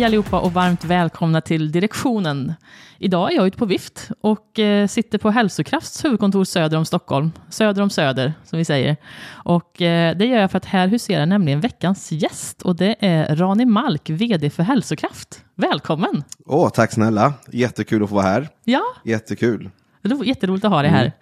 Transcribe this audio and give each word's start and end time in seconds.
Hej 0.00 0.06
allihopa 0.06 0.40
och 0.40 0.52
varmt 0.52 0.84
välkomna 0.84 1.40
till 1.40 1.72
direktionen. 1.72 2.54
Idag 2.98 3.32
är 3.32 3.36
jag 3.36 3.46
ute 3.46 3.58
på 3.58 3.66
vift 3.66 4.10
och 4.20 4.58
eh, 4.58 4.86
sitter 4.86 5.18
på 5.18 5.30
Hälsokrafts 5.30 6.04
huvudkontor 6.04 6.44
söder 6.44 6.78
om 6.78 6.84
Stockholm. 6.84 7.32
Söder 7.48 7.82
om 7.82 7.90
Söder, 7.90 8.32
som 8.44 8.58
vi 8.58 8.64
säger. 8.64 8.96
Och 9.30 9.82
eh, 9.82 10.16
det 10.16 10.26
gör 10.26 10.40
jag 10.40 10.50
för 10.50 10.58
att 10.58 10.64
här 10.64 10.88
huserar 10.88 11.26
nämligen 11.26 11.60
veckans 11.60 12.12
gäst 12.12 12.62
och 12.62 12.76
det 12.76 12.96
är 13.00 13.36
Rani 13.36 13.64
Malk, 13.64 14.10
VD 14.10 14.50
för 14.50 14.62
Hälsokraft. 14.62 15.44
Välkommen! 15.54 16.24
Åh, 16.46 16.68
tack 16.70 16.92
snälla. 16.92 17.32
Jättekul 17.52 18.02
att 18.02 18.08
få 18.08 18.14
vara 18.14 18.26
här. 18.26 18.48
Ja, 18.64 18.82
Jättekul. 19.04 19.70
jätteroligt 20.24 20.64
att 20.64 20.72
ha 20.72 20.82
dig 20.82 20.90
här. 20.90 21.12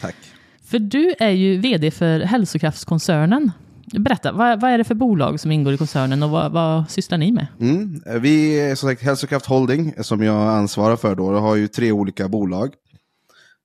Tack. 0.00 0.16
För 0.64 0.78
du 0.78 1.14
är 1.18 1.30
ju 1.30 1.56
VD 1.56 1.90
för 1.90 2.20
Hälsokraftskoncernen. 2.20 3.52
Berätta, 3.92 4.32
vad, 4.32 4.60
vad 4.60 4.70
är 4.70 4.78
det 4.78 4.84
för 4.84 4.94
bolag 4.94 5.40
som 5.40 5.52
ingår 5.52 5.72
i 5.72 5.78
koncernen 5.78 6.22
och 6.22 6.30
vad, 6.30 6.52
vad 6.52 6.90
sysslar 6.90 7.18
ni 7.18 7.32
med? 7.32 7.46
Mm. 7.60 8.02
Vi 8.20 8.60
är 8.60 8.74
som 8.74 8.88
sagt 8.88 9.02
Hälsokraft 9.02 9.46
Holding 9.46 9.94
som 10.00 10.22
jag 10.22 10.48
ansvarar 10.48 10.96
för 10.96 11.14
då. 11.14 11.32
Det 11.32 11.38
har 11.38 11.56
ju 11.56 11.68
tre 11.68 11.92
olika 11.92 12.28
bolag. 12.28 12.74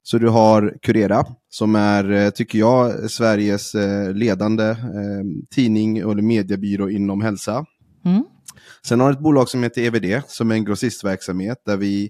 Så 0.04 0.18
du 0.18 0.30
har 0.30 0.78
Curera 0.82 1.26
som 1.50 1.76
är, 1.76 2.12
eh, 2.12 2.30
tycker 2.30 2.60
jag, 2.60 3.12
Sveriges 3.12 3.76
eh, 3.76 4.14
ledande 4.14 4.64
eh, 4.64 4.78
tidning 5.56 5.98
eller 5.98 6.22
mediebyrå 6.22 6.90
inom 6.90 7.22
hälsa. 7.22 7.66
Mm. 8.06 8.24
Sen 8.86 9.00
har 9.00 9.08
du 9.08 9.14
ett 9.14 9.24
bolag 9.24 9.50
som 9.50 9.64
heter 9.64 9.82
EVD 9.82 10.22
som 10.28 10.52
är 10.52 10.56
en 10.56 10.66
grossistverksamhet 10.66 11.58
där 11.66 11.78
vi 11.78 12.10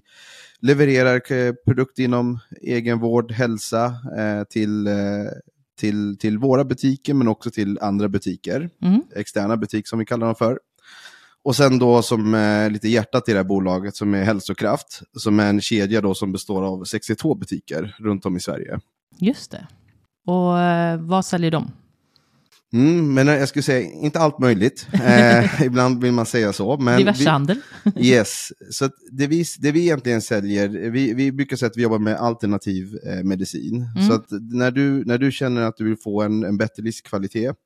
levererar 0.60 1.32
eh, 1.32 1.52
produkter 1.66 2.02
inom 2.02 2.38
egenvård, 2.62 3.32
hälsa 3.32 3.84
eh, 4.18 4.44
till, 4.44 4.86
eh, 4.86 4.94
till, 5.76 6.18
till 6.18 6.38
våra 6.38 6.64
butiker 6.64 7.14
men 7.14 7.28
också 7.28 7.50
till 7.50 7.78
andra 7.80 8.08
butiker. 8.08 8.70
Mm. 8.82 9.02
Externa 9.16 9.56
butik 9.56 9.88
som 9.88 9.98
vi 9.98 10.04
kallar 10.04 10.26
dem 10.26 10.34
för. 10.34 10.58
Och 11.42 11.56
sen 11.56 11.78
då 11.78 12.02
som 12.02 12.34
eh, 12.34 12.70
lite 12.70 12.88
hjärtat 12.88 13.28
i 13.28 13.32
det 13.32 13.38
här 13.38 13.44
bolaget 13.44 13.96
som 13.96 14.14
är 14.14 14.24
Hälsokraft, 14.24 15.02
som 15.16 15.40
är 15.40 15.48
en 15.48 15.60
kedja 15.60 16.00
då 16.00 16.14
som 16.14 16.32
består 16.32 16.62
av 16.62 16.84
62 16.84 17.34
butiker 17.34 17.96
runt 17.98 18.26
om 18.26 18.36
i 18.36 18.40
Sverige. 18.40 18.80
Just 19.18 19.50
det. 19.50 19.66
Och 20.26 20.60
eh, 20.60 21.00
vad 21.00 21.24
säljer 21.24 21.50
de? 21.50 21.70
Mm, 22.74 23.14
men 23.14 23.26
jag 23.26 23.48
skulle 23.48 23.62
säga, 23.62 23.90
inte 23.90 24.18
allt 24.18 24.38
möjligt. 24.38 24.86
Eh, 25.04 25.62
ibland 25.62 26.02
vill 26.02 26.12
man 26.12 26.26
säga 26.26 26.52
så. 26.52 26.76
Men 26.76 26.98
Diverse 26.98 27.18
vi, 27.22 27.26
handel? 27.30 27.60
Yes, 27.96 28.52
så 28.70 28.88
det, 29.12 29.26
vi, 29.26 29.44
det 29.58 29.72
vi 29.72 29.80
egentligen 29.80 30.22
säljer, 30.22 30.68
vi, 30.68 31.14
vi 31.14 31.32
brukar 31.32 31.56
säga 31.56 31.70
att 31.70 31.76
vi 31.76 31.82
jobbar 31.82 31.98
med 31.98 32.16
alternativ 32.16 32.98
eh, 33.06 33.24
medicin. 33.24 33.86
Mm. 33.96 34.08
Så 34.08 34.14
att 34.14 34.26
när 34.52 34.70
du, 34.70 35.04
när 35.04 35.18
du 35.18 35.32
känner 35.32 35.62
att 35.62 35.76
du 35.76 35.84
vill 35.84 35.96
få 35.96 36.22
en, 36.22 36.44
en 36.44 36.56
bättre 36.56 36.82
livskvalitet, 36.82 37.56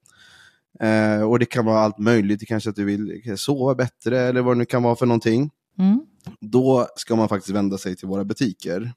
eh, 0.80 1.22
och 1.22 1.38
det 1.38 1.46
kan 1.46 1.64
vara 1.64 1.78
allt 1.78 1.98
möjligt, 1.98 2.40
det 2.40 2.46
kanske 2.46 2.70
att 2.70 2.76
du 2.76 2.84
vill 2.84 3.22
sova 3.36 3.74
bättre 3.74 4.20
eller 4.20 4.42
vad 4.42 4.56
det 4.56 4.58
nu 4.58 4.64
kan 4.64 4.82
vara 4.82 4.96
för 4.96 5.06
någonting, 5.06 5.50
Mm. 5.78 6.00
då 6.40 6.86
ska 6.96 7.16
man 7.16 7.28
faktiskt 7.28 7.54
vända 7.54 7.78
sig 7.78 7.96
till 7.96 8.08
våra 8.08 8.24
butiker. 8.24 8.92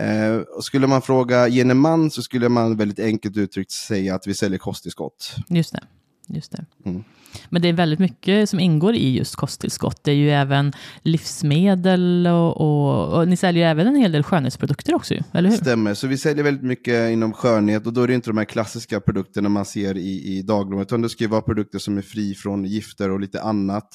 Eh, 0.00 0.36
och 0.56 0.64
skulle 0.64 0.86
man 0.86 1.02
fråga 1.02 1.48
gemene 1.48 1.74
man 1.74 2.10
så 2.10 2.22
skulle 2.22 2.48
man 2.48 2.76
väldigt 2.76 2.98
enkelt 2.98 3.36
uttryckt 3.36 3.70
säga 3.70 4.14
att 4.14 4.26
vi 4.26 4.34
säljer 4.34 4.58
kosttillskott. 4.58 5.36
Just 5.48 5.72
det. 5.72 5.80
Just 6.28 6.52
det. 6.52 6.64
Mm. 6.84 7.04
Men 7.48 7.62
det 7.62 7.68
är 7.68 7.72
väldigt 7.72 7.98
mycket 7.98 8.50
som 8.50 8.60
ingår 8.60 8.94
i 8.94 9.16
just 9.16 9.36
kosttillskott. 9.36 10.04
Det 10.04 10.10
är 10.10 10.14
ju 10.14 10.30
även 10.30 10.72
livsmedel 11.02 12.26
och, 12.26 12.60
och, 12.60 13.18
och 13.18 13.28
ni 13.28 13.36
säljer 13.36 13.64
ju 13.64 13.70
även 13.70 13.86
en 13.86 13.96
hel 13.96 14.12
del 14.12 14.22
skönhetsprodukter 14.22 14.94
också, 14.94 15.14
eller 15.32 15.50
hur? 15.50 15.56
Stämmer, 15.56 15.94
så 15.94 16.06
vi 16.06 16.18
säljer 16.18 16.44
väldigt 16.44 16.64
mycket 16.64 17.12
inom 17.12 17.32
skönhet 17.32 17.86
och 17.86 17.92
då 17.92 18.02
är 18.02 18.08
det 18.08 18.14
inte 18.14 18.30
de 18.30 18.38
här 18.38 18.44
klassiska 18.44 19.00
produkterna 19.00 19.48
man 19.48 19.64
ser 19.64 19.96
i, 19.96 20.36
i 20.36 20.42
dagligvaran, 20.42 20.82
utan 20.82 21.02
det 21.02 21.08
ska 21.08 21.24
ju 21.24 21.30
vara 21.30 21.42
produkter 21.42 21.78
som 21.78 21.98
är 21.98 22.02
fri 22.02 22.34
från 22.34 22.64
gifter 22.64 23.10
och 23.10 23.20
lite 23.20 23.42
annat. 23.42 23.88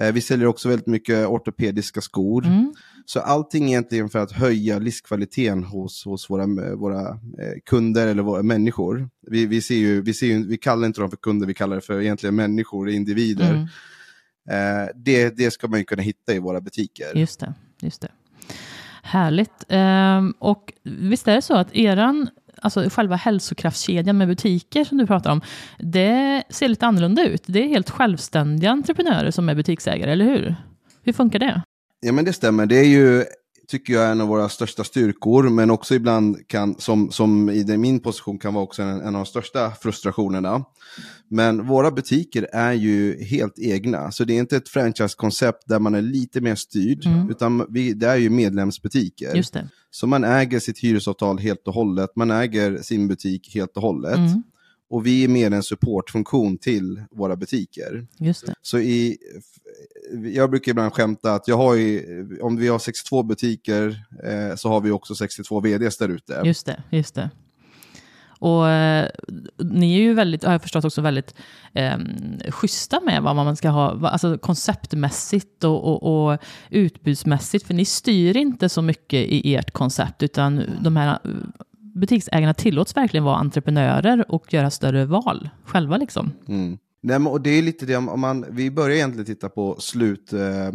Eh, 0.00 0.12
vi 0.12 0.20
säljer 0.20 0.46
också 0.46 0.68
väldigt 0.68 0.86
mycket 0.86 1.26
ortopediska 1.26 2.00
skor. 2.00 2.46
Mm. 2.46 2.74
Så 3.06 3.20
allting 3.20 3.68
egentligen 3.68 4.08
för 4.08 4.18
att 4.18 4.32
höja 4.32 4.78
livskvaliteten 4.78 5.64
hos, 5.64 6.04
hos 6.04 6.30
våra, 6.30 6.46
våra 6.76 7.08
eh, 7.08 7.60
kunder 7.66 8.06
eller 8.06 8.22
våra 8.22 8.42
människor. 8.42 9.08
Vi, 9.30 9.46
vi, 9.46 9.62
ser 9.62 9.74
ju, 9.74 10.02
vi, 10.02 10.14
ser 10.14 10.26
ju, 10.26 10.46
vi 10.46 10.56
kallar 10.56 10.86
inte 10.86 11.00
dem 11.00 11.10
för 11.10 11.16
kunder, 11.16 11.46
vi 11.46 11.54
kallar 11.54 11.76
det 11.76 11.82
för 11.82 12.00
egentligen 12.00 12.34
människor, 12.34 12.90
individer. 12.90 13.50
Mm. 13.50 13.66
Eh, 14.50 14.88
det, 14.94 15.36
det 15.36 15.50
ska 15.50 15.68
man 15.68 15.78
ju 15.78 15.84
kunna 15.84 16.02
hitta 16.02 16.34
i 16.34 16.38
våra 16.38 16.60
butiker. 16.60 17.06
Just 17.14 17.40
det. 17.40 17.54
Just 17.80 18.00
det. 18.00 18.08
Härligt. 19.02 19.64
Ehm, 19.68 20.34
och 20.38 20.72
visst 20.82 21.28
är 21.28 21.34
det 21.34 21.42
så 21.42 21.54
att 21.54 21.74
eran, 21.74 22.28
alltså 22.62 22.88
själva 22.90 23.16
hälsokraftskedjan 23.16 24.18
med 24.18 24.28
butiker 24.28 24.84
som 24.84 24.98
du 24.98 25.06
pratar 25.06 25.32
om, 25.32 25.40
det 25.78 26.44
ser 26.50 26.68
lite 26.68 26.86
annorlunda 26.86 27.24
ut. 27.24 27.42
Det 27.46 27.64
är 27.64 27.68
helt 27.68 27.90
självständiga 27.90 28.70
entreprenörer 28.70 29.30
som 29.30 29.48
är 29.48 29.54
butiksägare, 29.54 30.12
eller 30.12 30.24
hur? 30.24 30.56
Hur 31.02 31.12
funkar 31.12 31.38
det? 31.38 31.62
Ja 32.04 32.12
men 32.12 32.24
det 32.24 32.32
stämmer, 32.32 32.66
det 32.66 32.76
är 32.78 32.84
ju, 32.84 33.24
tycker 33.68 33.92
jag, 33.92 34.10
en 34.10 34.20
av 34.20 34.28
våra 34.28 34.48
största 34.48 34.84
styrkor, 34.84 35.48
men 35.48 35.70
också 35.70 35.94
ibland 35.94 36.48
kan, 36.48 36.74
som, 36.78 37.10
som 37.10 37.50
i 37.50 37.76
min 37.76 38.00
position 38.00 38.38
kan 38.38 38.54
vara 38.54 38.64
också 38.64 38.82
en, 38.82 39.00
en 39.00 39.06
av 39.06 39.12
de 39.12 39.26
största 39.26 39.70
frustrationerna. 39.70 40.64
Men 41.28 41.66
våra 41.66 41.90
butiker 41.90 42.48
är 42.52 42.72
ju 42.72 43.24
helt 43.24 43.58
egna, 43.58 44.10
så 44.10 44.24
det 44.24 44.32
är 44.32 44.38
inte 44.38 44.56
ett 44.56 44.68
franchise-koncept 44.68 45.62
där 45.66 45.78
man 45.78 45.94
är 45.94 46.02
lite 46.02 46.40
mer 46.40 46.54
styrd, 46.54 47.06
Mm. 47.06 47.30
utan 47.30 47.66
vi, 47.68 47.92
det 47.92 48.06
är 48.06 48.16
ju 48.16 48.30
medlemsbutiker. 48.30 49.34
Just 49.36 49.52
det. 49.54 49.68
Så 49.90 50.06
man 50.06 50.24
äger 50.24 50.60
sitt 50.60 50.78
hyresavtal 50.78 51.38
helt 51.38 51.68
och 51.68 51.74
hållet, 51.74 52.10
man 52.16 52.30
äger 52.30 52.78
sin 52.82 53.08
butik 53.08 53.54
helt 53.54 53.76
och 53.76 53.82
hållet. 53.82 54.16
Mm. 54.16 54.42
Och 54.90 55.06
vi 55.06 55.24
är 55.24 55.28
mer 55.28 55.50
en 55.50 55.62
supportfunktion 55.62 56.58
till 56.58 57.02
våra 57.10 57.36
butiker. 57.36 58.06
Just 58.18 58.46
det. 58.46 58.54
Så 58.62 58.78
i, 58.78 59.18
jag 60.34 60.50
brukar 60.50 60.70
ibland 60.70 60.92
skämta 60.92 61.34
att 61.34 61.48
jag 61.48 61.56
har 61.56 61.74
ju, 61.74 62.28
om 62.42 62.56
vi 62.56 62.68
har 62.68 62.78
62 62.78 63.22
butiker 63.22 64.04
eh, 64.24 64.56
så 64.56 64.68
har 64.68 64.80
vi 64.80 64.90
också 64.90 65.14
62 65.14 65.60
vds 65.60 65.98
där 65.98 66.08
ute. 66.08 66.42
Just 66.44 66.66
det, 66.66 66.82
just 66.90 67.14
det. 67.14 67.30
Och 68.44 68.68
eh, 68.68 69.08
ni 69.58 69.94
är 69.94 70.00
ju 70.00 70.14
väldigt, 70.14 70.44
har 70.44 70.52
jag 70.52 70.62
förstått 70.62 70.84
också, 70.84 71.00
väldigt 71.00 71.34
eh, 71.72 71.98
schyssta 72.48 73.00
med 73.00 73.22
vad 73.22 73.36
man 73.36 73.56
ska 73.56 73.68
ha, 73.68 74.08
alltså 74.08 74.38
konceptmässigt 74.38 75.64
och, 75.64 75.84
och, 75.84 76.32
och 76.32 76.38
utbudsmässigt, 76.70 77.66
för 77.66 77.74
ni 77.74 77.84
styr 77.84 78.36
inte 78.36 78.68
så 78.68 78.82
mycket 78.82 79.26
i 79.28 79.54
ert 79.54 79.70
koncept, 79.70 80.22
utan 80.22 80.62
de 80.82 80.96
här 80.96 81.18
butiksägarna 81.94 82.54
tillåts 82.54 82.96
verkligen 82.96 83.24
vara 83.24 83.36
entreprenörer 83.36 84.32
och 84.32 84.52
göra 84.52 84.70
större 84.70 85.04
val 85.04 85.48
själva 85.64 85.96
liksom. 85.96 86.30
Mm. 86.48 86.78
Nej, 87.00 87.18
men, 87.18 87.26
och 87.26 87.40
det 87.40 87.50
är 87.50 87.62
lite 87.62 87.86
det, 87.86 87.96
om 87.96 88.20
man, 88.20 88.44
vi 88.50 88.70
börjar 88.70 88.96
egentligen 88.96 89.26
titta 89.26 89.48
på 89.48 89.76
slut, 89.80 90.32
eh, 90.32 90.70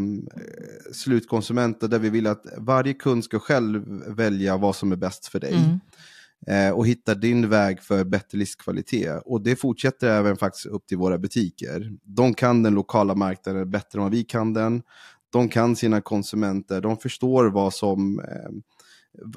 slutkonsumenter 0.91 1.87
där 1.87 1.99
vi 1.99 2.09
vill 2.09 2.27
att 2.27 2.45
varje 2.57 2.93
kund 2.93 3.23
ska 3.23 3.39
själv 3.39 4.03
välja 4.07 4.57
vad 4.57 4.75
som 4.75 4.91
är 4.91 4.95
bäst 4.95 5.27
för 5.27 5.39
dig. 5.39 5.53
Mm. 5.53 6.67
eh, 6.67 6.75
och 6.75 6.87
hitta 6.87 7.15
din 7.15 7.49
väg 7.49 7.81
för 7.81 8.03
bättre 8.03 8.37
livskvalitet. 8.37 9.21
Och 9.25 9.41
det 9.41 9.55
fortsätter 9.55 10.09
även 10.09 10.37
faktiskt 10.37 10.65
upp 10.65 10.87
till 10.87 10.97
våra 10.97 11.17
butiker. 11.17 11.91
De 12.03 12.33
kan 12.33 12.63
den 12.63 12.73
lokala 12.73 13.15
marknaden 13.15 13.71
bättre 13.71 13.99
än 13.99 14.03
vad 14.03 14.11
vi 14.11 14.23
kan 14.23 14.53
den. 14.53 14.81
De 15.29 15.49
kan 15.49 15.75
sina 15.75 16.01
konsumenter, 16.01 16.81
de 16.81 16.97
förstår 16.97 17.45
vad 17.45 17.73
som... 17.73 18.21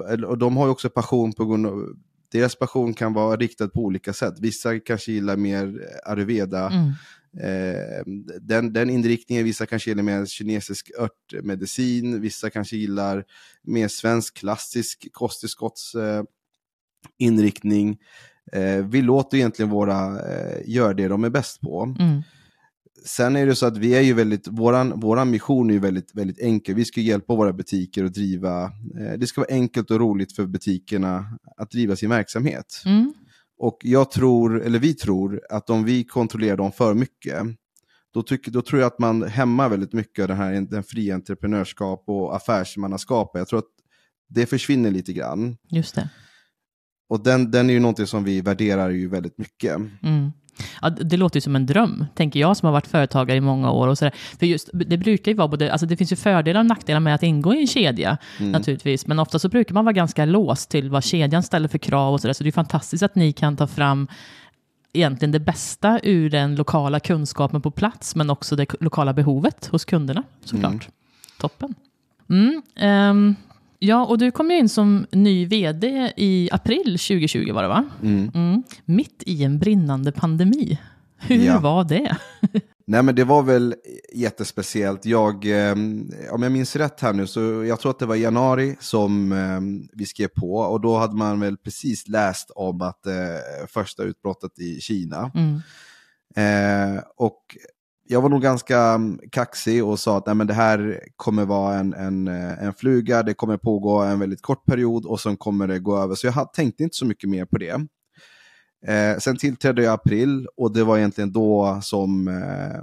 Eh, 0.09 0.23
och 0.23 0.37
de 0.37 0.57
har 0.57 0.65
ju 0.65 0.71
också 0.71 0.89
passion 0.89 1.33
på 1.33 1.45
grund 1.45 1.67
av... 1.67 1.95
Deras 2.31 2.55
passion 2.55 2.93
kan 2.93 3.13
vara 3.13 3.35
riktad 3.35 3.67
på 3.67 3.79
olika 3.79 4.13
sätt. 4.13 4.33
Vissa 4.39 4.79
kanske 4.79 5.11
gillar 5.11 5.37
mer 5.37 5.89
ayurveda. 6.05 6.69
Mm. 6.69 6.91
Eh, 7.39 8.03
den, 8.41 8.73
den 8.73 8.89
inriktningen, 8.89 9.45
vissa 9.45 9.65
kanske 9.65 9.89
gillar 9.89 10.03
mer 10.03 10.25
kinesisk 10.25 10.91
örtmedicin, 10.99 12.21
vissa 12.21 12.49
kanske 12.49 12.77
gillar 12.77 13.23
mer 13.61 13.87
svensk 13.87 14.37
klassisk 14.37 15.07
kosttillskotts 15.11 15.95
eh, 15.95 16.23
inriktning. 17.17 17.97
Eh, 18.51 18.85
vi 18.85 19.01
låter 19.01 19.37
egentligen 19.37 19.69
våra 19.69 20.21
eh, 20.31 20.61
göra 20.65 20.93
det 20.93 21.07
de 21.07 21.23
är 21.23 21.29
bäst 21.29 21.61
på. 21.61 21.95
Mm. 21.99 22.21
Sen 23.05 23.35
är 23.35 23.45
det 23.45 23.55
så 23.55 23.65
att 23.65 23.77
vi 23.77 23.95
är 23.95 24.01
ju 24.01 24.13
väldigt, 24.13 24.47
våran, 24.47 24.99
våran 24.99 25.29
mission 25.29 25.69
är 25.69 25.73
ju 25.73 25.79
väldigt, 25.79 26.15
väldigt 26.15 26.39
enkel. 26.39 26.75
Vi 26.75 26.85
ska 26.85 27.01
hjälpa 27.01 27.35
våra 27.35 27.53
butiker 27.53 28.03
att 28.03 28.13
driva, 28.13 28.63
eh, 28.63 29.13
det 29.17 29.27
ska 29.27 29.41
vara 29.41 29.53
enkelt 29.53 29.91
och 29.91 29.99
roligt 29.99 30.35
för 30.35 30.45
butikerna 30.45 31.25
att 31.57 31.71
driva 31.71 31.95
sin 31.95 32.09
verksamhet. 32.09 32.81
Mm. 32.85 33.13
Och 33.57 33.77
jag 33.81 34.11
tror, 34.11 34.63
eller 34.63 34.79
vi 34.79 34.93
tror, 34.93 35.41
att 35.49 35.69
om 35.69 35.83
vi 35.83 36.03
kontrollerar 36.03 36.57
dem 36.57 36.71
för 36.71 36.93
mycket, 36.93 37.43
då, 38.13 38.23
tycker, 38.23 38.51
då 38.51 38.61
tror 38.61 38.81
jag 38.81 38.87
att 38.87 38.99
man 38.99 39.23
hämmar 39.23 39.69
väldigt 39.69 39.93
mycket 39.93 40.23
av 40.23 40.27
den 40.27 40.37
här 40.37 40.61
den 40.61 40.83
fria 40.83 41.15
entreprenörskap 41.15 42.03
och 42.07 42.35
affärsmannaskapet. 42.35 43.39
Jag 43.39 43.47
tror 43.47 43.59
att 43.59 43.73
det 44.29 44.45
försvinner 44.45 44.91
lite 44.91 45.13
grann. 45.13 45.57
Just 45.69 45.95
det. 45.95 46.09
Och 47.09 47.23
den, 47.23 47.51
den 47.51 47.69
är 47.69 47.73
ju 47.73 47.79
någonting 47.79 48.07
som 48.07 48.23
vi 48.23 48.41
värderar 48.41 48.89
ju 48.89 49.07
väldigt 49.07 49.37
mycket. 49.37 49.75
Mm. 50.03 50.31
Ja, 50.81 50.89
det 50.89 51.17
låter 51.17 51.37
ju 51.37 51.41
som 51.41 51.55
en 51.55 51.65
dröm, 51.65 52.05
tänker 52.15 52.39
jag 52.39 52.57
som 52.57 52.65
har 52.65 52.73
varit 52.73 52.87
företagare 52.87 53.37
i 53.37 53.41
många 53.41 53.71
år. 53.71 53.87
Och 53.87 53.97
så 53.97 54.05
där. 54.05 54.13
För 54.39 54.45
just, 54.45 54.69
det 54.73 54.97
brukar 54.97 55.31
ju 55.31 55.37
vara 55.37 55.47
både, 55.47 55.71
alltså 55.71 55.85
det 55.85 55.97
finns 55.97 56.11
ju 56.11 56.15
fördelar 56.15 56.59
och 56.59 56.65
nackdelar 56.65 56.99
med 56.99 57.15
att 57.15 57.23
ingå 57.23 57.53
i 57.53 57.61
en 57.61 57.67
kedja 57.67 58.17
naturligtvis. 58.39 59.07
Men 59.07 59.19
ofta 59.19 59.39
så 59.39 59.49
brukar 59.49 59.73
man 59.73 59.85
vara 59.85 59.93
ganska 59.93 60.25
låst 60.25 60.69
till 60.69 60.89
vad 60.89 61.03
kedjan 61.03 61.43
ställer 61.43 61.67
för 61.67 61.77
krav 61.77 62.13
och 62.13 62.21
så 62.21 62.27
där. 62.27 62.33
Så 62.33 62.43
det 62.43 62.49
är 62.49 62.51
fantastiskt 62.51 63.03
att 63.03 63.15
ni 63.15 63.31
kan 63.31 63.57
ta 63.57 63.67
fram 63.67 64.07
egentligen 64.93 65.31
det 65.31 65.39
bästa 65.39 65.99
ur 66.03 66.29
den 66.29 66.55
lokala 66.55 66.99
kunskapen 66.99 67.61
på 67.61 67.71
plats, 67.71 68.15
men 68.15 68.29
också 68.29 68.55
det 68.55 68.65
lokala 68.79 69.13
behovet 69.13 69.67
hos 69.67 69.85
kunderna 69.85 70.23
såklart. 70.43 70.73
Mm. 70.73 70.91
Toppen. 71.39 71.75
Mm, 72.29 72.61
um, 73.09 73.35
ja, 73.83 74.05
och 74.05 74.17
du 74.17 74.31
kom 74.31 74.51
ju 74.51 74.57
in 74.57 74.69
som 74.69 75.05
ny 75.11 75.45
vd 75.45 76.13
i 76.17 76.49
april 76.51 76.83
2020 76.83 77.51
var 77.53 77.61
det 77.61 77.67
va? 77.67 77.85
Mm. 78.03 78.31
mm. 78.33 78.63
Mitt 78.85 79.23
i 79.25 79.43
en 79.43 79.59
brinnande 79.59 80.11
pandemi. 80.11 80.79
Hur 81.17 81.45
ja. 81.45 81.59
var 81.59 81.83
det? 81.83 82.17
Nej 82.87 83.03
men 83.03 83.15
det 83.15 83.23
var 83.23 83.43
väl 83.43 83.75
jättespeciellt. 84.13 85.05
Jag, 85.05 85.45
eh, 85.45 85.71
om 86.31 86.43
jag 86.43 86.51
minns 86.51 86.75
rätt 86.75 87.01
här 87.01 87.13
nu, 87.13 87.27
så 87.27 87.39
jag 87.63 87.79
tror 87.79 87.91
att 87.91 87.99
det 87.99 88.05
var 88.05 88.15
januari 88.15 88.75
som 88.79 89.31
eh, 89.31 89.87
vi 89.93 90.05
skrev 90.05 90.27
på 90.27 90.55
och 90.55 90.81
då 90.81 90.97
hade 90.97 91.15
man 91.15 91.39
väl 91.39 91.57
precis 91.57 92.07
läst 92.07 92.51
om 92.55 92.81
att 92.81 93.05
eh, 93.05 93.67
första 93.67 94.03
utbrottet 94.03 94.59
i 94.59 94.81
Kina. 94.81 95.31
Mm. 95.35 95.61
Eh, 96.35 97.01
och 97.17 97.57
jag 98.13 98.21
var 98.21 98.29
nog 98.29 98.41
ganska 98.41 98.99
kaxig 99.31 99.83
och 99.83 99.99
sa 99.99 100.17
att 100.17 100.25
Nej, 100.25 100.35
men 100.35 100.47
det 100.47 100.53
här 100.53 101.03
kommer 101.15 101.45
vara 101.45 101.75
en, 101.75 101.93
en, 101.93 102.27
eh, 102.27 102.63
en 102.63 102.73
fluga, 102.73 103.23
det 103.23 103.33
kommer 103.33 103.57
pågå 103.57 104.01
en 104.01 104.19
väldigt 104.19 104.41
kort 104.41 104.65
period 104.65 105.05
och 105.05 105.19
sen 105.19 105.37
kommer 105.37 105.67
det 105.67 105.79
gå 105.79 105.97
över. 105.97 106.15
Så 106.15 106.27
jag 106.27 106.53
tänkte 106.53 106.83
inte 106.83 106.95
så 106.95 107.05
mycket 107.05 107.29
mer 107.29 107.45
på 107.45 107.57
det. 107.57 107.87
Eh, 108.87 109.17
sen 109.19 109.37
tillträdde 109.37 109.83
jag 109.83 109.91
i 109.91 109.93
april 109.93 110.47
och 110.57 110.73
det 110.73 110.83
var 110.83 110.97
egentligen 110.97 111.31
då 111.31 111.79
som, 111.83 112.27
eh, 112.27 112.81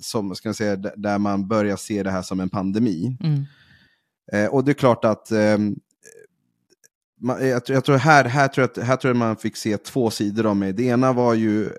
som 0.00 0.34
ska 0.34 0.48
jag 0.48 0.56
säga, 0.56 0.76
där 0.76 1.18
man 1.18 1.48
börjar 1.48 1.76
se 1.76 2.02
det 2.02 2.10
här 2.10 2.22
som 2.22 2.40
en 2.40 2.50
pandemi. 2.50 3.16
Mm. 3.20 3.44
Eh, 4.32 4.54
och 4.54 4.64
det 4.64 4.72
är 4.72 4.74
klart 4.74 5.04
att 5.04 5.30
eh, 5.30 5.58
man, 7.20 7.48
jag, 7.48 7.62
jag, 7.66 7.84
tror 7.84 7.96
här, 7.96 8.24
här, 8.24 8.48
tror 8.48 8.70
jag, 8.74 8.82
här 8.82 8.96
tror 8.96 9.10
jag 9.10 9.16
man 9.16 9.36
fick 9.36 9.56
se 9.56 9.76
två 9.76 10.10
sidor 10.10 10.46
av 10.46 10.56
mig. 10.56 10.72
Det 10.72 10.82
ena 10.82 11.12
var 11.12 11.34
ju 11.34 11.70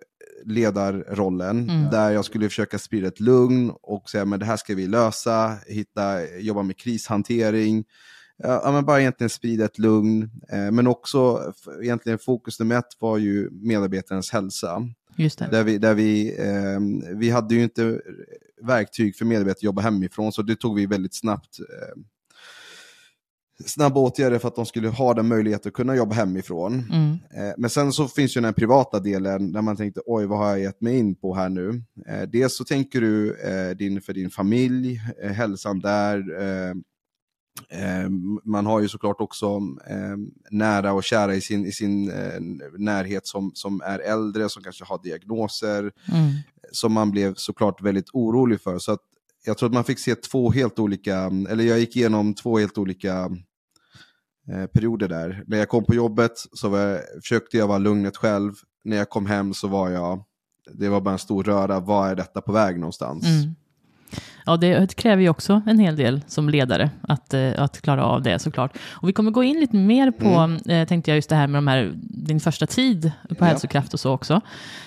ledarrollen, 0.45 1.69
mm. 1.69 1.89
där 1.91 2.11
jag 2.11 2.25
skulle 2.25 2.49
försöka 2.49 2.79
sprida 2.79 3.07
ett 3.07 3.19
lugn 3.19 3.71
och 3.81 4.09
säga 4.09 4.25
men 4.25 4.39
det 4.39 4.45
här 4.45 4.57
ska 4.57 4.75
vi 4.75 4.87
lösa, 4.87 5.57
hitta, 5.67 6.27
jobba 6.39 6.63
med 6.63 6.77
krishantering, 6.77 7.85
ja, 8.43 8.71
men 8.71 8.85
bara 8.85 9.01
egentligen 9.01 9.29
sprida 9.29 9.65
ett 9.65 9.79
lugn. 9.79 10.29
Eh, 10.51 10.71
men 10.71 10.87
också 10.87 11.53
egentligen 11.81 12.19
fokus 12.19 12.59
nummer 12.59 12.75
ett 12.75 12.97
var 12.99 13.17
ju 13.17 13.49
medarbetarens 13.51 14.31
hälsa. 14.31 14.87
Där 15.51 15.63
vi, 15.63 15.77
där 15.77 15.93
vi, 15.93 16.39
eh, 16.39 16.79
vi 17.15 17.29
hade 17.29 17.55
ju 17.55 17.63
inte 17.63 18.01
verktyg 18.61 19.15
för 19.15 19.25
medarbetare 19.25 19.51
att 19.51 19.63
jobba 19.63 19.81
hemifrån, 19.81 20.31
så 20.31 20.41
det 20.41 20.55
tog 20.55 20.75
vi 20.75 20.85
väldigt 20.85 21.15
snabbt. 21.15 21.59
Eh, 21.59 22.01
snabba 23.65 23.99
åtgärder 23.99 24.39
för 24.39 24.47
att 24.47 24.55
de 24.55 24.65
skulle 24.65 24.89
ha 24.89 25.13
den 25.13 25.27
möjligheten 25.27 25.69
att 25.69 25.73
kunna 25.73 25.95
jobba 25.95 26.15
hemifrån. 26.15 26.73
Mm. 26.91 27.11
Eh, 27.11 27.53
men 27.57 27.69
sen 27.69 27.93
så 27.93 28.07
finns 28.07 28.37
ju 28.37 28.41
den 28.41 28.53
privata 28.53 28.99
delen 28.99 29.51
där 29.51 29.61
man 29.61 29.75
tänkte 29.75 30.01
oj 30.05 30.25
vad 30.25 30.39
har 30.39 30.49
jag 30.49 30.59
gett 30.59 30.81
mig 30.81 30.97
in 30.97 31.15
på 31.15 31.35
här 31.35 31.49
nu. 31.49 31.83
Eh, 32.07 32.21
dels 32.21 32.57
så 32.57 32.63
tänker 32.63 33.01
du 33.01 33.41
eh, 33.41 33.75
din, 33.75 34.01
för 34.01 34.13
din 34.13 34.29
familj, 34.29 35.01
eh, 35.23 35.31
hälsan 35.31 35.79
där, 35.79 36.17
eh, 36.41 36.73
Eh, 37.69 38.09
man 38.43 38.65
har 38.65 38.79
ju 38.79 38.87
såklart 38.87 39.21
också 39.21 39.61
eh, 39.87 40.17
nära 40.51 40.93
och 40.93 41.03
kära 41.03 41.35
i 41.35 41.41
sin, 41.41 41.65
i 41.65 41.71
sin 41.71 42.05
närhet 42.77 43.27
som, 43.27 43.51
som 43.53 43.81
är 43.81 43.99
äldre, 43.99 44.49
som 44.49 44.63
kanske 44.63 44.85
har 44.85 45.03
diagnoser, 45.03 45.79
mm. 45.81 46.31
som 46.71 46.93
man 46.93 47.11
blev 47.11 47.33
såklart 47.35 47.81
väldigt 47.81 48.09
orolig 48.13 48.61
för. 48.61 48.79
Så 48.79 48.91
att 48.91 48.99
jag 49.45 49.57
tror 49.57 49.69
att 49.69 49.73
man 49.73 49.83
fick 49.83 49.99
se 49.99 50.15
två 50.15 50.51
helt 50.51 50.79
olika, 50.79 51.31
eller 51.49 51.63
jag 51.63 51.79
gick 51.79 51.95
igenom 51.95 52.33
två 52.33 52.57
helt 52.57 52.77
olika 52.77 53.29
perioder 54.73 55.07
där. 55.07 55.43
När 55.47 55.57
jag 55.57 55.69
kom 55.69 55.83
på 55.83 55.95
jobbet 55.95 56.31
så 56.53 56.69
var, 56.69 57.01
försökte 57.21 57.57
jag 57.57 57.67
vara 57.67 57.77
lugnet 57.77 58.17
själv. 58.17 58.53
När 58.83 58.97
jag 58.97 59.09
kom 59.09 59.25
hem 59.25 59.53
så 59.53 59.67
var 59.67 59.89
jag, 59.89 60.23
det 60.73 60.89
var 60.89 61.01
bara 61.01 61.11
en 61.11 61.19
stor 61.19 61.43
röra, 61.43 61.79
var 61.79 62.09
är 62.09 62.15
detta 62.15 62.41
på 62.41 62.51
väg 62.51 62.79
någonstans? 62.79 63.25
Mm. 63.25 63.55
Ja, 64.45 64.57
det 64.57 64.95
kräver 64.95 65.21
ju 65.21 65.29
också 65.29 65.61
en 65.65 65.79
hel 65.79 65.95
del 65.95 66.21
som 66.27 66.49
ledare 66.49 66.89
att, 67.01 67.33
eh, 67.33 67.51
att 67.57 67.81
klara 67.81 68.05
av 68.05 68.21
det 68.21 68.39
såklart. 68.39 68.77
Och 68.89 69.07
vi 69.07 69.13
kommer 69.13 69.31
gå 69.31 69.43
in 69.43 69.59
lite 69.59 69.75
mer 69.75 70.11
på, 70.11 70.27
mm. 70.27 70.61
eh, 70.65 70.87
tänkte 70.87 71.11
jag, 71.11 71.15
just 71.15 71.29
det 71.29 71.35
här 71.35 71.47
med 71.47 71.57
de 71.57 71.67
här, 71.67 71.91
din 72.01 72.39
första 72.39 72.65
tid 72.65 73.11
på 73.29 73.35
ja. 73.39 73.45
hälsokraft 73.45 73.93
och 73.93 73.99
så 73.99 74.11
också. 74.11 74.33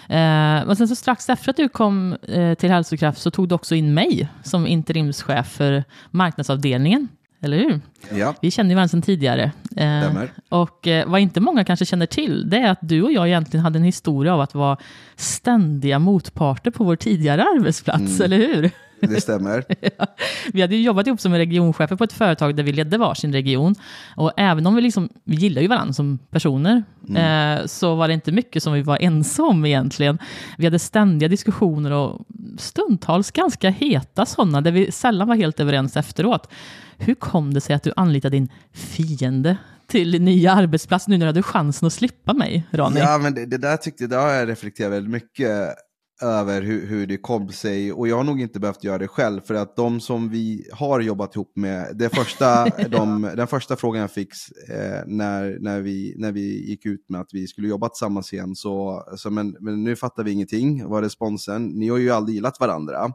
Eh, 0.09 0.65
men 0.67 0.77
sen 0.77 0.89
så 0.89 0.97
strax 0.97 1.29
efter 1.29 1.51
att 1.51 1.57
du 1.57 1.69
kom 1.69 2.13
eh, 2.13 2.55
till 2.55 2.71
hälsokraft 2.71 3.21
så 3.21 3.31
tog 3.31 3.49
du 3.49 3.55
också 3.55 3.75
in 3.75 3.95
mig 3.95 4.29
som 4.43 4.67
interimschef 4.67 5.47
för 5.47 5.85
marknadsavdelningen. 6.11 7.09
Eller 7.45 7.57
hur? 7.57 7.81
Ja. 8.19 8.35
Vi 8.41 8.51
känner 8.51 8.71
ju 8.71 8.75
varandra 8.75 8.89
sedan 8.89 9.03
tidigare. 9.03 9.53
Eh, 9.77 10.13
och 10.49 10.87
eh, 10.87 11.09
vad 11.09 11.21
inte 11.21 11.41
många 11.41 11.65
kanske 11.65 11.87
känner 11.87 12.07
till, 12.07 12.51
det 12.51 12.57
är 12.57 12.71
att 12.71 12.79
du 12.81 13.03
och 13.03 13.13
jag 13.13 13.29
egentligen 13.29 13.65
hade 13.65 13.79
en 13.79 13.85
historia 13.85 14.35
av 14.35 14.41
att 14.41 14.55
vara 14.55 14.77
ständiga 15.17 15.99
motparter 15.99 16.71
på 16.71 16.85
vår 16.85 16.97
tidigare 16.97 17.43
arbetsplats, 17.43 18.21
mm. 18.21 18.23
eller 18.23 18.37
hur? 18.37 18.71
Det 19.09 19.21
stämmer. 19.21 19.65
ja. 19.81 20.07
Vi 20.53 20.61
hade 20.61 20.77
ju 20.77 20.83
jobbat 20.83 21.07
ihop 21.07 21.21
som 21.21 21.35
regionchefer 21.35 21.97
på 21.97 22.05
ett 22.05 22.13
företag 22.13 22.57
där 22.57 22.63
vi 22.63 22.73
ledde 22.73 22.99
varsin 22.99 23.33
region. 23.33 23.75
Och 24.17 24.33
även 24.37 24.67
om 24.67 24.75
vi, 24.75 24.83
liksom, 24.83 25.09
vi 25.25 25.37
gillar 25.37 25.63
ju 25.63 25.69
varandra 25.69 25.93
som 25.93 26.19
personer, 26.31 26.83
mm. 27.09 27.59
eh, 27.59 27.67
så 27.67 27.95
var 27.95 28.09
det 28.09 28.15
inte 28.15 28.33
mycket 28.33 28.63
som 28.63 28.73
vi 28.73 28.83
var 28.83 28.99
ensamma 29.01 29.49
om 29.49 29.67
egentligen. 29.67 30.19
Vi 30.59 30.65
hade 30.65 30.79
ständiga 30.79 31.29
diskussioner 31.29 31.91
och 31.91 32.21
stundtals 32.59 33.31
ganska 33.31 33.71
heta 33.71 34.27
sådana, 34.27 34.61
där 34.61 34.71
vi 34.71 34.93
sällan 34.93 35.29
var 35.29 35.37
helt 35.37 35.61
överens 35.61 35.97
efteråt. 35.97 36.51
Hur 36.97 37.15
kom 37.15 37.55
det 37.55 37.61
sig 37.61 37.77
att 37.77 37.83
du 37.83 37.93
anlitade 37.97 38.37
din 38.37 38.49
fiende 38.73 39.57
till 39.87 40.23
nya 40.23 40.53
arbetsplats 40.53 41.09
nu 41.09 41.19
när 41.19 41.27
du 41.27 41.29
hade 41.29 41.43
chansen 41.43 41.87
att 41.87 41.93
slippa 41.93 42.33
mig, 42.33 42.67
Ronny? 42.71 43.01
Ja, 43.01 43.19
men 43.19 43.35
det, 43.35 43.47
det 43.47 43.59
där 43.59 43.77
tyckte 43.77 44.07
det 44.07 44.17
har 44.17 44.29
jag 44.29 44.49
reflekterat 44.49 44.93
väldigt 44.93 45.13
mycket 45.13 45.75
över 46.23 46.63
hur, 46.63 46.87
hur 46.87 47.07
det 47.07 47.17
kom 47.17 47.49
sig. 47.49 47.93
Och 47.93 48.09
jag 48.09 48.17
har 48.17 48.25
nog 48.25 48.41
inte 48.41 48.61
behövt 48.61 48.85
göra 48.85 48.99
det 48.99 49.09
själv, 49.09 49.41
för 49.41 49.55
att 49.55 49.77
de 49.77 50.01
som 50.01 50.29
vi 50.29 50.69
har 50.73 51.01
jobbat 51.01 51.35
ihop 51.37 51.53
med, 51.57 51.97
det 51.97 52.09
första, 52.09 52.65
de, 52.89 53.33
den 53.37 53.47
första 53.47 53.77
frågan 53.77 54.01
jag 54.01 54.11
fick 54.11 54.33
eh, 54.69 55.01
när, 55.07 55.59
när, 55.61 55.81
vi, 55.81 56.15
när 56.17 56.33
vi 56.33 56.69
gick 56.69 56.87
ut 56.87 57.09
med 57.09 57.21
att 57.21 57.35
vi 57.35 57.47
skulle 57.47 57.69
jobba 57.69 57.89
tillsammans 57.89 58.33
igen, 58.33 58.57
så, 58.57 59.05
så 59.17 59.31
men, 59.31 59.57
men 59.61 59.85
nu 59.85 59.97
fattar 59.97 60.25
vi 60.25 60.33
ingenting, 60.33 60.89
var 60.89 61.03
responsen. 61.03 61.67
Ni 61.67 61.89
har 61.89 61.99
ju 61.99 62.11
aldrig 62.11 62.35
gillat 62.35 62.61
varandra. 62.61 63.13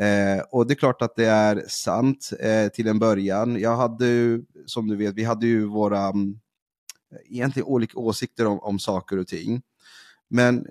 Eh, 0.00 0.42
och 0.50 0.66
det 0.66 0.72
är 0.72 0.76
klart 0.76 1.02
att 1.02 1.16
det 1.16 1.26
är 1.26 1.64
sant 1.68 2.30
eh, 2.40 2.68
till 2.68 2.88
en 2.88 2.98
början. 2.98 3.60
Jag 3.60 3.76
hade 3.76 4.06
ju, 4.06 4.44
som 4.66 4.88
du 4.88 4.96
vet, 4.96 5.14
vi 5.14 5.24
hade 5.24 5.46
ju 5.46 5.64
våra 5.64 6.06
mm, 6.06 6.38
egentligen 7.30 7.66
olika 7.66 7.98
åsikter 7.98 8.46
om, 8.46 8.60
om 8.60 8.78
saker 8.78 9.18
och 9.18 9.26
ting. 9.26 9.62
Men 10.28 10.66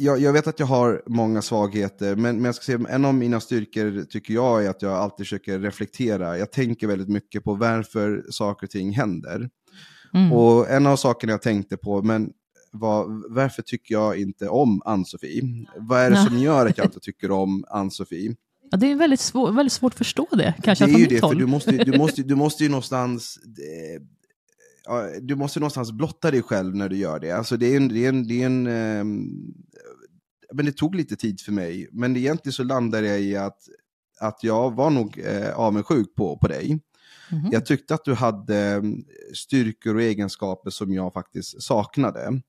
jag, 0.00 0.20
jag, 0.20 0.32
vet 0.32 0.46
att 0.46 0.58
jag 0.58 0.66
har 0.66 1.02
många 1.06 1.42
svagheter, 1.42 2.16
men, 2.16 2.36
men 2.36 2.44
jag 2.44 2.54
ska 2.54 2.64
säga, 2.64 2.88
en 2.88 3.04
av 3.04 3.14
mina 3.14 3.40
styrkor 3.40 4.04
tycker 4.04 4.34
jag 4.34 4.64
är 4.64 4.70
att 4.70 4.82
jag 4.82 4.92
alltid 4.92 5.26
försöker 5.26 5.58
reflektera. 5.58 6.38
Jag 6.38 6.52
tänker 6.52 6.86
väldigt 6.86 7.08
mycket 7.08 7.44
på 7.44 7.54
varför 7.54 8.24
saker 8.30 8.66
och 8.66 8.70
ting 8.70 8.92
händer. 8.92 9.50
Mm. 10.14 10.32
Och 10.32 10.70
en 10.70 10.86
av 10.86 10.96
sakerna 10.96 11.32
jag 11.32 11.42
tänkte 11.42 11.76
på, 11.76 12.02
men 12.02 12.30
var, 12.72 13.34
varför 13.34 13.62
tycker 13.62 13.94
jag 13.94 14.20
inte 14.20 14.48
om 14.48 14.82
Ann-Sofie? 14.84 15.66
Vad 15.76 16.00
är 16.00 16.10
det 16.10 16.16
som 16.16 16.38
gör 16.38 16.66
att 16.66 16.78
jag 16.78 16.86
inte 16.86 17.00
tycker 17.02 17.30
om 17.30 17.64
Ann-Sofie? 17.68 18.36
Ja, 18.70 18.78
det 18.78 18.86
är 18.86 18.94
väldigt, 18.94 19.20
svår, 19.20 19.52
väldigt 19.52 19.72
svårt 19.72 19.92
att 19.92 19.98
förstå 19.98 20.28
det, 20.30 20.54
kanske 20.62 20.86
det 20.86 20.92
är 20.92 20.98
ju 20.98 21.06
det, 21.06 21.20
för 21.20 21.34
du 21.34 21.46
måste, 21.46 21.70
du, 21.70 21.98
måste, 21.98 22.22
du 22.22 22.34
måste 22.34 22.62
ju 22.62 22.68
någonstans 22.68 23.38
eh, 23.58 24.02
du 25.20 25.36
måste 25.36 25.60
någonstans 25.60 25.92
blotta 25.92 26.30
dig 26.30 26.42
själv 26.42 26.76
när 26.76 26.88
du 26.88 26.96
gör 26.96 27.20
det. 27.20 27.30
Alltså 27.30 27.56
det 27.56 27.66
är 27.66 27.76
en, 27.76 27.88
det 27.88 28.04
är 28.04 28.08
en, 28.08 28.26
det 28.26 28.42
är 28.42 28.46
en 28.46 28.66
um, 28.66 29.54
men 30.52 30.66
det 30.66 30.72
tog 30.72 30.94
lite 30.94 31.16
tid 31.16 31.40
för 31.40 31.52
mig. 31.52 31.88
Men 31.92 32.16
egentligen 32.16 32.52
så 32.52 32.64
landade 32.64 33.06
jag 33.06 33.20
i 33.20 33.36
att, 33.36 33.58
att 34.20 34.44
jag 34.44 34.74
var 34.74 34.90
nog 34.90 35.18
eh, 35.18 35.52
avundsjuk 35.52 36.14
på, 36.14 36.38
på 36.38 36.48
dig. 36.48 36.80
Mm. 37.32 37.50
Jag 37.52 37.66
tyckte 37.66 37.94
att 37.94 38.04
du 38.04 38.14
hade 38.14 38.56
mm, 38.56 39.04
styrkor 39.34 39.94
och 39.94 40.02
egenskaper 40.02 40.70
som 40.70 40.92
jag 40.92 41.12
faktiskt 41.12 41.62
saknade. 41.62 42.40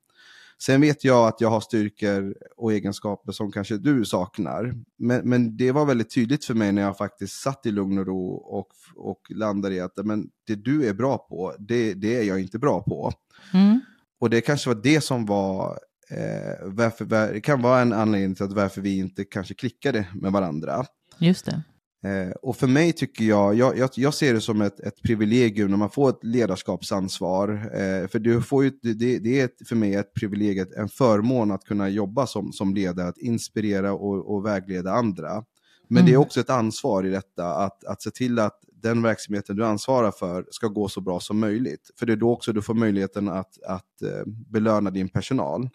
Sen 0.61 0.81
vet 0.81 1.03
jag 1.03 1.27
att 1.27 1.41
jag 1.41 1.49
har 1.49 1.61
styrkor 1.61 2.35
och 2.57 2.73
egenskaper 2.73 3.31
som 3.31 3.51
kanske 3.51 3.77
du 3.77 4.05
saknar. 4.05 4.73
Men, 4.97 5.29
men 5.29 5.57
det 5.57 5.71
var 5.71 5.85
väldigt 5.85 6.13
tydligt 6.13 6.45
för 6.45 6.53
mig 6.53 6.71
när 6.71 6.81
jag 6.81 6.97
faktiskt 6.97 7.41
satt 7.41 7.65
i 7.65 7.71
lugn 7.71 7.97
och 7.97 8.05
ro 8.05 8.33
och, 8.33 8.67
och 8.95 9.21
landade 9.29 9.75
i 9.75 9.79
att 9.79 10.05
men 10.05 10.29
det 10.47 10.55
du 10.55 10.87
är 10.87 10.93
bra 10.93 11.17
på, 11.17 11.55
det, 11.59 11.93
det 11.93 12.15
är 12.15 12.23
jag 12.23 12.39
inte 12.39 12.59
bra 12.59 12.83
på. 12.83 13.13
Mm. 13.53 13.79
Och 14.19 14.29
det 14.29 14.41
kanske 14.41 14.69
var 14.69 14.81
det 14.83 15.01
som 15.01 15.25
var 15.25 15.79
eh, 16.11 16.57
varför, 16.63 17.05
det 17.33 17.41
kan 17.41 17.61
vara 17.61 17.81
en 17.81 17.93
anledning 17.93 18.35
till 18.35 18.45
att 18.45 18.53
varför 18.53 18.81
vi 18.81 18.97
inte 18.97 19.23
kanske 19.23 19.53
klickade 19.53 20.07
med 20.13 20.31
varandra. 20.31 20.85
Just 21.19 21.45
det. 21.45 21.63
Eh, 22.03 22.31
och 22.31 22.57
för 22.57 22.67
mig 22.67 22.93
tycker 22.93 23.23
jag, 23.23 23.55
jag, 23.55 23.77
jag, 23.77 23.89
jag, 23.95 24.13
ser 24.13 24.33
det 24.33 24.41
som 24.41 24.61
ett, 24.61 24.79
ett 24.79 25.01
privilegium 25.01 25.69
när 25.69 25.77
man 25.77 25.89
får 25.89 26.09
ett 26.09 26.23
ledarskapsansvar. 26.23 27.49
Eh, 27.73 28.07
för 28.07 28.19
du 28.19 28.41
får 28.41 28.63
ju, 28.63 28.71
det, 28.81 29.19
det 29.19 29.39
är 29.39 29.45
ett, 29.45 29.67
för 29.67 29.75
mig 29.75 29.95
ett 29.95 30.13
privilegium, 30.13 30.67
en 30.77 30.89
förmån 30.89 31.51
att 31.51 31.65
kunna 31.65 31.89
jobba 31.89 32.27
som, 32.27 32.51
som 32.53 32.73
ledare, 32.73 33.07
att 33.07 33.17
inspirera 33.17 33.93
och, 33.93 34.35
och 34.35 34.45
vägleda 34.45 34.91
andra. 34.91 35.43
Men 35.87 35.97
mm. 35.97 36.05
det 36.05 36.11
är 36.11 36.15
mm. 36.15 36.21
också 36.21 36.39
ett 36.39 36.49
ansvar 36.49 37.05
i 37.05 37.09
detta, 37.09 37.55
att, 37.55 37.83
att 37.83 38.01
se 38.01 38.11
till 38.11 38.39
att 38.39 38.59
den 38.73 39.01
verksamheten 39.01 39.55
du 39.55 39.65
ansvarar 39.65 40.11
för 40.11 40.45
ska 40.51 40.67
gå 40.67 40.87
så 40.87 41.01
bra 41.01 41.19
som 41.19 41.39
möjligt. 41.39 41.91
För 41.99 42.05
det 42.05 42.13
är 42.13 42.17
då 42.17 42.31
också 42.31 42.53
du 42.53 42.61
får 42.61 42.73
möjligheten 42.73 43.29
att, 43.29 43.63
att 43.67 44.01
eh, 44.01 44.25
belöna 44.25 44.89
din 44.89 45.09
personal 45.09 45.69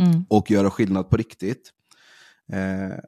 Mm. 0.00 0.24
och 0.28 0.50
göra 0.50 0.70
skillnad 0.70 1.10
på 1.10 1.16
riktigt. 1.16 1.70
Eh, 2.52 2.98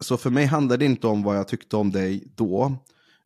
så 0.00 0.16
för 0.16 0.30
mig 0.30 0.44
handlar 0.46 0.76
det 0.76 0.84
inte 0.84 1.06
om 1.06 1.22
vad 1.22 1.36
jag 1.36 1.48
tyckte 1.48 1.76
om 1.76 1.90
dig 1.90 2.32
då, 2.36 2.76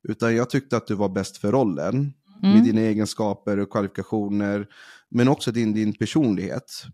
utan 0.02 0.36
jag 0.36 0.50
tyckte 0.50 0.76
att 0.76 0.86
du 0.86 0.94
var 0.94 1.08
bäst 1.08 1.36
för 1.36 1.52
rollen 1.52 2.12
Mm. 2.42 2.56
med 2.56 2.64
dina 2.64 2.80
egenskaper 2.80 3.58
och 3.58 3.70
kvalifikationer, 3.70 4.66
men 5.08 5.28
också 5.28 5.52
din, 5.52 5.72
din 5.74 5.92
personlighet. 5.92 6.84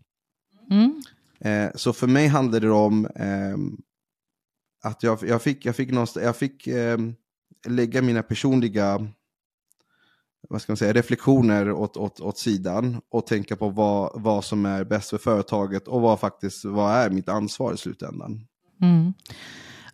Mm. 0.69 1.01
Eh, 1.39 1.71
så 1.75 1.93
för 1.93 2.07
mig 2.07 2.27
handlade 2.27 2.67
det 2.67 2.73
om 2.73 3.07
ehm, 3.15 3.77
att 4.83 5.03
jag, 5.03 5.19
jag 5.23 5.41
fick, 5.41 5.65
jag 5.65 5.75
fick, 5.75 5.91
någonstans, 5.91 6.25
jag 6.25 6.35
fick 6.35 6.67
ehm, 6.67 7.15
lägga 7.67 8.01
mina 8.01 8.23
personliga 8.23 9.07
vad 10.49 10.61
ska 10.61 10.71
man 10.71 10.77
säga, 10.77 10.93
reflektioner 10.93 11.71
åt, 11.71 11.97
åt, 11.97 12.19
åt 12.19 12.37
sidan 12.37 13.01
och 13.11 13.27
tänka 13.27 13.55
på 13.55 13.69
vad, 13.69 14.21
vad 14.21 14.45
som 14.45 14.65
är 14.65 14.83
bäst 14.83 15.09
för 15.09 15.17
företaget 15.17 15.87
och 15.87 16.01
vad 16.01 16.19
faktiskt 16.19 16.65
vad 16.65 16.91
är 16.95 17.09
mitt 17.09 17.29
ansvar 17.29 17.73
i 17.73 17.77
slutändan. 17.77 18.45
Mm. 18.81 19.13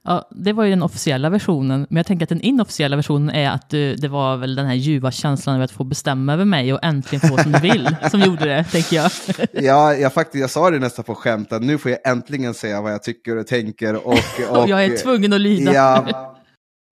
Ja, 0.03 0.29
det 0.31 0.53
var 0.53 0.63
ju 0.63 0.69
den 0.69 0.83
officiella 0.83 1.29
versionen, 1.29 1.87
men 1.89 1.97
jag 1.97 2.05
tänker 2.05 2.25
att 2.25 2.29
den 2.29 2.41
inofficiella 2.41 2.95
versionen 2.95 3.35
är 3.35 3.49
att 3.49 3.69
du, 3.69 3.95
det 3.95 4.07
var 4.07 4.37
väl 4.37 4.55
den 4.55 4.65
här 4.65 4.73
ljuva 4.73 5.11
känslan 5.11 5.55
av 5.55 5.61
att 5.61 5.71
få 5.71 5.83
bestämma 5.83 6.33
över 6.33 6.45
mig 6.45 6.73
och 6.73 6.83
äntligen 6.83 7.29
få 7.29 7.37
som 7.37 7.51
du 7.51 7.59
vill, 7.59 7.95
som 8.11 8.19
gjorde 8.19 8.45
det, 8.45 8.63
tänker 8.63 8.95
jag. 8.95 9.11
Ja, 9.51 9.93
jag, 9.93 10.13
faktiskt, 10.13 10.41
jag 10.41 10.49
sa 10.49 10.69
det 10.69 10.79
nästan 10.79 11.05
på 11.05 11.15
skämt 11.15 11.53
att 11.53 11.61
nu 11.61 11.77
får 11.77 11.91
jag 11.91 12.07
äntligen 12.07 12.53
säga 12.53 12.81
vad 12.81 12.93
jag 12.93 13.03
tycker 13.03 13.37
och 13.37 13.47
tänker. 13.47 14.07
Och, 14.07 14.13
och, 14.13 14.17
Och 14.57 14.69
jag 14.69 14.85
är 14.85 14.97
tvungen 14.97 15.33
att 15.33 15.41
lyda. 15.41 15.73
Ja, 15.73 16.36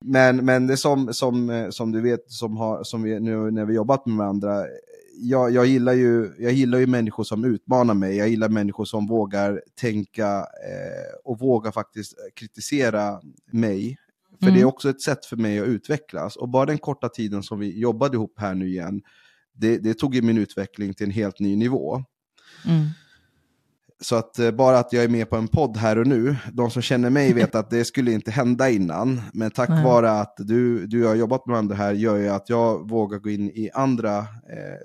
men, 0.05 0.45
men 0.45 0.67
det 0.67 0.73
är 0.73 0.77
som, 0.77 1.13
som, 1.13 1.67
som 1.71 1.91
du 1.91 2.01
vet, 2.01 2.31
som, 2.31 2.57
har, 2.57 2.83
som 2.83 3.03
vi, 3.03 3.19
nu 3.19 3.51
när 3.51 3.65
vi 3.65 3.73
jobbat 3.73 4.05
med 4.05 4.17
varandra, 4.17 4.65
jag, 5.17 5.51
jag, 5.51 5.65
gillar 5.65 5.93
ju, 5.93 6.31
jag 6.39 6.51
gillar 6.51 6.79
ju 6.79 6.87
människor 6.87 7.23
som 7.23 7.45
utmanar 7.45 7.93
mig, 7.93 8.15
jag 8.17 8.29
gillar 8.29 8.49
människor 8.49 8.85
som 8.85 9.07
vågar 9.07 9.61
tänka 9.81 10.27
eh, 10.39 11.15
och 11.23 11.39
vågar 11.39 11.71
faktiskt 11.71 12.13
kritisera 12.35 13.19
mig. 13.51 13.97
För 14.39 14.45
Mm. 14.45 14.55
det 14.55 14.61
är 14.61 14.65
också 14.65 14.89
ett 14.89 15.01
sätt 15.01 15.25
för 15.25 15.37
mig 15.37 15.59
att 15.59 15.67
utvecklas. 15.67 16.35
Och 16.35 16.49
bara 16.49 16.65
den 16.65 16.77
korta 16.77 17.09
tiden 17.09 17.43
som 17.43 17.59
vi 17.59 17.79
jobbade 17.79 18.15
ihop 18.15 18.33
här 18.37 18.55
nu 18.55 18.67
igen, 18.67 19.01
det, 19.53 19.77
det 19.77 19.93
tog 19.93 20.15
ju 20.15 20.21
min 20.21 20.37
utveckling 20.37 20.93
till 20.93 21.05
en 21.05 21.11
helt 21.11 21.39
ny 21.39 21.55
nivå. 21.55 22.03
Mm. 22.65 22.85
Så 24.01 24.15
att 24.15 24.39
eh, 24.39 24.51
bara 24.51 24.79
att 24.79 24.93
jag 24.93 25.03
är 25.03 25.09
med 25.09 25.29
på 25.29 25.35
en 25.35 25.47
podd 25.47 25.77
här 25.77 25.97
och 25.97 26.07
nu, 26.07 26.35
de 26.53 26.71
som 26.71 26.81
känner 26.81 27.09
mig 27.09 27.33
vet 27.33 27.55
att 27.55 27.69
det 27.69 27.85
skulle 27.85 28.11
inte 28.11 28.31
hända 28.31 28.69
innan. 28.69 29.21
Men 29.33 29.51
tack 29.51 29.69
Nej. 29.69 29.83
vare 29.83 30.11
att 30.11 30.35
du, 30.37 30.87
du 30.87 31.05
har 31.05 31.15
jobbat 31.15 31.45
med 31.45 31.57
andra 31.57 31.75
här 31.75 31.93
gör 31.93 32.15
ju 32.15 32.29
att 32.29 32.49
jag 32.49 32.89
vågar 32.89 33.19
gå 33.19 33.29
in 33.29 33.49
i 33.49 33.69
andra 33.73 34.17
eh, 34.17 34.25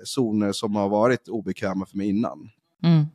zoner 0.03 0.51
som 0.51 0.75
har 0.75 0.89
varit 0.89 1.27
obekväma 1.27 1.85
för 1.85 1.97
mig 1.97 2.09
innan. 2.09 2.49
Mm. 2.83 3.05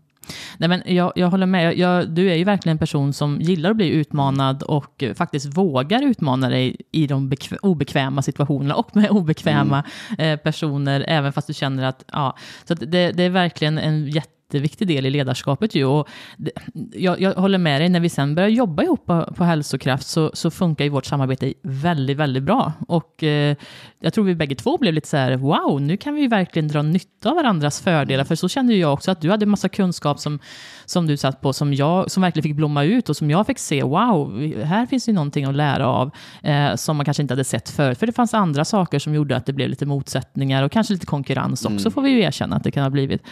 Nej, 0.58 0.68
men 0.68 0.82
jag, 0.86 1.12
jag 1.16 1.30
håller 1.30 1.46
med. 1.46 1.64
Jag, 1.64 1.76
jag, 1.76 2.10
du 2.10 2.30
är 2.30 2.34
ju 2.34 2.44
verkligen 2.44 2.74
en 2.74 2.78
person 2.78 3.12
som 3.12 3.40
gillar 3.40 3.70
att 3.70 3.76
bli 3.76 3.90
utmanad 3.90 4.62
och 4.62 5.04
faktiskt 5.14 5.56
vågar 5.56 6.02
utmana 6.02 6.48
dig 6.48 6.76
i 6.92 7.06
de 7.06 7.32
bekv- 7.32 7.58
obekväma 7.62 8.22
situationerna 8.22 8.74
och 8.74 8.96
med 8.96 9.10
obekväma 9.10 9.84
eh, 10.18 10.36
personer, 10.36 11.04
även 11.08 11.32
fast 11.32 11.46
du 11.46 11.54
känner 11.54 11.84
att, 11.84 12.04
ja, 12.12 12.36
så 12.64 12.72
att 12.72 12.80
det, 12.80 13.12
det 13.12 13.22
är 13.22 13.30
verkligen 13.30 13.78
en 13.78 14.10
jätteviktig 14.46 14.88
del 14.88 15.06
i 15.06 15.10
ledarskapet 15.10 15.74
ju. 15.74 15.84
Och 15.84 16.08
jag, 16.92 17.20
jag 17.20 17.34
håller 17.34 17.58
med 17.58 17.80
dig, 17.80 17.88
när 17.88 18.00
vi 18.00 18.08
sen 18.08 18.34
börjar 18.34 18.48
jobba 18.48 18.82
ihop 18.82 19.06
på, 19.06 19.32
på 19.36 19.44
hälsokraft 19.44 20.06
så, 20.06 20.30
så 20.34 20.50
funkar 20.50 20.84
ju 20.84 20.90
vårt 20.90 21.04
samarbete 21.04 21.54
väldigt, 21.62 22.16
väldigt 22.16 22.42
bra. 22.42 22.72
Och 22.88 23.22
eh, 23.22 23.56
jag 24.00 24.14
tror 24.14 24.24
vi 24.24 24.34
bägge 24.34 24.54
två 24.54 24.78
blev 24.78 24.94
lite 24.94 25.08
så 25.08 25.16
här, 25.16 25.36
wow, 25.36 25.80
nu 25.80 25.96
kan 25.96 26.14
vi 26.14 26.26
verkligen 26.26 26.68
dra 26.68 26.82
nytta 26.82 27.30
av 27.30 27.36
varandras 27.36 27.80
fördelar. 27.80 28.24
För 28.24 28.34
så 28.34 28.48
kände 28.48 28.74
jag 28.74 28.92
också, 28.92 29.10
att 29.10 29.20
du 29.20 29.30
hade 29.30 29.46
massa 29.46 29.68
kunskap 29.68 30.18
som, 30.18 30.38
som 30.84 31.06
du 31.06 31.16
satt 31.16 31.40
på, 31.40 31.52
som, 31.52 31.74
jag, 31.74 32.10
som 32.10 32.22
verkligen 32.22 32.42
fick 32.42 32.56
blomma 32.56 32.84
ut 32.84 33.08
och 33.08 33.16
som 33.16 33.30
jag 33.30 33.46
fick 33.46 33.58
se, 33.58 33.82
wow, 33.82 34.40
här 34.64 34.86
finns 34.86 35.08
ju 35.08 35.12
någonting 35.12 35.44
att 35.44 35.54
lära 35.54 35.86
av, 35.86 36.10
eh, 36.42 36.74
som 36.74 36.96
man 36.96 37.04
kanske 37.04 37.22
inte 37.22 37.32
hade 37.34 37.44
sett 37.44 37.70
förut. 37.70 37.98
För 37.98 38.06
det 38.06 38.12
fanns 38.12 38.34
andra 38.34 38.64
saker 38.64 38.98
som 38.98 39.14
gjorde 39.14 39.36
att 39.36 39.46
det 39.46 39.52
blev 39.52 39.68
lite 39.68 39.86
motsättningar 39.86 40.62
och 40.62 40.72
kanske 40.72 40.92
lite 40.92 41.06
konkurrens 41.06 41.64
också, 41.64 41.90
får 41.90 42.02
vi 42.02 42.10
ju 42.10 42.20
erkänna 42.20 42.56
att 42.56 42.64
det 42.64 42.70
kan 42.70 42.82
ha 42.82 42.90
blivit. 42.90 43.22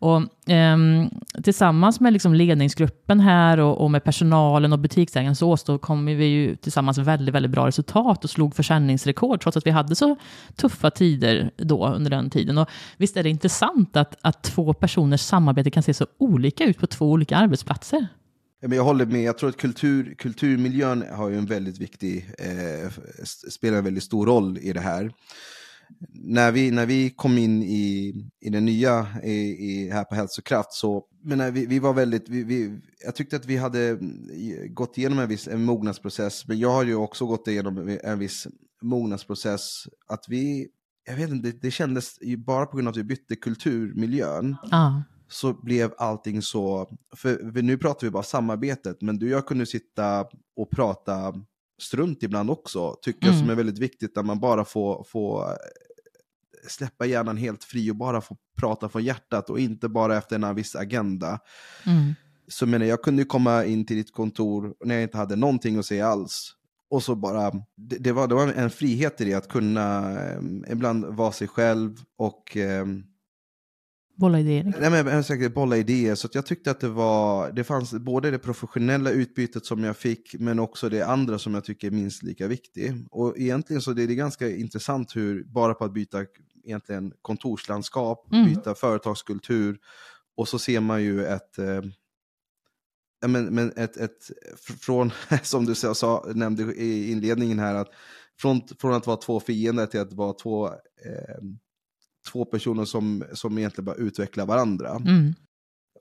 Och, 0.00 0.22
ehm, 0.46 1.10
tillsammans 1.44 2.00
med 2.00 2.12
liksom 2.12 2.34
ledningsgruppen 2.34 3.20
här 3.20 3.58
och, 3.58 3.80
och 3.80 3.90
med 3.90 4.04
personalen 4.04 4.72
och 4.72 4.78
butiksägaren 4.78 5.36
så 5.36 5.48
åstadkom 5.48 6.06
vi 6.06 6.24
ju 6.24 6.56
tillsammans 6.56 6.98
väldigt, 6.98 7.34
väldigt 7.34 7.52
bra 7.52 7.66
resultat 7.66 8.24
och 8.24 8.30
slog 8.30 8.54
försäljningsrekord 8.54 9.40
trots 9.40 9.56
att 9.56 9.66
vi 9.66 9.70
hade 9.70 9.94
så 9.94 10.16
tuffa 10.56 10.90
tider 10.90 11.50
då 11.56 11.88
under 11.88 12.10
den 12.10 12.30
tiden. 12.30 12.58
Och 12.58 12.68
visst 12.96 13.16
är 13.16 13.22
det 13.22 13.28
intressant 13.28 13.96
att, 13.96 14.16
att 14.20 14.42
två 14.42 14.74
personers 14.74 15.20
samarbete 15.20 15.70
kan 15.70 15.82
se 15.82 15.94
så 15.94 16.06
olika 16.18 16.64
ut 16.64 16.78
på 16.78 16.86
två 16.86 17.10
olika 17.10 17.36
arbetsplatser? 17.36 18.06
Jag 18.60 18.84
håller 18.84 19.06
med, 19.06 19.22
jag 19.22 19.38
tror 19.38 19.48
att 19.48 19.56
kultur, 19.56 20.14
kulturmiljön 20.18 21.04
har 21.12 21.28
ju 21.28 21.38
en 21.38 21.46
väldigt 21.46 21.78
viktig, 21.78 22.30
eh, 22.38 22.90
spelar 23.50 23.78
en 23.78 23.84
väldigt 23.84 24.04
stor 24.04 24.26
roll 24.26 24.58
i 24.58 24.72
det 24.72 24.80
här. 24.80 25.12
När 26.12 26.52
vi, 26.52 26.70
när 26.70 26.86
vi 26.86 27.10
kom 27.10 27.38
in 27.38 27.62
i, 27.62 28.14
i 28.40 28.50
det 28.50 28.60
nya 28.60 29.06
i, 29.24 29.32
i, 29.32 29.90
här 29.90 30.04
på 30.04 30.14
Hälsokraft 30.14 30.72
så, 30.72 31.04
men 31.24 31.54
vi, 31.54 31.66
vi 31.66 31.78
var 31.78 31.92
väldigt, 31.92 32.28
vi, 32.28 32.44
vi, 32.44 32.80
jag 33.04 33.14
tyckte 33.14 33.36
att 33.36 33.46
vi 33.46 33.56
hade 33.56 33.98
gått 34.68 34.98
igenom 34.98 35.18
en 35.18 35.28
viss 35.28 35.48
en 35.48 35.64
mognadsprocess, 35.64 36.48
men 36.48 36.58
jag 36.58 36.70
har 36.70 36.84
ju 36.84 36.94
också 36.94 37.26
gått 37.26 37.48
igenom 37.48 37.98
en 38.02 38.18
viss 38.18 38.46
mognadsprocess, 38.82 39.84
att 40.06 40.24
vi, 40.28 40.68
jag 41.06 41.16
vet 41.16 41.30
inte, 41.30 41.50
det, 41.50 41.62
det 41.62 41.70
kändes 41.70 42.18
ju 42.22 42.36
bara 42.36 42.66
på 42.66 42.76
grund 42.76 42.88
av 42.88 42.92
att 42.92 42.98
vi 42.98 43.04
bytte 43.04 43.36
kulturmiljön, 43.36 44.56
Ja. 44.70 45.02
så 45.28 45.52
blev 45.62 45.92
allting 45.98 46.42
så, 46.42 46.90
för, 47.16 47.52
för 47.52 47.62
nu 47.62 47.78
pratar 47.78 48.06
vi 48.06 48.10
bara 48.10 48.22
samarbetet, 48.22 49.02
men 49.02 49.18
du 49.18 49.26
och 49.26 49.32
jag 49.32 49.46
kunde 49.46 49.66
sitta 49.66 50.26
och 50.56 50.70
prata 50.70 51.34
strunt 51.80 52.22
ibland 52.22 52.50
också, 52.50 52.96
tycker 53.02 53.26
jag 53.26 53.34
Mm. 53.34 53.40
som 53.40 53.50
är 53.50 53.54
väldigt 53.54 53.78
viktigt, 53.78 54.14
där 54.14 54.22
man 54.22 54.40
bara 54.40 54.64
får, 54.64 55.04
får 55.08 55.42
eh, 55.42 55.56
släppa 56.68 57.06
hjärnan 57.06 57.36
helt 57.36 57.64
fri 57.64 57.90
och 57.90 57.96
bara 57.96 58.20
få 58.20 58.36
prata 58.56 58.88
från 58.88 59.04
hjärtat 59.04 59.50
och 59.50 59.60
inte 59.60 59.88
bara 59.88 60.16
efter 60.16 60.36
en 60.36 60.54
viss 60.54 60.76
agenda. 60.76 61.38
Mm. 61.86 62.14
Så 62.48 62.66
menar, 62.66 62.86
jag 62.86 63.02
kunde 63.02 63.22
ju 63.22 63.26
komma 63.26 63.64
in 63.64 63.86
till 63.86 63.96
ditt 63.96 64.12
kontor 64.12 64.74
när 64.84 64.94
jag 64.94 65.02
inte 65.02 65.18
hade 65.18 65.36
någonting 65.36 65.78
att 65.78 65.86
säga 65.86 66.06
alls. 66.06 66.52
Och 66.90 67.02
så 67.02 67.14
bara, 67.14 67.50
det, 67.76 67.96
det, 67.98 68.12
var, 68.12 68.28
det 68.28 68.34
var 68.34 68.52
en 68.52 68.70
frihet 68.70 69.20
i 69.20 69.24
det 69.24 69.34
att 69.34 69.48
kunna 69.48 70.12
eh, 70.22 70.40
ibland 70.68 71.04
vara 71.04 71.32
sig 71.32 71.48
själv 71.48 71.96
och 72.18 72.56
ehm, 72.56 73.04
Bolla 74.20 74.40
idéer. 74.40 74.74
Nej, 74.80 74.90
men 74.90 75.06
jag 75.06 75.24
säkert 75.24 75.54
bolla 75.54 75.76
idéer, 75.76 76.14
så 76.14 76.28
jag 76.32 76.46
tyckte 76.46 76.70
att 76.70 76.80
det 76.80 76.88
var, 76.88 77.52
det 77.52 77.64
fanns 77.64 77.92
både 77.92 78.30
det 78.30 78.38
professionella 78.38 79.10
utbytet 79.10 79.66
som 79.66 79.84
jag 79.84 79.96
fick, 79.96 80.34
men 80.38 80.58
också 80.58 80.88
det 80.88 81.02
andra 81.02 81.38
som 81.38 81.54
jag 81.54 81.64
tycker 81.64 81.86
är 81.86 81.90
minst 81.92 82.22
lika 82.22 82.46
viktigt. 82.46 82.94
Och 83.10 83.38
egentligen 83.38 83.82
så 83.82 83.92
det 83.92 84.02
är 84.02 84.06
det 84.06 84.14
ganska 84.14 84.50
intressant 84.50 85.16
hur, 85.16 85.44
bara 85.44 85.74
på 85.74 85.84
att 85.84 85.92
byta 85.92 86.24
egentligen 86.64 87.12
kontorslandskap, 87.22 88.28
Mm. 88.32 88.48
byta 88.48 88.74
företagskultur, 88.74 89.78
och 90.36 90.48
så 90.48 90.58
ser 90.58 90.80
man 90.80 91.02
ju 91.02 91.24
ett, 91.26 91.58
eh, 91.58 91.82
men, 93.26 93.44
men 93.44 93.72
ett, 93.76 93.96
ett 93.96 94.18
fr- 94.68 94.78
från, 94.80 95.10
som 95.42 95.66
du 95.66 95.74
sa, 95.74 96.24
nämnde 96.34 96.62
i 96.62 97.10
inledningen 97.10 97.58
här, 97.58 97.74
att 97.74 97.88
från, 98.40 98.60
från 98.80 98.94
att 98.94 99.06
vara 99.06 99.16
två 99.16 99.40
fiender 99.40 99.86
till 99.86 100.00
att 100.00 100.12
vara 100.12 100.32
två 100.32 100.66
eh, 100.68 101.40
två 102.32 102.44
personer 102.44 102.84
som, 102.84 103.24
som 103.32 103.58
egentligen 103.58 103.84
bara 103.84 103.96
utvecklar 103.96 104.46
varandra. 104.46 104.90
Mm. 104.90 105.34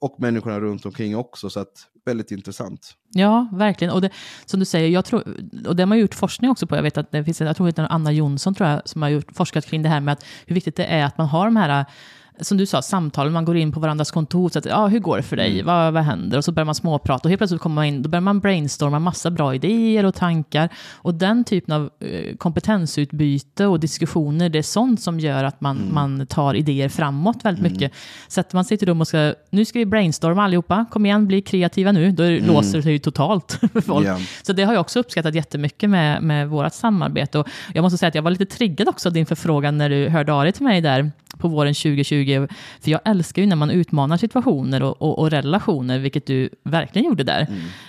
Och 0.02 0.16
människorna 0.20 0.60
runt 0.60 0.86
omkring 0.86 1.18
också, 1.18 1.50
så 1.50 1.60
att 1.60 1.74
väldigt 2.06 2.32
intressant. 2.32 2.94
Ja, 3.10 3.50
verkligen. 3.54 3.94
Och 3.94 4.02
det, 4.02 4.10
som 4.46 4.60
du 4.60 4.66
säger, 4.66 4.90
jag 4.90 5.06
tror, 5.06 5.24
och 5.68 5.76
det 5.76 5.82
har 5.84 5.88
man 5.88 6.00
gjort 6.00 6.16
forskning 6.16 6.52
också 6.52 6.68
på. 6.68 6.76
Jag 6.76 6.84
vet 6.84 6.98
att 6.98 7.12
det 7.12 7.24
finns, 7.24 7.42
jag 7.42 7.56
tror 7.56 7.72
det 7.72 7.82
är 7.82 7.88
Anna 7.90 8.12
Jonsson 8.12 8.56
tror 8.56 8.70
jag, 8.70 8.82
som 8.90 9.02
har 9.02 9.10
gjort, 9.10 9.36
forskat 9.36 9.66
kring 9.66 9.84
det 9.84 9.90
här 9.90 10.00
med 10.00 10.12
att 10.12 10.26
hur 10.46 10.54
viktigt 10.54 10.76
det 10.76 10.86
är 10.86 11.06
att 11.06 11.18
man 11.18 11.28
har 11.28 11.46
de 11.46 11.56
här 11.56 11.86
som 12.42 12.58
du 12.58 12.66
sa, 12.66 12.82
samtal, 12.82 13.30
man 13.30 13.46
går 13.46 13.58
in 13.58 13.72
på 13.72 13.80
varandras 13.80 14.12
kontor, 14.12 14.50
så 14.50 14.60
att, 14.60 14.66
ja, 14.66 14.88
hur 14.88 15.00
går 15.00 15.18
det 15.18 15.24
för 15.24 15.36
dig, 15.36 15.64
vad, 15.64 15.94
vad 15.94 16.04
händer? 16.04 16.38
Och 16.38 16.46
så 16.46 16.52
börjar 16.52 16.66
man 16.66 16.76
småprata 16.76 17.28
och 17.28 17.30
helt 17.30 17.40
plötsligt 17.40 17.62
kommer 17.62 17.76
man 17.76 17.86
in, 17.86 18.02
då 18.02 18.10
börjar 18.10 18.22
man 18.22 18.40
brainstorma 18.40 19.00
massa 19.00 19.32
bra 19.32 19.56
idéer 19.56 20.06
och 20.06 20.16
tankar. 20.16 20.70
Och 20.96 21.14
den 21.14 21.44
typen 21.44 21.76
av 21.76 21.90
eh, 22.00 22.36
kompetensutbyte 22.38 23.66
och 23.66 23.80
diskussioner, 23.80 24.50
det 24.50 24.58
är 24.58 24.64
sånt 24.64 25.02
som 25.02 25.20
gör 25.20 25.44
att 25.44 25.62
man, 25.62 25.90
man 25.94 26.28
tar 26.28 26.54
idéer 26.54 26.90
framåt 26.90 27.46
väldigt 27.46 27.72
mycket. 27.72 27.92
Sätter 28.28 28.56
man 28.56 28.66
sig 28.66 28.78
till 28.78 28.88
rum 28.88 29.02
och 29.02 29.08
ska, 29.08 29.34
nu 29.50 29.66
ska 29.66 29.80
vi 29.80 29.86
brainstorma 29.86 30.44
allihopa, 30.44 30.86
kom 30.92 31.06
igen, 31.06 31.28
bli 31.28 31.42
kreativa 31.42 31.92
nu, 31.92 32.12
då 32.12 32.24
låser 32.24 32.78
det 32.78 32.84
sig 32.84 32.92
ju 32.92 33.00
totalt 33.00 33.60
för 33.74 33.82
folk. 33.82 34.08
Ja. 34.08 34.20
Så 34.42 34.54
det 34.54 34.64
har 34.64 34.74
jag 34.74 34.82
också 34.82 35.00
uppskattat 35.00 35.36
jättemycket 35.36 35.90
med, 35.90 36.24
med 36.24 36.50
vårt 36.50 36.74
samarbete. 36.74 37.40
Och 37.40 37.48
jag 37.74 37.82
måste 37.82 37.98
säga 37.98 38.08
att 38.08 38.16
jag 38.16 38.22
var 38.22 38.32
lite 38.32 38.46
triggad 38.46 38.90
också 38.90 39.10
av 39.10 39.14
din 39.14 39.26
förfrågan 39.26 39.78
när 39.78 39.90
du 39.90 40.10
hörde 40.10 40.34
av 40.34 40.44
dig 40.44 40.52
till 40.52 40.64
mig 40.64 40.82
där 40.82 41.12
på 41.38 41.48
våren 41.48 41.74
2020. 41.74 42.48
För 42.82 42.92
jag 42.92 43.02
älskar 43.06 43.42
ju 43.42 43.48
när 43.48 43.56
man 43.56 43.72
utmanar 43.72 44.18
situationer 44.18 44.84
och, 44.84 45.02
och, 45.02 45.20
och 45.20 45.30
relationer, 45.30 46.00
vilket 46.00 46.26
du 46.26 46.50
verkligen 46.64 47.06
gjorde 47.06 47.24
där. 47.24 47.48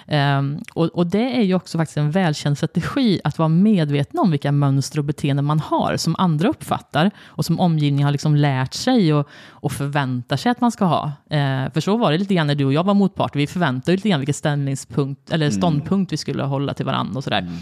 Mm. 0.08 0.38
Um, 0.38 0.62
och, 0.74 0.86
och, 0.86 1.06
det 1.06 1.36
är 1.36 1.42
ju 1.42 1.54
också 1.54 1.78
faktiskt 1.78 1.96
en 1.96 2.10
välkänd 2.10 2.56
strategi, 2.56 3.20
att 3.24 3.38
vara 3.38 3.48
medveten 3.48 4.20
om 4.20 4.30
vilka 4.30 4.52
mönster 4.52 4.98
och 4.98 5.04
beteenden 5.04 5.44
man 5.44 5.60
har, 5.60 5.96
som 5.96 6.16
andra 6.18 6.48
uppfattar, 6.48 7.10
och 7.24 7.44
som 7.44 7.60
omgivningen 7.60 8.04
har 8.04 8.12
liksom 8.12 8.36
lärt 8.36 8.74
sig 8.74 9.14
och, 9.14 9.28
och 9.48 9.72
förväntar 9.72 10.36
sig 10.36 10.52
att 10.52 10.60
man 10.60 10.72
ska 10.72 10.84
ha. 10.84 11.04
Uh, 11.06 11.72
för 11.72 11.80
så 11.80 11.96
var 11.96 12.12
det 12.12 12.18
lite 12.18 12.34
grann 12.34 12.46
när 12.46 12.54
du 12.54 12.64
och 12.64 12.72
jag 12.72 12.84
var 12.84 12.94
motparter, 12.94 13.38
vi 13.38 13.46
förväntade 13.46 13.96
lite 13.96 14.08
grann 14.08 14.20
vilken 14.20 14.34
ställningspunkt, 14.34 15.30
eller 15.30 15.46
mm. 15.46 15.58
ståndpunkt 15.58 15.90
mm. 15.92 16.06
vi 16.10 16.16
skulle 16.16 16.42
hålla 16.42 16.74
till 16.74 16.86
varandra 16.86 17.18
och 17.18 17.24
sådär. 17.24 17.38
Mm. 17.38 17.54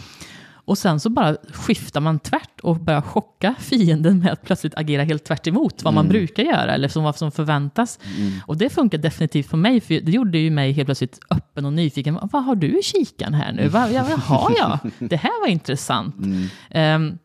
Och 0.69 0.79
sen 0.79 1.01
så 1.01 1.11
bara 1.11 1.37
skiftar 1.53 2.01
man 2.01 2.19
tvärt 2.19 2.61
och 2.63 2.77
börjar 2.77 3.01
chocka 3.01 3.55
fienden 3.59 4.19
med 4.19 4.33
att 4.33 4.43
plötsligt 4.43 4.75
agera 4.77 5.05
helt 5.05 5.25
tvärt 5.25 5.47
emot 5.47 5.83
vad 5.83 5.95
man 5.95 6.05
mm. 6.05 6.13
brukar 6.13 6.43
göra 6.43 6.75
eller 6.75 6.89
som 6.89 7.05
vad 7.05 7.17
som 7.17 7.33
förväntas. 7.33 7.99
Mm. 8.19 8.33
Och 8.47 8.57
det 8.57 8.71
funkar 8.71 8.99
definitivt 8.99 9.51
på 9.51 9.57
mig, 9.57 9.81
för 9.81 10.01
det 10.01 10.13
gjorde 10.13 10.39
ju 10.39 10.51
mig 10.51 10.73
helt 10.73 10.87
plötsligt 10.87 11.21
öppen 11.31 11.65
och 11.65 11.73
nyfiken. 11.73 12.19
Vad 12.33 12.45
har 12.45 12.55
du 12.55 12.79
i 12.79 12.83
kikan 12.83 13.35
här 13.35 13.53
nu? 13.53 13.69
Vad, 13.69 13.93
ja, 13.93 14.79
det 14.99 15.17
här 15.17 15.41
var 15.41 15.49
intressant. 15.49 16.17
Mm. 16.19 17.03
Um, 17.03 17.19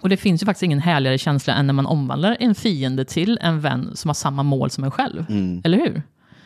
och 0.00 0.08
det 0.08 0.16
finns 0.16 0.42
ju 0.42 0.46
faktiskt 0.46 0.62
ingen 0.62 0.78
härligare 0.78 1.18
känsla 1.18 1.54
än 1.54 1.66
när 1.66 1.74
man 1.74 1.86
omvandlar 1.86 2.36
en 2.40 2.54
fiende 2.54 3.04
till 3.04 3.38
en 3.42 3.60
vän 3.60 3.90
som 3.94 4.08
har 4.08 4.14
samma 4.14 4.42
mål 4.42 4.70
som 4.70 4.84
en 4.84 4.90
själv. 4.90 5.26
Mm. 5.28 5.60
Eller 5.64 5.78
hur? 5.78 6.02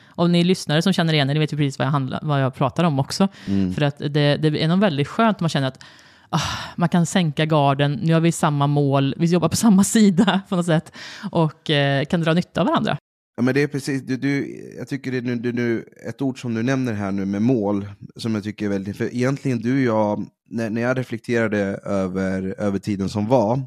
Och 0.08 0.30
ni 0.30 0.44
lyssnare 0.44 0.82
som 0.82 0.92
känner 0.92 1.12
igen 1.12 1.30
er, 1.30 1.34
ni 1.34 1.40
vet 1.40 1.52
ju 1.52 1.56
precis 1.56 1.78
vad 1.78 1.86
jag, 1.86 1.92
handlar, 1.92 2.20
vad 2.22 2.42
jag 2.42 2.54
pratar 2.54 2.84
om 2.84 2.98
också. 2.98 3.28
Mm. 3.46 3.74
För 3.74 3.82
att 3.82 3.98
det, 3.98 4.36
det 4.36 4.62
är 4.64 4.68
nog 4.68 4.80
väldigt 4.80 5.08
skönt, 5.08 5.40
man 5.40 5.50
känner 5.50 5.68
att 5.68 5.84
ah, 6.30 6.74
man 6.76 6.88
kan 6.88 7.06
sänka 7.06 7.46
garden, 7.46 7.92
nu 8.02 8.14
har 8.14 8.20
vi 8.20 8.32
samma 8.32 8.66
mål, 8.66 9.14
vi 9.18 9.26
jobbar 9.26 9.48
på 9.48 9.56
samma 9.56 9.84
sida 9.84 10.40
på 10.48 10.56
något 10.56 10.66
sätt 10.66 10.92
och 11.30 11.70
eh, 11.70 12.04
kan 12.04 12.20
dra 12.20 12.34
nytta 12.34 12.60
av 12.60 12.66
varandra. 12.66 12.96
Ja, 13.36 13.42
men 13.42 13.54
det 13.54 13.62
är 13.62 13.68
precis, 13.68 14.02
du, 14.02 14.16
du, 14.16 14.60
jag 14.78 14.88
tycker 14.88 15.12
det 15.12 15.18
är 15.18 15.22
nu, 15.22 15.36
du, 15.36 15.52
nu, 15.52 15.84
ett 16.08 16.22
ord 16.22 16.40
som 16.40 16.54
du 16.54 16.62
nämner 16.62 16.92
här 16.92 17.12
nu 17.12 17.24
med 17.24 17.42
mål, 17.42 17.88
som 18.16 18.34
jag 18.34 18.44
tycker 18.44 18.64
är 18.64 18.70
väldigt, 18.70 18.96
för 18.96 19.14
egentligen 19.14 19.58
du 19.58 19.74
och 19.74 19.96
jag, 19.96 20.26
när, 20.50 20.70
när 20.70 20.80
jag 20.82 20.98
reflekterade 20.98 21.58
över, 21.84 22.54
över 22.58 22.78
tiden 22.78 23.08
som 23.08 23.26
var, 23.26 23.62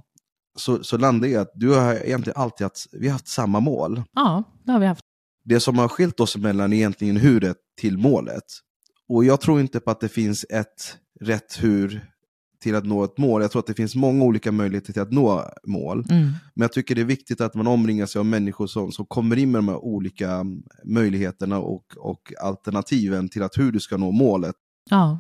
så, 0.57 0.83
så 0.83 0.97
landade 0.97 1.33
jag 1.33 1.41
att 1.41 1.51
du 1.53 1.69
har 1.73 1.93
egentligen 1.93 2.41
alltid 2.41 2.65
haft, 2.65 2.87
vi 2.91 3.07
har 3.07 3.13
haft 3.13 3.27
samma 3.27 3.59
mål. 3.59 4.03
Ja, 4.15 4.43
det 4.63 4.71
har 4.71 4.79
vi 4.79 4.85
haft. 4.85 5.01
Det 5.45 5.59
som 5.59 5.77
har 5.77 5.87
skilt 5.87 6.19
oss 6.19 6.35
emellan 6.35 6.73
är 6.73 6.77
egentligen 6.77 7.17
huret 7.17 7.57
till 7.81 7.97
målet. 7.97 8.43
Och 9.09 9.25
jag 9.25 9.41
tror 9.41 9.59
inte 9.59 9.79
på 9.79 9.91
att 9.91 9.99
det 9.99 10.09
finns 10.09 10.45
ett 10.49 10.97
rätt 11.21 11.63
hur 11.63 12.12
till 12.63 12.75
att 12.75 12.85
nå 12.85 13.03
ett 13.03 13.17
mål. 13.17 13.41
Jag 13.41 13.51
tror 13.51 13.59
att 13.59 13.67
det 13.67 13.73
finns 13.73 13.95
många 13.95 14.23
olika 14.23 14.51
möjligheter 14.51 14.93
till 14.93 15.01
att 15.01 15.11
nå 15.11 15.43
mål. 15.67 16.05
Mm. 16.09 16.23
Men 16.53 16.61
jag 16.63 16.73
tycker 16.73 16.95
det 16.95 17.01
är 17.01 17.05
viktigt 17.05 17.41
att 17.41 17.55
man 17.55 17.67
omringar 17.67 18.05
sig 18.05 18.19
av 18.19 18.25
människor 18.25 18.67
som, 18.67 18.91
som 18.91 19.05
kommer 19.05 19.37
in 19.37 19.51
med 19.51 19.59
de 19.59 19.67
här 19.67 19.77
olika 19.77 20.45
möjligheterna 20.85 21.59
och, 21.59 21.85
och 21.97 22.33
alternativen 22.41 23.29
till 23.29 23.43
att 23.43 23.57
hur 23.57 23.71
du 23.71 23.79
ska 23.79 23.97
nå 23.97 24.11
målet. 24.11 24.55
Ja. 24.89 25.19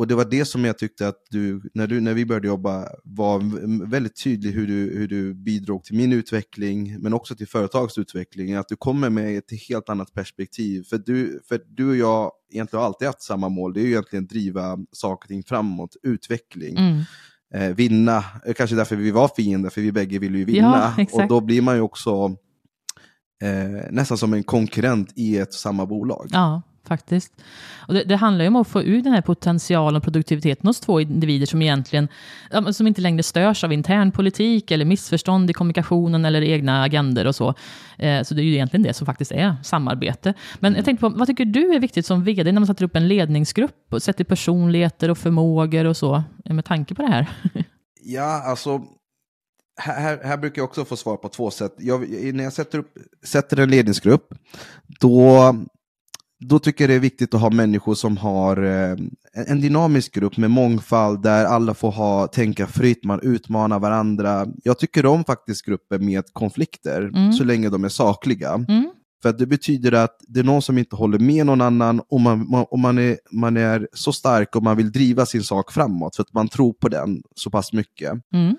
Och 0.00 0.06
det 0.06 0.14
var 0.14 0.24
det 0.24 0.44
som 0.44 0.64
jag 0.64 0.78
tyckte 0.78 1.08
att 1.08 1.16
du, 1.30 1.70
när, 1.74 1.86
du, 1.86 2.00
när 2.00 2.14
vi 2.14 2.26
började 2.26 2.48
jobba, 2.48 2.88
var 3.04 3.40
väldigt 3.90 4.22
tydlig 4.22 4.52
hur 4.52 4.66
du, 4.66 4.98
hur 4.98 5.08
du 5.08 5.34
bidrog 5.34 5.84
till 5.84 5.96
min 5.96 6.12
utveckling, 6.12 7.00
men 7.00 7.14
också 7.14 7.34
till 7.34 7.48
företagets 7.48 7.98
utveckling. 7.98 8.54
Att 8.54 8.68
du 8.68 8.76
kommer 8.76 9.10
med 9.10 9.38
ett 9.38 9.68
helt 9.68 9.88
annat 9.88 10.14
perspektiv. 10.14 10.84
För 10.84 10.98
du, 10.98 11.42
för 11.48 11.60
du 11.68 11.88
och 11.90 11.96
jag 11.96 12.32
egentligen 12.52 12.80
har 12.80 12.86
alltid 12.86 13.06
haft 13.06 13.22
samma 13.22 13.48
mål, 13.48 13.72
det 13.72 13.80
är 13.80 13.82
ju 13.82 13.90
egentligen 13.90 14.26
driva 14.26 14.78
saker 14.92 15.24
och 15.24 15.28
ting 15.28 15.42
framåt, 15.42 15.96
utveckling. 16.02 16.76
Mm. 16.76 17.02
Eh, 17.54 17.76
vinna, 17.76 18.24
kanske 18.56 18.76
därför 18.76 18.96
vi 18.96 19.10
var 19.10 19.30
fiender, 19.36 19.70
för 19.70 19.80
vi 19.80 19.92
bägge 19.92 20.18
ville 20.18 20.38
ju 20.38 20.44
vinna. 20.44 20.94
Ja, 20.96 21.06
och 21.12 21.28
då 21.28 21.40
blir 21.40 21.62
man 21.62 21.74
ju 21.74 21.80
också 21.80 22.36
eh, 23.42 23.90
nästan 23.90 24.18
som 24.18 24.32
en 24.32 24.42
konkurrent 24.42 25.12
i 25.16 25.38
ett 25.38 25.54
samma 25.54 25.86
bolag. 25.86 26.28
Ja 26.30 26.62
faktiskt. 26.88 27.32
Och 27.88 27.94
det, 27.94 28.04
det, 28.04 28.16
handlar 28.16 28.44
ju 28.44 28.48
om 28.48 28.56
att 28.56 28.68
få 28.68 28.82
ut 28.82 29.04
den 29.04 29.12
här 29.12 29.20
potentialen 29.20 29.96
och 29.96 30.02
produktiviteten 30.02 30.66
hos 30.66 30.80
två 30.80 31.00
individer 31.00 31.46
som 31.46 31.62
egentligen 31.62 32.08
som 32.72 32.86
inte 32.86 33.00
längre 33.00 33.22
störs 33.22 33.64
av 33.64 33.72
intern 33.72 34.12
politik 34.12 34.70
eller 34.70 34.84
missförstånd 34.84 35.50
i 35.50 35.52
kommunikationen 35.52 36.24
eller 36.24 36.42
egna 36.42 36.82
agender 36.82 37.26
och 37.26 37.34
så. 37.34 37.54
Eh, 37.98 38.22
så 38.22 38.34
det 38.34 38.42
är 38.42 38.44
ju 38.44 38.54
egentligen 38.54 38.82
det 38.82 38.94
som 38.94 39.06
faktiskt 39.06 39.32
är 39.32 39.56
samarbete. 39.62 40.34
Men 40.58 40.74
jag 40.74 40.84
tänkte 40.84 41.00
på, 41.00 41.08
vad 41.08 41.26
tycker 41.26 41.44
du 41.44 41.74
är 41.74 41.80
viktigt 41.80 42.06
som 42.06 42.24
vd 42.24 42.52
när 42.52 42.60
man 42.60 42.66
sätter 42.66 42.84
upp 42.84 42.96
en 42.96 43.08
ledningsgrupp 43.08 43.86
och 43.90 44.02
sätter 44.02 44.24
personligheter 44.24 45.10
och 45.10 45.18
förmågor 45.18 45.84
och 45.84 45.96
så, 45.96 46.22
med 46.44 46.64
tanke 46.64 46.94
på 46.94 47.02
det 47.02 47.08
här? 47.08 47.26
Ja, 48.02 48.42
alltså 48.42 48.82
här, 49.80 50.20
här, 50.24 50.36
brukar 50.36 50.62
jag 50.62 50.68
också 50.68 50.84
få 50.84 50.96
svar 50.96 51.16
på 51.16 51.28
två 51.28 51.50
sätt. 51.50 51.74
Jag, 51.78 52.08
när 52.34 52.44
jag 52.44 52.52
sätter, 52.52 52.78
upp, 52.78 52.94
sätter 53.24 53.60
en 53.60 53.70
ledningsgrupp, 53.70 54.34
då 55.00 55.54
då 56.40 56.58
tycker 56.58 56.84
jag 56.84 56.90
det 56.90 56.94
är 56.94 57.00
viktigt 57.00 57.34
att 57.34 57.40
ha 57.40 57.50
människor 57.50 57.94
som 57.94 58.16
har 58.16 58.62
eh, 58.62 58.96
en 59.46 59.60
dynamisk 59.60 60.14
grupp 60.14 60.36
med 60.36 60.50
mångfald 60.50 61.22
där 61.22 61.44
alla 61.44 61.74
får 61.74 61.90
ha, 61.90 62.26
tänka 62.26 62.66
fritt, 62.66 63.04
man 63.04 63.20
utmanar 63.22 63.78
varandra. 63.78 64.46
Jag 64.64 64.78
tycker 64.78 65.06
om 65.06 65.24
faktiskt 65.24 65.64
grupper 65.64 65.98
med 65.98 66.24
konflikter, 66.32 67.02
mm. 67.02 67.32
så 67.32 67.44
länge 67.44 67.68
de 67.68 67.84
är 67.84 67.88
sakliga. 67.88 68.52
Mm. 68.68 68.90
För 69.22 69.32
det 69.32 69.46
betyder 69.46 69.92
att 69.92 70.16
det 70.28 70.40
är 70.40 70.44
någon 70.44 70.62
som 70.62 70.78
inte 70.78 70.96
håller 70.96 71.18
med 71.18 71.46
någon 71.46 71.60
annan 71.60 72.00
och 72.08 72.20
man, 72.20 72.50
man, 72.50 72.66
och 72.70 72.78
man, 72.78 72.98
är, 72.98 73.18
man 73.30 73.56
är 73.56 73.88
så 73.92 74.12
stark 74.12 74.56
och 74.56 74.62
man 74.62 74.76
vill 74.76 74.92
driva 74.92 75.26
sin 75.26 75.42
sak 75.42 75.72
framåt 75.72 76.16
för 76.16 76.22
att 76.22 76.32
man 76.32 76.48
tror 76.48 76.72
på 76.72 76.88
den 76.88 77.22
så 77.34 77.50
pass 77.50 77.72
mycket. 77.72 78.12
Mm. 78.34 78.56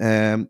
Eh, 0.00 0.46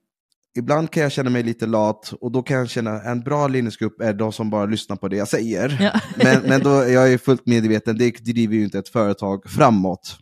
ibland 0.58 0.90
kan 0.90 1.02
jag 1.02 1.12
känna 1.12 1.30
mig 1.30 1.42
lite 1.42 1.66
lat 1.66 2.12
och 2.20 2.32
då 2.32 2.42
kan 2.42 2.56
jag 2.56 2.70
känna 2.70 2.90
att 2.90 3.06
en 3.06 3.20
bra 3.20 3.48
ledningsgrupp 3.48 4.00
är 4.00 4.12
de 4.12 4.32
som 4.32 4.50
bara 4.50 4.66
lyssnar 4.66 4.96
på 4.96 5.08
det 5.08 5.16
jag 5.16 5.28
säger. 5.28 5.78
Ja. 5.80 6.00
men, 6.24 6.42
men 6.42 6.62
då, 6.62 6.70
jag 6.70 7.12
är 7.12 7.18
fullt 7.18 7.46
medveten, 7.46 7.98
det 7.98 8.24
driver 8.24 8.54
ju 8.54 8.64
inte 8.64 8.78
ett 8.78 8.88
företag 8.88 9.50
framåt. 9.50 10.18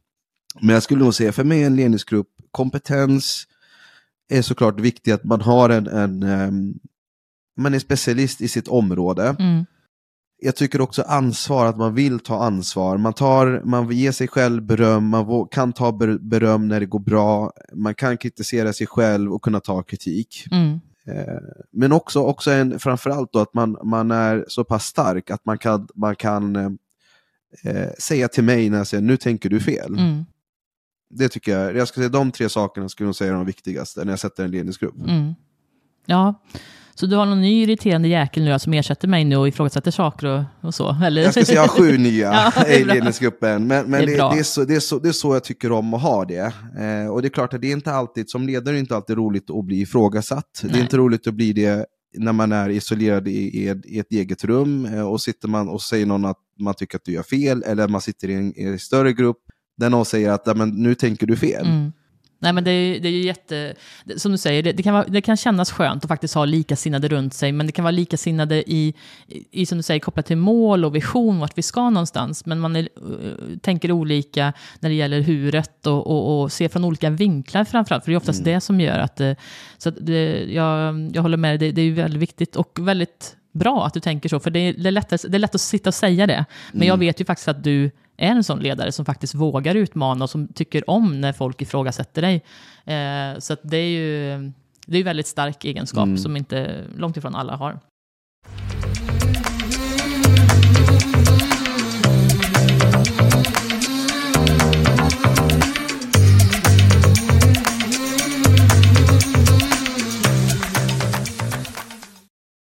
Men 0.61 0.75
jag 0.75 0.83
skulle 0.83 1.05
nog 1.05 1.15
säga, 1.15 1.33
för 1.33 1.45
mig 1.45 1.63
är 1.63 1.67
en 1.67 1.77
ledningsgrupp, 1.77 2.29
kompetens 2.51 3.47
är 4.29 4.43
såklart 4.43 4.81
viktigt, 4.81 5.15
att 5.15 5.25
man 5.25 5.41
har 5.41 5.71
en, 5.71 5.87
en 5.87 6.23
um, 6.23 6.75
man 7.57 7.75
är 7.75 7.79
specialist 7.79 8.41
i 8.41 8.49
sitt 8.49 8.69
område. 8.69 9.37
Mm 9.39 9.65
jag 10.39 10.57
tycker 10.57 10.81
också 10.81 11.03
ansvar, 11.03 11.67
att 11.67 11.77
man 11.77 11.95
vill 11.95 12.21
ta 12.21 12.45
ansvar. 12.45 12.97
Man, 12.97 13.13
tar, 13.13 13.63
man 13.65 13.91
ger 13.91 14.13
sig 14.13 14.29
själv 14.29 14.63
beröm, 14.63 15.09
man 15.09 15.49
kan 15.51 15.73
ta 15.73 15.93
beröm 16.21 16.69
när 16.69 16.81
det 16.81 16.87
går 16.87 16.99
bra, 16.99 17.53
man 17.73 17.95
kan 17.95 18.17
kritisera 18.17 18.73
sig 18.73 18.87
själv 18.87 19.33
och 19.33 19.43
kunna 19.43 19.61
ta 19.61 19.83
kritik. 19.83 20.45
Mm. 20.51 20.81
Eh, 21.07 21.41
men 21.73 21.93
också, 21.93 22.21
också 22.21 22.51
en, 22.51 22.79
framförallt 22.79 23.33
då 23.33 23.39
att 23.39 23.55
man, 23.55 23.79
man 23.85 24.11
är 24.11 24.45
så 24.49 24.65
pass 24.65 24.85
stark 24.85 25.31
att 25.31 25.45
man 25.45 25.59
kan, 25.59 25.89
man 25.95 26.17
kan 26.17 26.57
eh, 26.57 27.91
säga 27.99 28.29
till 28.29 28.45
mig 28.45 28.71
när 28.71 28.79
jag 28.79 28.87
säger 28.87 29.03
nu 29.03 29.17
tänker 29.17 29.49
du 29.49 29.61
fel. 29.61 29.99
Mm. 29.99 30.25
Det 31.11 31.29
tycker 31.29 31.59
jag, 31.59 31.77
jag 31.77 31.89
ska 31.89 32.01
säga 32.01 32.09
de 32.09 32.33
tre 32.33 32.49
sakerna 32.49 32.89
skulle 32.89 33.09
jag 33.09 33.17
säga 33.17 33.33
är 33.33 33.37
de 33.37 33.47
viktigaste 33.47 34.05
när 34.05 34.13
jag 34.13 34.19
sätter 34.19 34.45
en 34.45 34.51
ledningsgrupp. 34.51 34.97
Mm. 34.99 35.35
Ja, 36.07 36.43
så 36.95 37.07
du 37.07 37.17
har 37.17 37.27
någon 37.27 37.41
ny 37.41 37.63
irriterande 37.63 38.09
jäkel 38.09 38.45
nu 38.45 38.59
som 38.59 38.73
ersätter 38.73 39.09
mig 39.09 39.25
nu 39.25 39.37
och 39.37 39.49
ifrågasätter 39.49 39.91
saker 39.91 40.27
och, 40.27 40.45
och 40.61 40.75
så? 40.75 40.97
Eller? 41.05 41.23
Jag 41.23 41.33
ska 41.33 41.45
säga 41.45 41.69
sju 41.69 41.99
nya 41.99 42.53
ja, 42.57 42.67
i 42.67 42.85
ledningsgruppen. 42.85 43.67
Men, 43.67 43.91
men 43.91 44.07
det, 44.07 44.15
är 44.15 44.29
det, 44.29 44.35
det, 44.35 44.41
är 44.41 44.43
så, 44.43 44.63
är 44.63 44.81
så, 44.81 44.99
det 44.99 45.09
är 45.09 45.13
så 45.13 45.35
jag 45.35 45.45
tycker 45.45 45.73
om 45.73 45.95
att 45.95 46.03
ha 46.03 46.25
det. 46.25 46.53
Eh, 46.79 47.11
och 47.11 47.23
det 47.23 47.29
är 47.29 47.31
klart 47.31 47.55
att 47.55 47.61
det 47.61 47.69
är 47.69 47.73
inte 47.73 47.93
alltid, 47.93 48.31
som 48.31 48.47
ledare 48.47 48.71
är 48.71 48.75
det 48.75 48.81
inte 48.81 48.97
alltid 48.97 49.17
roligt 49.17 49.51
att 49.51 49.65
bli 49.65 49.81
ifrågasatt. 49.81 50.61
Nej. 50.63 50.73
Det 50.73 50.79
är 50.79 50.83
inte 50.83 50.97
roligt 50.97 51.27
att 51.27 51.35
bli 51.35 51.53
det 51.53 51.87
när 52.19 52.33
man 52.33 52.53
är 52.53 52.69
isolerad 52.69 53.29
i, 53.29 53.31
i, 53.31 53.81
i 53.85 53.99
ett 53.99 54.13
eget 54.13 54.45
rum 54.45 54.87
eh, 54.87 55.09
och 55.09 55.21
sitter 55.21 55.49
man 55.49 55.69
och 55.69 55.83
säger 55.83 56.07
någon 56.07 56.25
att 56.25 56.39
man 56.59 56.75
tycker 56.75 56.97
att 56.97 57.05
du 57.05 57.13
gör 57.13 57.23
fel 57.23 57.63
eller 57.67 57.89
man 57.89 58.01
sitter 58.01 58.31
i 58.31 58.35
en, 58.35 58.59
i 58.59 58.65
en 58.65 58.79
större 58.79 59.13
grupp 59.13 59.39
där 59.77 59.91
någon 59.91 60.05
säger 60.05 60.31
att 60.31 60.57
men, 60.57 60.69
nu 60.69 60.95
tänker 60.95 61.27
du 61.27 61.37
fel. 61.37 61.67
Mm. 61.67 61.93
Nej, 62.39 62.53
men 62.53 62.65
det 62.65 62.71
är, 62.71 63.01
det 63.01 63.09
är 63.09 63.13
ju 63.13 63.23
jätte... 63.23 63.75
Som 64.17 64.33
du 64.33 64.39
säger, 64.39 64.63
det, 64.63 64.73
det, 64.73 64.83
kan 64.83 64.95
vara, 64.95 65.05
det 65.05 65.21
kan 65.21 65.37
kännas 65.37 65.71
skönt 65.71 66.05
att 66.05 66.09
faktiskt 66.09 66.35
ha 66.35 66.45
likasinnade 66.45 67.09
runt 67.09 67.35
sig, 67.35 67.53
men 67.53 67.67
det 67.67 67.73
kan 67.73 67.83
vara 67.83 67.91
likasinnade 67.91 68.71
i, 68.71 68.95
i, 69.51 69.67
som 69.67 69.79
du 69.79 69.83
säger, 69.83 70.01
kopplat 70.01 70.27
till 70.27 70.37
mål 70.37 70.85
och 70.85 70.95
vision, 70.95 71.39
vart 71.39 71.59
vi 71.59 71.63
ska 71.63 71.91
någonstans. 71.91 72.47
Men 72.47 72.61
man 72.61 72.77
är, 72.77 72.83
uh, 72.83 73.59
tänker 73.61 73.93
olika 73.93 74.53
när 74.81 74.91
det 74.91 74.97
gäller 74.97 75.21
huret 75.21 75.87
och, 75.87 76.07
och, 76.07 76.43
och 76.43 76.53
ser 76.53 76.69
från 76.69 76.85
olika 76.85 77.11
vinklar 77.11 77.65
framförallt, 77.65 78.05
för 78.05 78.11
det 78.11 78.15
är 78.15 78.19
oftast 78.19 78.41
mm. 78.41 78.55
det 78.55 78.61
som 78.61 78.81
gör 78.81 78.99
att... 78.99 79.21
Uh, 79.21 79.33
så 79.79 79.89
att 79.89 79.97
det, 80.01 80.45
jag, 80.53 81.11
jag 81.15 81.23
håller 81.23 81.37
med, 81.37 81.61
det, 81.61 81.73
det 81.73 81.83
är 81.83 81.93
väldigt 81.93 82.23
viktigt 82.23 82.57
och 82.57 82.79
väldigt 82.81 83.37
bra 83.57 83.87
att 83.87 83.95
du 83.95 84.01
tänker 84.01 84.29
så, 84.29 84.41
för 84.41 84.51
det 84.51 84.61
är, 84.61 84.91
lätt, 84.91 85.09
det 85.09 85.35
är 85.35 85.39
lätt 85.39 85.55
att 85.55 85.61
sitta 85.61 85.91
och 85.91 85.95
säga 85.95 86.27
det. 86.27 86.45
Men 86.73 86.83
mm. 86.83 86.89
jag 86.89 86.97
vet 86.97 87.21
ju 87.21 87.25
faktiskt 87.25 87.49
att 87.49 87.65
du 87.65 87.91
är 88.17 88.29
en 88.29 88.45
sån 88.45 88.59
ledare 88.59 88.93
som 88.93 89.05
faktiskt 89.05 89.35
vågar 89.35 89.75
utmana 89.75 90.25
och 90.25 90.31
som 90.31 90.49
tycker 90.49 90.91
om 90.91 91.21
när 91.21 91.33
folk 91.33 91.63
ifrågasätter 91.63 92.23
dig. 92.23 92.35
Eh, 92.85 93.39
så 93.39 93.57
det 93.63 93.77
är 93.77 93.89
ju 93.89 94.53
det 94.87 94.99
är 94.99 95.05
väldigt 95.05 95.27
stark 95.27 95.65
egenskap 95.65 96.05
mm. 96.05 96.19
som 96.19 96.37
inte 96.37 96.85
långt 96.97 97.17
ifrån 97.17 97.35
alla 97.35 97.57
har. 97.57 97.81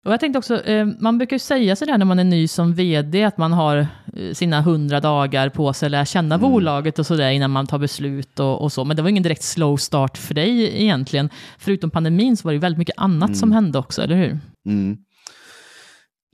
Och 0.09 0.13
jag 0.15 0.21
tänkte 0.21 0.39
också, 0.39 0.65
eh, 0.65 0.87
man 1.01 1.19
brukar 1.19 1.35
ju 1.35 1.39
säga 1.41 1.77
sådär 1.77 1.99
när 1.99 2.05
man 2.05 2.19
är 2.19 2.25
ny 2.25 2.49
som 2.49 2.75
vd, 2.75 3.25
att 3.25 3.39
man 3.39 3.53
har 3.53 3.77
eh, 4.17 4.35
sina 4.35 4.61
hundra 4.61 5.01
dagar 5.01 5.49
på 5.49 5.73
sig 5.73 5.87
att 5.87 5.91
lära 5.91 6.05
känna 6.05 6.35
Mm. 6.35 6.51
bolaget 6.51 6.99
och 6.99 7.07
sådär 7.07 7.31
innan 7.31 7.51
man 7.51 7.67
tar 7.67 7.79
beslut 7.79 8.41
och, 8.41 8.63
och 8.63 8.73
så. 8.73 8.85
Men 8.85 8.97
det 8.97 9.03
var 9.03 9.09
ingen 9.09 9.23
direkt 9.23 9.43
slow 9.43 9.77
start 9.77 10.19
för 10.19 10.35
dig 10.35 10.83
egentligen. 10.83 11.31
Förutom 11.59 11.91
pandemin 11.91 12.37
så 12.37 12.45
var 12.45 12.53
det 12.53 12.55
ju 12.55 12.61
väldigt 12.61 12.79
mycket 12.79 12.99
annat 12.99 13.37
som 13.37 13.53
hände 13.53 13.79
också, 13.79 14.03
eller 14.03 14.17
hur? 14.17 14.39
Mm. 14.67 14.97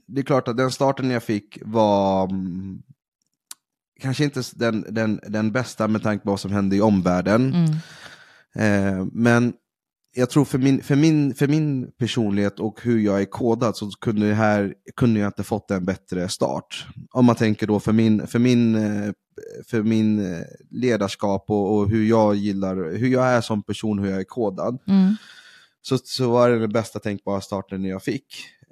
Det 0.07 0.21
är 0.21 0.25
klart 0.25 0.47
att 0.47 0.57
den 0.57 0.71
starten 0.71 1.09
jag 1.11 1.23
fick 1.23 1.57
var 1.61 2.29
mm, 2.29 2.81
kanske 4.01 4.23
inte 4.23 4.41
den, 4.55 4.85
den, 4.89 5.19
den 5.27 5.51
bästa 5.51 5.87
med 5.87 6.03
tanke 6.03 6.23
på 6.23 6.29
vad 6.29 6.39
som 6.39 6.51
hände 6.51 6.75
i 6.75 6.81
omvärlden. 6.81 7.53
Mm. 7.53 8.99
Eh, 8.99 9.05
men 9.11 9.53
jag 10.15 10.29
tror 10.29 10.45
för 10.45 10.57
min, 10.57 10.83
för, 10.83 10.95
min, 10.95 11.35
för 11.35 11.47
min 11.47 11.91
personlighet 11.97 12.59
och 12.59 12.79
hur 12.83 12.99
jag 12.99 13.21
är 13.21 13.25
kodad 13.25 13.77
så 13.77 13.89
kunde, 13.89 14.27
det 14.27 14.33
här, 14.33 14.73
kunde 14.95 15.19
jag 15.19 15.29
inte 15.29 15.43
fått 15.43 15.71
en 15.71 15.85
bättre 15.85 16.29
start. 16.29 16.87
Om 17.11 17.25
man 17.25 17.35
tänker 17.35 17.67
då 17.67 17.79
för 17.79 17.93
min, 17.93 18.27
för 18.27 18.39
min, 18.39 18.75
eh, 18.75 19.11
för 19.65 19.83
min 19.83 20.33
eh, 20.33 20.41
ledarskap 20.71 21.45
och, 21.47 21.77
och 21.77 21.89
hur 21.89 22.05
jag 22.05 22.35
gillar, 22.35 22.97
hur 22.97 23.07
jag 23.07 23.25
är 23.25 23.41
som 23.41 23.63
person, 23.63 23.99
hur 23.99 24.09
jag 24.09 24.19
är 24.19 24.23
kodad. 24.23 24.77
Mm. 24.87 25.15
Så, 25.81 25.97
så 26.03 26.31
var 26.31 26.49
det 26.49 26.59
den 26.59 26.71
bästa 26.71 26.99
tänkbara 26.99 27.41
starten 27.41 27.85
jag 27.85 28.03
fick. 28.03 28.25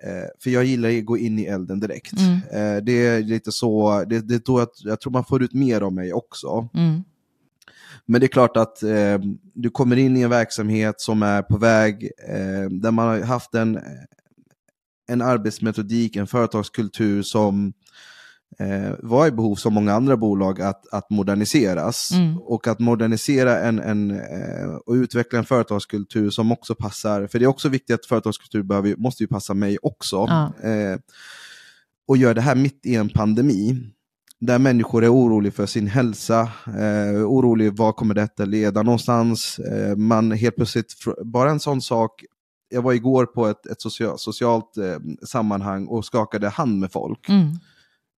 Eh, 0.04 0.28
för 0.44 0.50
jag 0.50 0.66
gillar 0.66 0.90
att 0.90 1.06
gå 1.06 1.18
in 1.18 1.40
i 1.40 1.44
elden 1.44 1.80
direkt. 1.80 2.14
Mm. 2.20 2.36
Eh, 2.36 2.84
det 2.84 3.08
är 3.08 3.22
lite 3.22 3.52
så, 3.52 4.04
det, 4.08 4.20
det 4.20 4.46
då 4.46 4.60
jag, 4.60 4.68
jag 4.84 5.02
tror 5.02 5.14
man 5.14 5.26
får 5.26 5.44
ut 5.44 5.54
mer 5.54 5.82
av 5.82 5.94
mig 5.94 6.14
också. 6.14 6.70
Mm. 6.74 7.04
Men 8.06 8.22
det 8.22 8.26
är 8.26 8.28
klart 8.28 8.58
att 8.58 8.84
eh, 8.84 9.20
du 9.54 9.70
kommer 9.70 9.96
in 9.96 10.18
i 10.18 10.22
en 10.22 10.30
verksamhet 10.30 11.02
som 11.02 11.24
är 11.24 11.42
på 11.42 11.58
väg, 11.58 12.12
eh, 12.28 12.70
där 12.70 12.92
man 12.92 13.08
har 13.08 13.20
haft 13.22 13.56
en, 13.56 13.80
en 15.08 15.22
arbetsmetodik, 15.22 16.16
en 16.16 16.28
företagskultur 16.28 17.22
som 17.22 17.74
eh, 18.60 18.92
var 19.00 19.28
i 19.28 19.32
behov, 19.32 19.56
som 19.56 19.74
många 19.74 19.94
andra 19.94 20.18
bolag, 20.18 20.62
att, 20.62 20.94
att 20.94 21.10
moderniseras. 21.10 22.12
Mm. 22.12 22.38
Och 22.38 22.68
att 22.68 22.80
modernisera 22.80 23.60
en, 23.60 23.80
en, 23.80 24.12
eh, 24.12 24.76
och 24.86 24.94
utveckla 24.94 25.40
en 25.40 25.46
företagskultur 25.46 26.30
som 26.30 26.52
också 26.52 26.76
passar, 26.76 27.28
för 27.28 27.40
det 27.40 27.46
är 27.46 27.50
också 27.50 27.70
viktigt 27.70 27.96
att 27.96 28.06
företagskultur 28.06 28.64
behöver, 28.64 28.96
måste 28.96 29.24
ju 29.24 29.28
passa 29.28 29.54
mig 29.54 29.78
också. 29.82 30.16
Ja. 30.16 30.70
Eh, 30.70 31.00
och 32.08 32.18
gör 32.18 32.34
det 32.34 32.42
här 32.42 32.56
mitt 32.56 32.86
i 32.86 32.96
en 32.96 33.10
pandemi, 33.10 33.92
där 34.46 34.60
människor 34.60 35.04
är 35.04 35.14
oroliga 35.14 35.52
för 35.52 35.66
sin 35.66 35.88
hälsa, 35.88 36.42
eh, 36.66 37.26
oroliga 37.26 37.72
vad 37.72 37.96
kommer 37.96 38.14
detta 38.14 38.46
leda 38.46 38.84
någonstans. 38.84 39.60
Eh, 39.60 39.96
man 39.96 40.32
helt 40.32 40.56
plötsligt, 40.56 40.94
bara 41.24 41.52
en 41.52 41.60
sån 41.60 41.82
sak, 41.82 42.26
jag 42.70 42.82
var 42.82 42.94
igår 42.94 43.26
på 43.26 43.48
ett, 43.48 43.66
ett 43.66 43.82
social, 43.82 44.20
socialt 44.20 44.78
eh, 44.78 44.98
sammanhang 45.26 45.88
och 45.88 46.06
skakade 46.06 46.50
hand 46.50 46.80
med 46.80 46.92
folk. 46.92 47.30
Mm. 47.30 47.52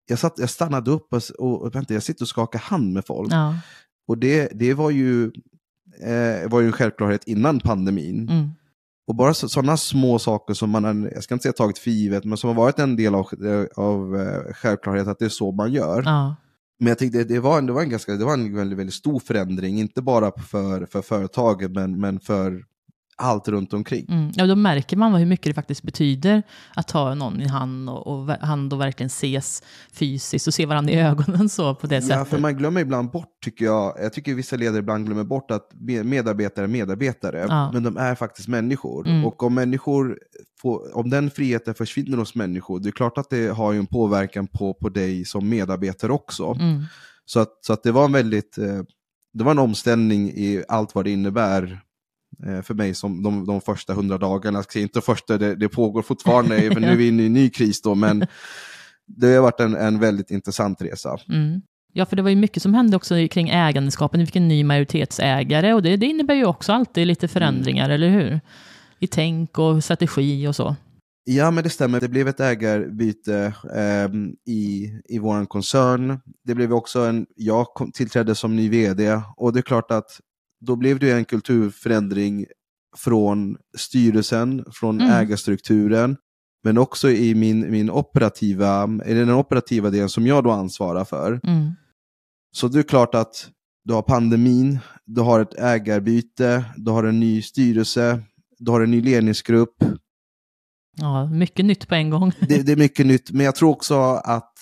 Jag, 0.07 0.19
satt, 0.19 0.39
jag 0.39 0.51
stannade 0.51 0.91
upp 0.91 1.13
och, 1.13 1.23
och 1.39 1.75
vänta, 1.75 1.95
jag 1.95 2.03
sitter 2.03 2.25
och 2.25 2.29
skakar 2.29 2.59
hand 2.59 2.93
med 2.93 3.07
folk. 3.07 3.33
Ja. 3.33 3.55
Och 4.09 4.19
det, 4.19 4.49
det 4.55 4.75
var, 4.75 4.91
ju, 4.91 5.25
eh, 6.01 6.51
var 6.51 6.61
ju 6.61 6.67
en 6.67 6.73
självklarhet 6.73 7.25
innan 7.27 7.61
pandemin. 7.61 8.29
Mm. 8.29 8.51
Och 9.07 9.15
bara 9.15 9.35
sådana 9.35 9.77
små 9.77 10.19
saker 10.19 10.55
som 10.55 10.71
man, 10.71 10.85
har- 10.85 11.11
jag 11.15 11.25
ska 11.25 11.35
inte 11.35 11.43
säga 11.43 11.53
tagit 11.53 11.79
för 11.79 11.91
givet, 11.91 12.25
men 12.25 12.39
som 12.39 12.49
har 12.49 12.55
varit 12.55 12.79
en 12.79 12.97
del 12.97 13.15
av, 13.15 13.29
av 13.77 14.17
eh, 14.17 14.53
självklarhet, 14.55 15.09
att 15.09 15.19
det 15.19 15.25
är 15.25 15.29
så 15.29 15.53
man 15.53 15.73
gör. 15.73 16.03
Ja. 16.05 16.37
Men 16.79 16.89
jag 16.89 16.99
tyckte 16.99 17.25
det 17.25 17.41
var 17.41 17.59
en, 17.59 17.67
det 17.67 17.73
var 17.73 17.83
en, 17.83 17.91
ganska, 17.91 18.13
det 18.13 18.25
var 18.25 18.33
en 18.35 18.57
väldigt, 18.57 18.79
väldigt 18.79 18.95
stor 18.95 19.19
förändring, 19.21 19.79
inte 19.81 20.03
bara 20.03 20.33
för, 20.43 20.87
för 20.87 21.03
företaget, 21.03 21.71
men, 21.71 22.01
men 22.01 22.21
för 22.21 22.63
allt 23.17 23.49
runt 23.49 23.73
omkring. 23.73 24.07
Mm. 24.09 24.31
Ja, 24.35 24.47
då 24.47 24.55
märker 24.57 24.97
man 24.97 25.15
hur 25.15 25.27
mycket 25.27 25.45
det 25.51 25.55
faktiskt 25.55 25.83
betyder 25.83 26.43
att 26.77 26.89
ta 26.89 27.15
någon 27.15 27.41
i 27.41 27.49
hand 27.49 27.91
och, 27.91 28.07
och, 28.07 28.31
hand 28.31 28.73
och 28.73 28.81
verkligen 28.81 29.07
ses 29.07 29.63
fysiskt 29.93 30.47
och 30.47 30.55
se 30.55 30.67
varandra 30.67 30.93
i 30.93 30.97
ögonen 31.01 31.49
så 31.49 31.75
på 31.75 31.87
det 31.87 31.95
Ja, 31.95 32.01
sättet. 32.01 32.29
för 32.29 32.39
man 32.39 32.57
glömmer 32.59 32.81
ibland 32.81 33.11
bort, 33.11 33.29
tycker 33.45 33.65
jag, 33.65 33.97
jag 34.01 34.13
tycker 34.13 34.35
vissa 34.35 34.57
ledare 34.57 34.79
ibland 34.79 35.07
glömmer 35.07 35.25
bort 35.25 35.51
att 35.51 35.71
me- 35.75 36.03
medarbetare 36.05 36.65
är 36.65 36.69
medarbetare, 36.69 37.47
Ja. 37.49 37.71
men 37.73 37.83
de 37.83 37.97
är 37.97 38.15
faktiskt 38.15 38.49
människor. 38.49 39.09
Mm. 39.09 39.25
Och 39.25 39.43
om 39.43 39.55
människor, 39.55 40.19
får, 40.61 40.97
om 40.97 41.11
den 41.11 41.31
friheten 41.31 41.75
försvinner 41.75 42.17
hos 42.19 42.35
människor, 42.35 42.81
det 42.81 42.89
är 42.89 42.93
klart 42.93 43.19
att 43.19 43.31
det 43.31 43.47
har 43.49 43.73
ju 43.73 43.79
en 43.79 43.87
påverkan 43.87 44.47
på, 44.47 44.75
på 44.75 44.89
dig 44.89 45.25
som 45.25 45.49
medarbetare 45.49 46.13
också. 46.13 46.47
Mm. 46.61 46.83
Så, 47.25 47.41
att, 47.41 47.49
så 47.61 47.73
att 47.73 47.83
det 47.83 47.93
var 47.93 48.05
en 48.05 48.13
väldigt, 48.13 48.59
eh, 48.59 48.83
det 49.33 49.45
var 49.45 49.51
en 49.51 49.59
omställning 49.59 50.29
i 50.31 50.65
allt 50.69 50.95
vad 50.95 51.05
det 51.05 51.11
innebär 51.11 51.81
för 52.63 52.75
mig 52.75 52.95
som 52.95 53.23
de, 53.23 53.47
de 53.47 53.61
första 53.61 53.95
hundra 53.95 54.19
dagarna. 54.19 54.63
Jag 54.73 54.83
inte 54.83 55.01
första, 55.01 55.39
det, 55.39 55.55
det 55.55 55.69
pågår 55.69 56.03
fortfarande, 56.03 56.71
för 56.73 56.81
nu 56.81 56.87
är 56.87 56.97
vi 56.97 57.09
inne 57.09 57.23
i 57.23 57.27
en 57.27 57.33
ny 57.33 57.51
kris 57.51 57.83
då, 57.83 57.95
men 57.95 58.27
det 59.07 59.35
har 59.35 59.43
varit 59.43 59.61
en, 59.61 59.75
en 59.75 59.99
väldigt 59.99 60.31
intressant 60.31 60.83
resa. 60.83 61.19
Mm. 61.29 61.63
Ja, 61.93 62.07
för 62.07 62.17
det 62.17 62.23
var 62.23 62.31
ju 62.31 62.37
mycket 62.37 62.63
som 62.63 62.75
hände 62.75 62.97
också 62.97 63.15
kring 63.31 63.49
ägandeskapen. 63.49 64.21
Vi 64.21 64.27
fick 64.27 64.37
en 64.37 64.49
ny 64.49 64.65
majoritetsägare 64.65 65.75
och 65.75 65.83
det, 65.83 65.97
det 65.97 66.07
innebär 66.07 66.35
ju 66.35 66.45
också 66.45 66.73
alltid 66.73 67.07
lite 67.07 67.29
förändringar, 67.29 67.91
eller 67.91 68.09
hur? 68.09 68.41
I 68.99 69.07
tänk 69.07 69.59
och 69.59 69.85
strategi 69.85 70.47
och 70.47 70.57
så. 70.57 70.77
Ja, 71.25 71.51
men 71.51 71.65
det 71.65 71.71
stämmer. 71.71 72.01
Det 72.01 72.09
blev 72.09 72.29
ett 72.29 72.41
ägarbyte 72.41 73.55
ehm, 73.75 74.33
i, 74.47 74.93
i 75.05 75.19
vår 75.19 75.47
koncern. 75.47 76.21
Det 76.45 76.55
blev 76.55 76.73
också 76.73 77.01
en, 77.01 77.27
jag 77.37 77.67
kom, 77.67 77.93
tillträdde 77.93 78.35
som 78.35 78.57
ny 78.57 78.69
vd 78.69 79.21
och 79.37 79.53
det 79.53 79.61
är 79.61 79.63
klart 79.63 79.91
att 79.91 80.21
då 80.65 80.77
blev 80.77 80.99
det 80.99 81.11
en 81.13 81.25
kulturförändring 81.25 82.47
från 82.97 83.57
styrelsen, 83.77 84.65
från 84.73 85.01
Mm. 85.01 85.13
ägarstrukturen, 85.13 86.17
men 86.65 86.79
också 86.79 87.11
i 87.11 87.35
min, 87.35 87.71
min 87.71 87.91
operativa, 87.91 88.87
den 88.87 89.31
operativa 89.31 89.91
delen 89.91 90.09
som 90.09 90.27
jag 90.27 90.45
då 90.45 90.51
ansvarar 90.51 91.05
för. 91.05 91.41
Mm. 91.45 91.71
Så 92.53 92.69
det 92.69 92.79
är 92.79 92.83
klart 92.83 93.15
att 93.15 93.51
du 93.85 93.93
har 93.95 94.03
pandemin, 94.03 94.79
du 95.05 95.21
har 95.21 95.41
ett 95.41 95.55
ägarbyte, 95.59 96.65
du 96.77 96.91
har 96.91 97.05
en 97.05 97.21
ny 97.21 97.43
styrelse, 97.43 98.23
du 98.59 98.71
har 98.71 98.81
en 98.81 98.91
ny 98.91 99.01
ledningsgrupp, 99.03 99.77
Ja, 100.97 101.27
mycket 101.27 101.65
nytt 101.65 101.89
på 101.89 101.95
en 101.95 102.11
gång. 102.11 102.33
det, 102.49 102.63
det 102.63 102.73
är 102.73 102.77
mycket 102.77 103.07
nytt, 103.07 103.31
men 103.31 103.47
jag 103.47 103.55
tror 103.55 103.71
också 103.71 103.95
att 104.25 104.53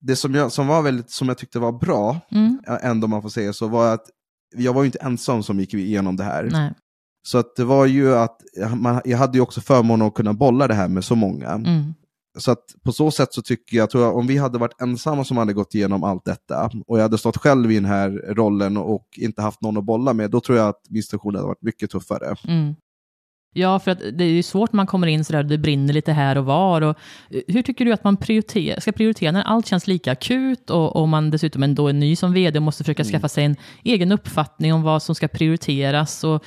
det 0.00 0.16
som 0.16 0.34
jag, 0.34 0.52
som 0.52 0.66
var 0.66 0.82
väldigt, 0.82 1.10
som 1.10 1.28
jag 1.28 1.38
tyckte 1.38 1.58
var 1.58 1.72
bra, 1.72 2.20
Mm. 2.30 2.58
ändå 2.82 3.06
man 3.06 3.22
får 3.22 3.28
säga 3.28 3.52
så, 3.52 3.68
var 3.68 3.94
att 3.94 4.06
jag 4.56 4.72
var 4.72 4.82
ju 4.82 4.86
inte 4.86 4.98
ensam 4.98 5.42
som 5.42 5.60
gick 5.60 5.74
igenom 5.74 6.16
det 6.16 6.24
här. 6.24 6.48
Nej. 6.52 6.74
Så 7.22 7.38
att 7.38 7.56
det 7.56 7.64
var 7.64 7.86
ju 7.86 8.14
att, 8.14 8.40
man, 8.76 9.00
jag 9.04 9.18
hade 9.18 9.38
ju 9.38 9.42
också 9.42 9.60
förmånen 9.60 10.06
att 10.06 10.14
kunna 10.14 10.32
bolla 10.32 10.68
det 10.68 10.74
här 10.74 10.88
med 10.88 11.04
så 11.04 11.14
många. 11.14 11.48
Mm. 11.48 11.94
Så 12.38 12.50
att 12.50 12.64
på 12.84 12.92
så 12.92 13.10
sätt 13.10 13.32
så 13.32 13.42
tycker 13.42 13.76
jag, 13.76 13.90
tror 13.90 14.04
jag, 14.04 14.16
om 14.16 14.26
vi 14.26 14.36
hade 14.36 14.58
varit 14.58 14.80
ensamma 14.80 15.24
som 15.24 15.36
hade 15.36 15.52
gått 15.52 15.74
igenom 15.74 16.04
allt 16.04 16.24
detta, 16.24 16.70
och 16.86 16.98
jag 16.98 17.02
hade 17.02 17.18
stått 17.18 17.36
själv 17.36 17.72
i 17.72 17.74
den 17.74 17.84
här 17.84 18.10
rollen 18.10 18.76
och 18.76 19.06
inte 19.16 19.42
haft 19.42 19.60
någon 19.60 19.76
att 19.76 19.84
bolla 19.84 20.12
med, 20.12 20.30
då 20.30 20.40
tror 20.40 20.58
jag 20.58 20.68
att 20.68 20.82
min 20.88 21.02
situation 21.02 21.34
hade 21.34 21.46
varit 21.46 21.62
mycket 21.62 21.90
tuffare. 21.90 22.36
Mm. 22.44 22.74
Ja, 23.52 23.78
för 23.78 23.90
att 23.90 23.98
det 24.12 24.24
är 24.24 24.28
ju 24.28 24.42
svårt 24.42 24.72
när 24.72 24.76
man 24.76 24.86
kommer 24.86 25.06
in 25.06 25.24
sådär 25.24 25.42
det 25.42 25.58
brinner 25.58 25.94
lite 25.94 26.12
här 26.12 26.38
och 26.38 26.44
var. 26.44 26.82
Och, 26.82 26.98
eh, 27.30 27.40
hur 27.48 27.62
tycker 27.62 27.84
du 27.84 27.92
att 27.92 28.04
man 28.04 28.16
prioriter, 28.16 28.80
ska 28.80 28.92
prioritera 28.92 29.32
när 29.32 29.42
allt 29.42 29.66
känns 29.66 29.86
lika 29.86 30.12
akut 30.12 30.70
och, 30.70 30.96
och 30.96 31.08
man 31.08 31.30
dessutom 31.30 31.62
ändå 31.62 31.88
är 31.88 31.92
ny 31.92 32.16
som 32.16 32.32
vd 32.32 32.58
och 32.58 32.62
måste 32.62 32.84
försöka 32.84 33.04
skaffa 33.04 33.28
sig 33.28 33.44
en 33.44 33.56
egen 33.84 34.12
uppfattning 34.12 34.74
om 34.74 34.82
vad 34.82 35.02
som 35.02 35.14
ska 35.14 35.28
prioriteras 35.28 36.24
och 36.24 36.44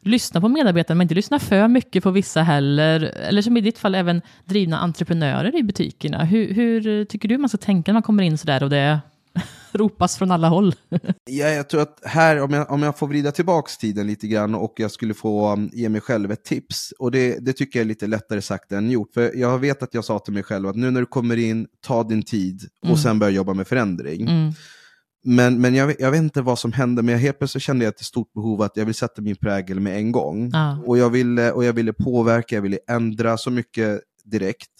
lyssna 0.00 0.40
på 0.40 0.48
medarbetarna 0.48 0.98
men 0.98 1.04
inte 1.04 1.14
lyssna 1.14 1.38
för 1.38 1.68
mycket 1.68 2.02
på 2.02 2.10
vissa 2.10 2.42
heller. 2.42 3.00
Eller 3.00 3.42
som 3.42 3.56
i 3.56 3.60
ditt 3.60 3.78
fall 3.78 3.94
även 3.94 4.22
drivna 4.44 4.78
entreprenörer 4.78 5.56
i 5.56 5.62
butikerna. 5.62 6.24
Hur, 6.24 6.54
hur 6.54 7.04
tycker 7.04 7.28
du 7.28 7.38
man 7.38 7.48
ska 7.48 7.58
tänka 7.58 7.92
när 7.92 7.94
man 7.94 8.02
kommer 8.02 8.22
in 8.22 8.38
sådär 8.38 8.62
och 8.62 8.70
det 8.70 9.00
ropas 9.72 10.16
från 10.16 10.30
alla 10.30 10.48
håll? 10.48 10.74
Ja, 11.30 11.48
jag 11.48 11.68
tror 11.68 11.80
att 11.80 12.00
här, 12.04 12.40
om 12.40 12.52
jag, 12.52 12.70
om 12.70 12.82
jag 12.82 12.98
får 12.98 13.06
vrida 13.06 13.32
tillbaks 13.32 13.78
tiden 13.78 14.06
lite 14.06 14.26
grann 14.26 14.54
och 14.54 14.72
jag 14.76 14.90
skulle 14.90 15.14
få 15.14 15.52
um, 15.52 15.70
ge 15.72 15.88
mig 15.88 16.00
själv 16.00 16.30
ett 16.32 16.44
tips. 16.44 16.92
Och 16.98 17.10
det, 17.10 17.38
det 17.44 17.52
tycker 17.52 17.78
jag 17.78 17.84
är 17.84 17.88
lite 17.88 18.06
lättare 18.06 18.42
sagt 18.42 18.72
än 18.72 18.90
gjort. 18.90 19.14
För 19.14 19.32
jag 19.36 19.58
vet 19.58 19.82
att 19.82 19.94
jag 19.94 20.04
sa 20.04 20.18
till 20.18 20.32
mig 20.32 20.42
själv 20.42 20.68
att 20.68 20.76
nu 20.76 20.90
när 20.90 21.00
du 21.00 21.06
kommer 21.06 21.36
in, 21.36 21.66
ta 21.86 22.02
din 22.02 22.22
tid 22.22 22.62
och 22.82 22.88
Mm. 22.88 22.98
sen 22.98 23.18
börja 23.18 23.32
jobba 23.32 23.54
med 23.54 23.68
förändring. 23.68 24.22
Mm. 24.22 24.52
Men, 25.24 25.60
men 25.60 25.74
jag, 25.74 25.94
jag 25.98 26.10
vet 26.10 26.18
inte 26.22 26.42
vad 26.42 26.58
som 26.58 26.72
hände, 26.72 27.02
men 27.02 27.12
jag 27.12 27.20
helt 27.20 27.38
plötsligt 27.38 27.62
kände 27.62 27.84
jag 27.84 27.94
ett 27.94 28.04
stort 28.04 28.32
behov 28.32 28.62
att 28.62 28.76
jag 28.76 28.84
vill 28.84 28.94
sätta 28.94 29.22
min 29.22 29.36
prägel 29.36 29.80
med 29.80 29.96
en 29.96 30.12
gång. 30.12 30.50
Ja. 30.52 30.82
Och, 30.86 30.98
jag 30.98 31.10
ville, 31.10 31.52
och 31.52 31.64
jag 31.64 31.72
ville 31.72 31.92
påverka, 31.92 32.54
jag 32.54 32.62
ville 32.62 32.78
ändra 32.88 33.36
så 33.36 33.50
mycket 33.50 34.00
direkt. 34.24 34.70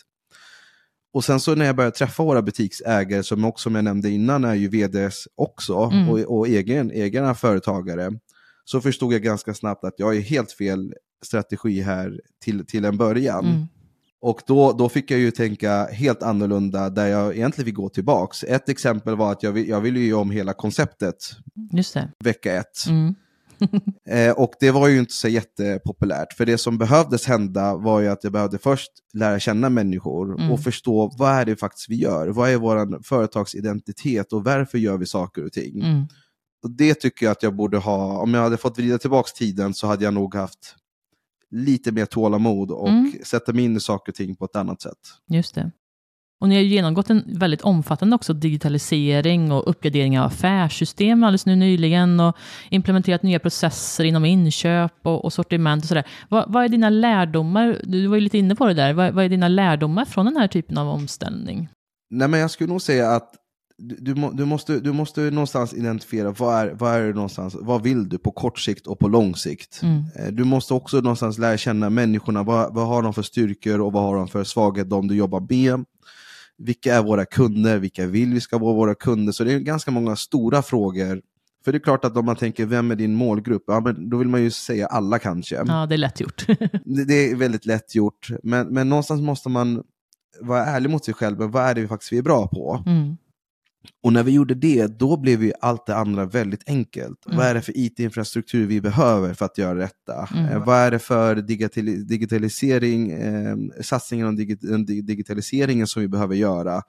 Och 1.13 1.25
sen 1.25 1.41
så 1.41 1.55
när 1.55 1.67
jag 1.67 1.77
började 1.77 1.97
träffa 1.97 2.23
våra 2.23 2.43
butiksägare, 2.43 3.23
som 3.23 3.45
också 3.45 3.63
som 3.63 3.75
jag 3.75 3.85
nämnde 3.85 4.11
innan 4.11 4.45
är 4.45 4.55
ju 4.55 4.69
vds 4.69 5.29
också, 5.35 5.75
Mm. 5.93 6.09
och, 6.09 6.19
och 6.19 6.49
egen, 6.49 6.93
egna 6.93 7.35
företagare, 7.35 8.11
så 8.65 8.81
förstod 8.81 9.13
jag 9.13 9.23
ganska 9.23 9.55
snabbt 9.55 9.85
att 9.85 9.95
jag 9.97 10.17
är 10.17 10.21
helt 10.21 10.53
fel 10.53 10.95
strategi 11.25 11.81
här 11.81 12.21
till, 12.45 12.67
till 12.67 12.85
en 12.85 12.97
början. 12.97 13.47
Mm. 13.47 13.67
Och 14.21 14.41
då, 14.47 14.73
då 14.73 14.89
fick 14.89 15.11
jag 15.11 15.21
ju 15.21 15.31
tänka 15.31 15.85
helt 15.87 16.23
annorlunda 16.23 16.91
där 16.91 17.07
jag 17.07 17.37
egentligen 17.37 17.67
fick 17.67 17.75
gå 17.75 17.89
tillbaks. 17.89 18.45
Ett 18.45 18.69
exempel 18.69 19.17
var 19.17 19.33
att 19.33 19.43
jag, 19.43 19.53
vill, 19.53 19.69
jag 19.69 19.81
ville 19.81 20.01
ju 20.01 20.15
om 20.15 20.31
hela 20.31 20.53
konceptet 20.53 21.17
vecka 22.25 22.53
ett. 22.53 22.87
Mm. 22.89 23.15
eh, 24.09 24.31
och 24.33 24.53
det 24.61 24.71
var 24.71 24.89
ju 24.89 24.99
inte 24.99 25.13
så 25.15 25.29
jättepopulärt, 25.29 26.33
för 26.33 26.47
det 26.47 26.59
som 26.59 26.79
behövdes 26.79 27.27
hända 27.27 27.77
var 27.77 28.01
ju 28.01 28.09
att 28.09 28.25
jag 28.25 28.33
behövde 28.33 28.59
först 28.59 28.91
lära 29.15 29.41
känna 29.41 29.69
människor 29.71 30.35
Mm. 30.41 30.51
och 30.53 30.61
förstå 30.63 31.13
vad 31.19 31.33
är 31.33 31.45
det 31.45 31.57
faktiskt 31.57 31.89
vi 31.91 31.97
gör, 31.97 32.29
vad 32.29 32.51
är 32.51 32.57
vår 32.57 33.03
företagsidentitet 33.03 34.33
och 34.33 34.45
varför 34.45 34.79
gör 34.79 34.97
vi 34.99 35.07
saker 35.07 35.45
och 35.45 35.53
ting. 35.53 35.81
Mm. 35.83 36.05
Och 36.63 36.71
det 36.71 36.95
tycker 36.95 37.27
jag 37.27 37.33
att 37.33 37.43
jag 37.43 37.57
borde 37.57 37.79
ha, 37.79 38.19
om 38.23 38.35
jag 38.35 38.43
hade 38.43 38.57
fått 38.57 38.79
vrida 38.79 38.99
tillbaka 38.99 39.31
tiden 39.37 39.75
så 39.75 39.87
hade 39.87 40.05
jag 40.05 40.15
nog 40.15 40.35
haft 40.35 40.75
lite 41.51 41.93
mer 41.93 42.07
tålamod 42.07 42.71
och 42.71 42.89
Mm. 42.89 43.13
sätta 43.25 43.53
mig 43.53 43.65
in 43.65 43.77
i 43.77 43.81
saker 43.81 44.13
och 44.13 44.17
ting 44.17 44.37
på 44.37 44.45
ett 44.45 44.57
annat 44.57 44.83
sätt. 44.83 44.99
Just 45.31 45.55
det. 45.55 45.71
Och 46.41 46.49
ni 46.49 46.55
har 46.55 46.63
ju 46.63 46.69
genomgått 46.69 47.11
en 47.11 47.25
väldigt 47.27 47.61
omfattande 47.63 48.15
också 48.17 48.33
digitalisering 48.33 49.53
och 49.53 49.71
uppgradering 49.71 50.21
av 50.21 50.27
affärssystem 50.27 51.23
alldeles 51.25 51.47
nu 51.47 51.57
nyligen 51.57 52.21
och 52.21 52.37
implementerat 52.71 53.23
nya 53.23 53.39
processer 53.39 54.05
inom 54.05 54.25
inköp 54.25 54.93
och, 55.03 55.25
och 55.25 55.33
sortiment 55.33 55.85
och 55.85 55.89
sådär. 55.89 56.05
Vad, 56.29 56.53
vad 56.53 56.65
är 56.65 56.69
dina 56.69 56.91
lärdomar? 56.91 57.81
Du 57.85 58.07
var 58.07 58.15
ju 58.17 58.21
lite 58.21 58.39
inne 58.39 58.55
på 58.55 58.67
det 58.67 58.75
där. 58.75 58.93
Vad, 58.93 59.15
vad 59.15 59.25
är 59.25 59.29
dina 59.29 59.49
lärdomar 59.49 60.05
från 60.05 60.27
den 60.27 60.37
här 60.37 60.49
typen 60.49 60.79
av 60.79 60.89
omställning? 60.89 61.69
Nej, 62.11 62.29
men 62.29 62.41
jag 62.41 62.51
skulle 62.51 62.71
nog 62.71 62.83
säga 62.83 63.11
att 63.11 63.35
du, 63.79 63.97
du, 63.97 64.15
må- 64.15 64.31
du, 64.33 64.45
måste, 64.45 64.81
du 64.81 64.93
måste 64.93 65.21
någonstans 65.21 65.75
identifiera 65.75 66.31
vad 66.39 66.55
är, 66.55 66.71
vad 66.75 66.95
är 66.95 67.03
det 67.07 67.13
någonstans, 67.13 67.57
vad 67.61 67.83
vill 67.83 68.09
du 68.09 68.19
på 68.19 68.31
kort 68.31 68.59
sikt 68.59 68.87
och 68.87 68.99
på 68.99 69.09
lång 69.09 69.35
sikt. 69.37 69.81
Mm. 69.83 70.05
Eh, 70.17 70.33
Du 70.33 70.45
måste 70.45 70.75
också 70.75 70.97
någonstans 70.97 71.39
lära 71.39 71.57
känna 71.57 71.91
människorna, 71.91 72.43
vad, 72.43 72.75
vad 72.75 72.87
har 72.87 73.03
de 73.03 73.15
för 73.15 73.23
styrkor 73.23 73.81
och 73.81 73.93
vad 73.93 74.03
har 74.03 74.17
de 74.17 74.29
för 74.29 74.45
svaghet, 74.45 74.91
de 74.91 75.09
du 75.09 75.15
jobbar 75.17 75.41
med. 75.41 75.85
Vilka 76.59 76.95
är 76.95 77.03
våra 77.03 77.25
kunder, 77.25 77.79
vilka 77.79 78.07
vill 78.07 78.35
vi 78.35 78.41
ska 78.41 78.59
vara 78.59 78.75
våra 78.75 78.95
kunder? 78.95 79.33
Så 79.33 79.45
det 79.45 79.53
är 79.53 79.59
ganska 79.59 79.91
många 79.91 80.17
stora 80.17 80.63
frågor. 80.63 81.23
För 81.65 81.73
det 81.73 81.79
är 81.79 81.81
klart 81.81 82.05
att 82.05 82.17
om 82.17 82.25
man 82.25 82.37
tänker, 82.37 82.67
vem 82.67 82.91
är 82.91 82.97
din 82.97 83.15
målgrupp? 83.15 83.65
Ja, 83.67 83.81
men 83.81 84.11
då 84.11 84.17
vill 84.17 84.29
man 84.29 84.43
ju 84.43 84.51
säga 84.51 84.87
alla 84.87 85.19
kanske. 85.19 85.55
Ja, 85.67 85.87
det 85.87 85.95
är 85.95 85.99
lätt 85.99 86.21
gjort. 86.21 86.47
Det, 86.85 87.05
det 87.05 87.31
är 87.31 87.37
väldigt 87.37 87.67
lätt 87.67 87.95
gjort, 87.95 88.29
men, 88.43 88.67
men 88.69 88.89
någonstans 88.89 89.21
måste 89.21 89.49
man 89.49 89.83
vara 90.41 90.65
ärlig 90.65 90.91
mot 90.91 91.05
sig 91.05 91.15
själv. 91.15 91.39
Vad 91.39 91.65
är 91.65 91.75
det 91.75 91.81
vi 91.81 91.89
faktiskt 91.89 92.13
är 92.13 92.23
bra 92.23 92.49
på? 92.49 92.83
Mm. 92.87 93.17
Och 94.03 94.13
när 94.13 94.23
vi 94.23 94.33
gjorde 94.33 94.55
det, 94.55 94.99
då 94.99 95.17
blev 95.17 95.43
ju 95.45 95.53
allt 95.61 95.87
det 95.87 95.97
andra 95.97 96.25
väldigt 96.27 96.69
enkelt. 96.69 97.27
Mm. 97.27 97.39
Vad 97.39 97.47
är 97.47 97.55
det 97.55 97.63
för 97.63 97.73
IT-infrastruktur 97.77 98.67
vi 98.67 98.81
behöver 98.81 99.35
för 99.35 99.45
att 99.47 99.59
göra 99.59 99.75
detta? 99.75 100.29
Mm. 100.35 100.45
Eh, 100.45 100.65
vad 100.65 100.77
är 100.77 100.91
det 100.91 100.99
för 100.99 101.37
digitali- 101.37 102.05
digitalisering, 102.05 103.11
eh, 103.11 103.57
satsningen 103.81 104.27
om 104.27 104.37
dig- 104.37 105.03
digitaliseringen 105.03 105.87
som 105.87 106.03
vi 106.03 106.09
behöver 106.09 106.35
göra? 106.35 106.83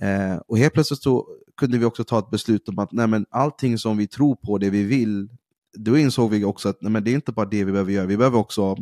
Eh, 0.00 0.36
och 0.48 0.58
helt 0.58 0.74
plötsligt 0.74 1.02
så 1.02 1.26
kunde 1.56 1.78
vi 1.78 1.84
också 1.84 2.04
ta 2.04 2.18
ett 2.18 2.30
beslut 2.30 2.68
om 2.68 2.78
att 2.78 2.92
nej, 2.92 3.06
men 3.06 3.26
allting 3.30 3.78
som 3.78 3.96
vi 3.96 4.06
tror 4.06 4.36
på, 4.36 4.58
det 4.58 4.70
vi 4.70 4.84
vill, 4.84 5.28
då 5.78 5.98
insåg 5.98 6.30
vi 6.30 6.44
också 6.44 6.68
att 6.68 6.78
nej, 6.82 6.92
men 6.92 7.04
det 7.04 7.10
är 7.10 7.14
inte 7.14 7.32
bara 7.32 7.46
det 7.46 7.64
vi 7.64 7.72
behöver 7.72 7.92
göra, 7.92 8.06
vi 8.06 8.16
behöver 8.16 8.38
också 8.38 8.76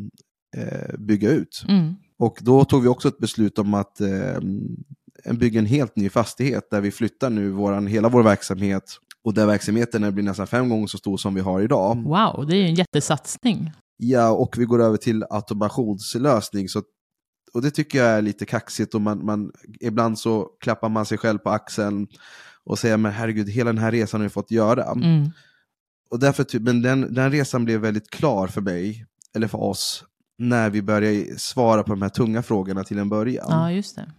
eh, 0.57 0.98
bygga 0.98 1.31
ut. 1.31 1.64
Mm. 1.68 1.94
Och 2.18 2.38
då 2.40 2.64
tog 2.64 2.83
vi 2.83 2.88
också 2.88 3.09
ett 3.09 3.18
beslut 3.18 3.59
om 3.59 3.74
att 3.74 4.00
eh, 4.00 4.40
bygga 5.24 5.59
en 5.59 5.66
helt 5.66 5.96
ny 5.96 6.09
fastighet 6.09 6.70
där 6.70 6.80
vi 6.80 6.90
flyttar 6.90 7.30
nu 7.30 7.50
våran, 7.50 7.87
hela 7.87 8.09
vår 8.09 8.22
verksamhet 8.22 8.85
och 9.24 9.35
där 9.35 9.46
verksamheten 9.46 10.14
blir 10.14 10.24
nästan 10.24 10.46
fem 10.46 10.68
gånger 10.68 10.87
så 10.87 10.98
stor 10.98 11.16
som 11.16 11.35
vi 11.35 11.40
har 11.40 11.61
idag. 11.61 12.02
Wow, 12.02 12.46
det 12.46 12.56
är 12.56 12.59
ju 12.59 12.66
en 12.66 12.74
jättesatsning. 12.74 13.72
Ja, 13.96 14.30
och 14.30 14.59
vi 14.59 14.64
går 14.64 14.83
över 14.83 14.96
till 14.96 15.24
automationslösning. 15.30 16.68
Så, 16.68 16.83
och 17.52 17.62
det 17.62 17.70
tycker 17.70 17.98
jag 17.98 18.09
är 18.09 18.22
lite 18.22 18.46
kaxigt 18.46 18.94
och 18.94 19.00
man, 19.00 19.24
man, 19.24 19.52
ibland 19.80 20.18
så 20.18 20.48
klappar 20.61 20.88
man 20.88 21.06
sig 21.06 21.18
själv 21.18 21.38
på 21.38 21.50
axeln 21.50 22.06
och 22.64 22.78
säger 22.78 22.96
men 22.96 23.12
herregud, 23.12 23.48
hela 23.48 23.72
den 23.72 23.83
här 23.83 23.92
resan 23.92 24.20
har 24.20 24.28
vi 24.28 24.30
fått 24.30 24.50
göra. 24.50 24.85
Mm. 24.85 25.30
Och 26.11 26.18
därför, 26.18 26.44
ty- 26.44 26.61
men 26.61 26.83
den, 26.83 27.14
den 27.14 27.30
resan 27.30 27.64
blev 27.64 27.80
väldigt 27.80 28.11
klar 28.11 28.46
för 28.46 28.61
mig, 28.61 29.06
eller 29.35 29.48
för 29.48 29.62
oss, 29.62 30.04
när 30.38 30.70
vi 30.70 30.83
började 30.83 31.38
svara 31.38 31.83
på 31.83 31.92
de 31.92 32.02
här 32.02 32.09
tunga 32.09 32.42
frågorna 32.42 32.85
till 32.85 32.98
en 32.98 33.09
början. 33.09 33.46
Ja, 33.48 33.72
just 33.72 33.96
det. 33.96 34.12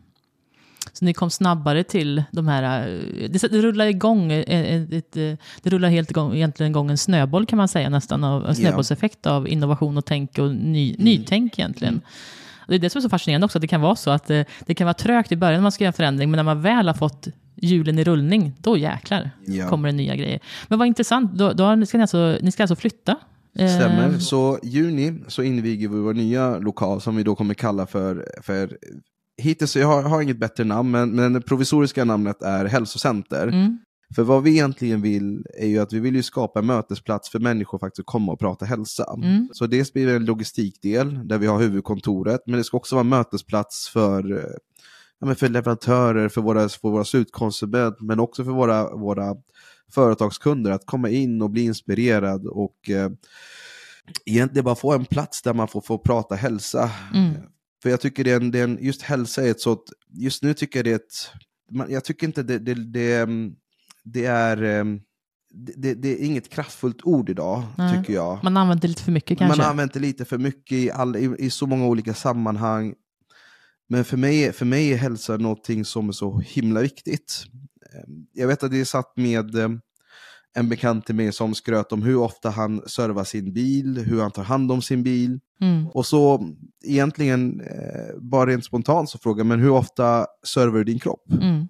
Så 0.93 1.05
ni 1.05 1.13
kom 1.13 1.29
snabbare 1.29 1.83
till 1.83 2.23
de 2.31 2.47
här... 2.47 2.87
eh, 2.89 3.29
Det, 3.29 3.51
det 3.51 3.61
rullar 3.61 3.85
igång, 3.85 4.31
eh, 4.31 4.39
ett, 4.75 4.93
ett, 4.93 5.17
eh, 5.17 5.33
det 5.61 5.69
rullar 5.69 5.89
helt 5.89 6.11
igång, 6.11 6.35
egentligen 6.35 6.71
igång 6.71 6.89
en 6.91 6.97
snöboll 6.97 7.45
kan 7.45 7.57
man 7.57 7.67
säga 7.67 7.89
nästan, 7.89 8.23
av, 8.23 8.47
en 8.47 8.55
snöbollseffekt 8.55 9.25
av 9.27 9.47
innovation 9.47 9.97
och 9.97 10.05
tänk 10.05 10.37
och 10.39 10.51
ny, 10.55 10.93
Mm. 10.93 11.05
nytänk 11.05 11.59
egentligen. 11.59 12.01
Och 12.61 12.67
Det 12.67 12.75
är 12.75 12.79
det 12.79 12.89
som 12.89 12.99
är 12.99 13.03
så 13.03 13.09
fascinerande 13.09 13.45
också, 13.45 13.57
att 13.57 13.61
det 13.61 13.67
kan 13.67 13.81
vara 13.81 13.95
så 13.95 14.11
att 14.11 14.29
eh, 14.29 14.41
det 14.65 14.73
kan 14.75 14.85
vara 14.85 14.93
trögt 14.93 15.31
i 15.31 15.35
början 15.35 15.53
när 15.55 15.61
man 15.63 15.71
ska 15.71 15.83
göra 15.83 15.89
en 15.89 15.93
förändring, 15.93 16.31
men 16.31 16.37
när 16.37 16.43
man 16.43 16.61
väl 16.61 16.87
har 16.87 16.93
fått 16.95 17.27
hjulen 17.55 17.99
i 17.99 18.03
rullning, 18.03 18.53
då 18.61 18.77
jäklar 18.77 19.31
Ja. 19.45 19.69
kommer 19.69 19.87
det 19.89 19.95
nya 19.95 20.15
grejer. 20.15 20.39
Men 20.67 20.79
vad 20.79 20.87
intressant, 20.87 21.33
då, 21.33 21.53
då 21.53 21.85
ska 21.85 21.97
ni, 21.97 22.01
alltså, 22.01 22.37
ni 22.41 22.51
ska 22.51 22.63
alltså 22.63 22.75
flytta? 22.75 23.15
Eh, 23.57 23.75
Stämmer. 23.75 24.17
Så 24.19 24.59
juni 24.63 25.19
så 25.27 25.43
inviger 25.43 25.87
vi 25.87 25.95
vår 25.99 26.13
nya 26.13 26.57
lokal 26.57 27.01
som 27.01 27.15
vi 27.15 27.23
då 27.23 27.35
kommer 27.35 27.53
kalla 27.53 27.85
för, 27.87 28.27
för 28.41 28.77
hittills, 29.41 29.75
jag 29.75 29.87
har, 29.87 30.03
har 30.03 30.21
inget 30.21 30.39
bättre 30.39 30.63
namn, 30.63 30.91
men, 30.91 31.15
men 31.15 31.33
det 31.33 31.41
provisoriska 31.41 32.05
namnet 32.05 32.41
är 32.41 32.65
hälsocenter. 32.65 33.47
Mm, 33.47 33.79
För 34.15 34.23
vad 34.23 34.43
vi 34.43 34.51
egentligen 34.51 35.01
vill 35.01 35.45
är 35.59 35.67
ju 35.67 35.79
att 35.79 35.93
vi 35.93 35.99
vill 35.99 36.15
ju 36.15 36.23
skapa 36.23 36.59
en 36.59 36.65
mötesplats 36.65 37.29
för 37.29 37.39
människor 37.39 37.79
faktiskt 37.79 37.99
att 37.99 38.05
komma 38.05 38.31
och 38.31 38.39
prata 38.39 38.65
hälsa. 38.65 39.05
Mm. 39.17 39.49
Så 39.53 39.67
dels 39.67 39.93
blir 39.93 40.07
det 40.07 40.15
en 40.15 40.25
logistikdel 40.25 41.27
där 41.27 41.37
vi 41.37 41.47
har 41.47 41.59
huvudkontoret, 41.59 42.41
men 42.45 42.57
det 42.57 42.63
ska 42.63 42.77
också 42.77 42.95
vara 42.95 43.03
en 43.03 43.09
mötesplats 43.09 43.89
för, 43.89 44.45
ja, 45.19 45.35
för 45.35 45.49
leverantörer, 45.49 46.29
för 46.29 46.41
våra, 46.41 46.69
för 46.69 46.89
våra 46.89 47.03
slutkonsumenter, 47.03 48.05
men 48.05 48.19
också 48.19 48.43
för 48.43 48.51
våra, 48.51 48.95
våra 48.95 49.35
företagskunder 49.93 50.71
att 50.71 50.85
komma 50.85 51.09
in 51.09 51.41
och 51.41 51.49
bli 51.49 51.61
inspirerad 51.61 52.47
och 52.47 52.89
eh, 52.89 53.09
egentligen 54.25 54.65
bara 54.65 54.75
få 54.75 54.93
en 54.93 55.05
plats 55.05 55.41
där 55.41 55.53
man 55.53 55.67
får, 55.67 55.81
får 55.81 55.97
prata 55.97 56.35
hälsa. 56.35 56.91
Mm. 57.13 57.33
För 57.81 57.89
jag 57.89 58.01
tycker 58.01 58.23
det 58.23 58.31
är 58.31 58.35
en, 58.35 58.51
det 58.51 58.59
är 58.59 58.63
en, 58.63 58.77
just 58.81 59.01
hälsa 59.01 59.45
är 59.45 59.51
ett 59.51 59.61
sånt, 59.61 59.83
just 60.13 60.43
nu 60.43 60.53
tycker 60.53 60.79
jag 60.79 60.85
det 60.85 60.91
är 60.91 60.95
ett, 60.95 61.31
man, 61.71 61.91
jag 61.91 62.03
tycker 62.03 62.27
inte 62.27 62.43
det, 62.43 62.59
det, 62.59 62.73
det, 62.73 63.15
mm, 63.15 63.53
det 64.03 64.25
är, 64.25 64.63
mm, 64.63 64.99
det, 65.53 65.73
det, 65.75 65.93
det 65.93 66.09
är 66.09 66.25
inget 66.25 66.49
kraftfullt 66.49 67.03
ord 67.03 67.29
idag, 67.29 67.63
Nej. 67.77 67.97
tycker 67.97 68.13
jag. 68.13 68.43
Man 68.43 68.57
använder 68.57 68.87
lite 68.87 69.03
för 69.03 69.11
mycket 69.11 69.37
kanske? 69.37 69.57
Man 69.57 69.69
använt 69.69 69.93
det 69.93 69.99
lite 69.99 70.25
för 70.25 70.37
mycket 70.37 70.71
i, 70.71 70.91
all, 70.91 71.15
i, 71.15 71.35
i 71.39 71.49
så 71.49 71.67
många 71.67 71.85
olika 71.85 72.13
sammanhang. 72.13 72.93
Men 73.89 74.05
för 74.05 74.17
mig, 74.17 74.51
för 74.53 74.65
mig 74.65 74.93
är 74.93 74.97
hälsa 74.97 75.37
någonting 75.37 75.85
som 75.85 76.07
är 76.07 76.13
så 76.13 76.39
himla 76.39 76.81
viktigt. 76.81 77.43
Eh, 77.93 78.13
Jag 78.33 78.47
vet 78.47 78.63
att 78.63 78.71
det 78.71 78.79
är 78.79 78.85
satt 78.85 79.17
med 79.17 79.55
eh, 79.55 79.69
en 80.53 80.69
bekant 80.69 81.05
till 81.05 81.15
mig 81.15 81.31
som 81.31 81.55
skröt 81.55 81.91
om 81.91 82.03
hur 82.03 82.17
ofta 82.17 82.49
han 82.49 82.81
servar 82.87 83.23
sin 83.23 83.53
bil, 83.53 83.97
hur 83.97 84.21
han 84.21 84.31
tar 84.31 84.43
hand 84.43 84.71
om 84.71 84.81
sin 84.81 85.03
bil. 85.03 85.39
Mm. 85.61 85.87
Och 85.87 86.05
så 86.05 86.49
egentligen, 86.83 87.61
eh, 87.61 88.19
bara 88.19 88.49
rent 88.49 88.65
spontant 88.65 89.09
så 89.09 89.17
frågar 89.17 89.39
jag, 89.39 89.47
men 89.47 89.59
hur 89.59 89.69
ofta 89.69 90.25
servar 90.47 90.77
du 90.77 90.83
din 90.83 90.99
kropp? 90.99 91.31
Mm. 91.31 91.67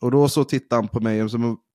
Och 0.00 0.10
då 0.10 0.28
så 0.28 0.44
tittade 0.44 0.82
han 0.82 0.88
på 0.88 1.00
mig 1.00 1.22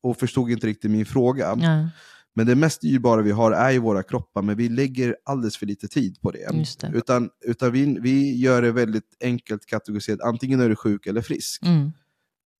och, 0.03 0.17
förstod 0.17 0.51
inte 0.51 0.67
riktigt 0.67 0.91
min 0.91 1.05
fråga. 1.05 1.57
Ja, 1.59 1.89
Men 2.35 2.45
det 2.45 2.55
mest 2.55 2.81
dyrbara 2.81 3.21
vi 3.21 3.31
har 3.31 3.51
är 3.51 3.71
ju 3.71 3.79
våra 3.79 4.03
kroppar, 4.03 4.41
men 4.41 4.57
vi 4.57 4.69
lägger 4.69 5.15
alldeles 5.25 5.57
för 5.57 5.65
lite 5.65 5.87
tid 5.87 6.21
på 6.21 6.31
det. 6.31 6.47
det. 6.91 6.97
Utan, 6.97 7.29
utan 7.45 7.71
vi, 7.71 7.97
vi 8.01 8.35
gör 8.35 8.61
det 8.61 8.71
väldigt 8.71 9.17
enkelt 9.23 9.65
kategoriserat, 9.65 10.21
antingen 10.21 10.59
är 10.59 10.69
du 10.69 10.75
sjuk 10.75 11.07
eller 11.07 11.21
frisk. 11.21 11.65
Mm. 11.65 11.91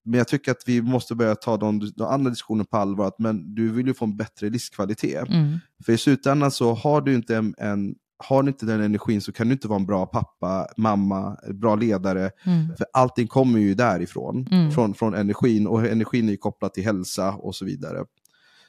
Men 0.06 0.18
jag 0.18 0.28
tycker 0.28 0.52
att 0.52 0.64
vi 0.66 0.82
måste 0.82 1.16
börja 1.16 1.36
ta 1.36 1.58
de, 1.58 1.92
de 1.96 2.08
andra 2.08 2.30
diskussionerna 2.30 2.66
på 2.66 2.78
allvar, 2.78 3.08
att 3.08 3.20
men 3.20 3.56
du 3.56 3.72
vill 3.72 3.88
ju 3.88 3.94
få 3.94 4.06
en 4.06 4.18
bättre 4.18 4.50
livskvalitet. 4.50 5.30
Mm. 5.30 5.60
För 5.86 5.94
i 5.94 5.98
slutändan 5.98 6.52
så 6.52 6.74
har 6.74 7.02
du 7.02 7.16
inte 7.16 7.36
en, 7.36 7.56
en 7.58 7.96
har 8.18 8.44
du 8.44 8.50
inte 8.50 8.66
den 8.66 8.82
energin 8.82 9.22
så 9.22 9.32
kan 9.32 9.48
du 9.48 9.54
inte 9.54 9.68
vara 9.68 9.80
en 9.80 9.86
bra 9.86 10.06
pappa, 10.06 10.68
mamma, 10.78 11.38
bra 11.54 11.76
ledare. 11.76 12.32
Mm. 12.46 12.76
För 12.78 12.86
allting 12.94 13.28
kommer 13.28 13.60
ju 13.60 13.74
därifrån, 13.74 14.48
Mm. 14.52 14.72
från, 14.72 14.94
från 14.94 15.14
energin. 15.14 15.68
Och 15.68 15.86
energin 15.86 16.28
är 16.28 16.32
ju 16.32 16.38
kopplat 16.38 16.74
till 16.74 16.84
hälsa 16.84 17.32
och 17.32 17.56
så 17.56 17.66
vidare. 17.66 18.06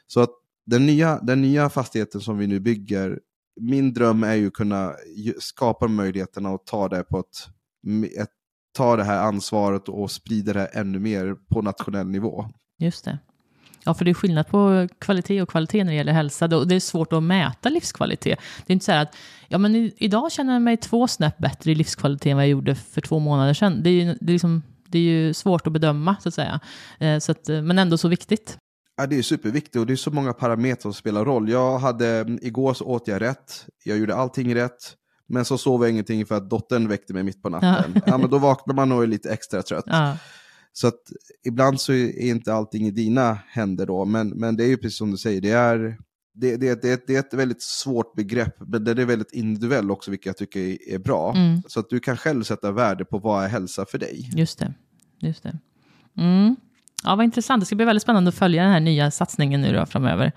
Så 0.07 0.21
att 0.21 0.31
den 0.67 0.87
nya, 0.87 1.21
den 1.23 1.43
nya 1.43 1.71
fastigheten 1.71 2.21
som 2.21 2.39
vi 2.39 2.47
nu 2.47 2.61
bygger, 2.61 3.21
min 3.61 3.93
dröm 3.93 4.25
är 4.25 4.35
ju 4.35 4.47
att 4.47 4.53
kunna 4.53 4.93
skapa 5.39 5.89
möjligheterna 5.89 6.49
att 6.49 6.67
ta 6.67 6.89
det 6.89 7.03
på 7.03 7.19
ett, 7.19 7.49
ett 8.19 8.31
ta 8.77 8.97
det 8.97 9.05
här 9.05 9.23
ansvaret 9.23 9.89
och 9.89 10.11
sprida 10.11 10.53
det 10.53 10.61
här 10.61 10.71
ännu 10.73 10.99
mer 10.99 11.35
på 11.35 11.63
nationell 11.63 12.07
nivå. 12.07 12.47
Just 12.79 13.05
det. 13.05 13.19
Ja, 13.85 13.95
för 13.95 14.05
det 14.05 14.11
är 14.11 14.15
skillnad 14.15 14.49
på 14.49 14.89
kvalitet 14.99 15.43
och 15.43 15.49
kvalitet 15.49 15.85
när 15.85 15.93
det 15.93 15.97
gäller 15.97 16.13
hälsa. 16.13 16.49
Det 16.49 16.75
är 16.75 16.81
svårt 16.81 17.13
att 17.13 17.23
mäta 17.23 17.69
livskvalitet. 17.69 18.39
Det 18.67 18.73
är 18.73 18.75
inte 18.75 18.85
så 18.85 18.93
här 18.93 19.03
att 19.03 19.17
ja, 19.49 19.59
men 19.59 19.93
idag 19.97 20.33
känner 20.33 20.53
jag 20.53 20.63
mig 20.63 20.77
två 20.77 21.09
snäpp 21.09 21.39
bättre 21.39 21.73
i 21.73 21.75
livskvalitet 21.75 22.31
än 22.31 22.37
vad 22.37 22.45
jag 22.45 22.51
gjorde 22.51 22.75
för 22.75 23.01
två 23.01 23.19
månader 23.19 23.55
sedan. 23.55 23.83
Det 23.83 23.91
är 23.91 24.05
ju, 24.05 24.05
det 24.21 24.31
är 24.31 24.33
liksom, 24.33 24.63
det 24.89 24.99
är 24.99 25.03
ju 25.03 25.35
svårt 25.35 25.67
att 25.67 25.73
bedöma, 25.73 26.17
så 26.23 26.29
att 26.29 26.35
säga. 26.35 26.61
Eh, 26.99 27.19
så 27.19 27.33
att, 27.33 27.49
eh, 27.49 27.63
men 27.63 27.79
ändå 27.79 27.99
så 27.99 28.09
viktigt. 28.09 28.59
Ja, 28.97 29.07
det 29.07 29.19
är 29.19 29.23
superviktigt 29.23 29.77
och 29.77 29.87
det 29.87 29.93
är 29.93 29.97
så 29.97 30.11
många 30.11 30.33
parametrar 30.33 30.83
som 30.83 30.95
spelar 30.95 31.25
roll. 31.25 31.49
Jag 31.49 31.79
hade, 31.79 32.39
igår 32.43 32.75
så 32.75 32.85
åt 32.85 33.09
jag 33.09 33.21
rätt, 33.21 33.67
jag 33.85 33.99
gjorde 33.99 34.15
allting 34.15 34.55
rätt, 34.55 34.95
men 35.29 35.45
så 35.45 35.59
sov 35.59 35.83
jag 35.83 35.91
ingenting 35.91 36.27
för 36.27 36.35
att 36.35 36.51
dottern 36.51 36.89
väckte 36.89 37.15
mig 37.15 37.23
mitt 37.23 37.43
på 37.43 37.49
natten. 37.49 38.03
Ja. 38.07 38.19
men 38.19 38.31
då 38.31 38.39
vaknar 38.39 38.75
man 38.75 38.93
och 38.93 39.03
är 39.03 39.07
lite 39.07 39.31
extra 39.33 39.63
trött. 39.63 39.85
Ja, 39.87 40.17
Så 40.73 40.87
att 40.87 41.01
ibland 41.45 41.81
så 41.81 41.93
är 41.93 42.21
inte 42.21 42.55
allting 42.55 42.87
i 42.87 42.91
dina 42.91 43.39
händer 43.49 43.87
då, 43.87 44.05
men, 44.05 44.29
men 44.29 44.57
det 44.57 44.65
är 44.65 44.69
ju 44.69 44.77
precis 44.77 44.99
som 44.99 45.11
du 45.11 45.17
säger, 45.17 45.41
det 45.41 45.51
är, 45.51 45.99
det, 46.35 46.57
det, 46.57 46.83
det, 46.83 47.07
det 47.07 47.17
är 47.17 47.21
ett 47.21 47.35
väldigt 47.35 47.63
svårt 47.63 48.15
begrepp, 48.15 48.55
men 48.67 48.85
den 48.85 48.99
är 48.99 49.05
väldigt 49.05 49.33
individuell 49.33 49.91
också, 49.91 50.11
vilket 50.11 50.27
jag 50.27 50.37
tycker 50.37 50.61
är, 50.61 50.95
är 50.95 50.99
bra. 50.99 51.33
Mm. 51.37 51.63
Så 51.69 51.81
att 51.81 51.91
du 51.91 52.01
kan 52.01 52.17
själv 52.17 52.43
sätta 52.43 52.73
värde 52.73 53.05
på 53.05 53.19
vad 53.19 53.45
är 53.45 53.49
hälsa 53.49 53.87
för 53.87 53.99
dig. 53.99 54.31
Just 54.35 54.59
det. 54.59 54.75
Just 55.21 55.43
det. 55.43 55.59
Mm. 56.19 56.57
Ja, 57.05 57.17
vad 57.17 57.25
intressant. 57.25 57.61
Det 57.63 57.67
ska 57.67 57.77
bli 57.77 57.85
väldigt 57.85 58.03
spännande 58.03 58.29
att 58.29 58.35
följa 58.35 58.63
den 58.63 58.73
här 58.73 58.81
nya 58.81 59.11
satsningen 59.11 59.63
nu 59.63 59.73
då 59.73 59.87
framöver 59.87 60.33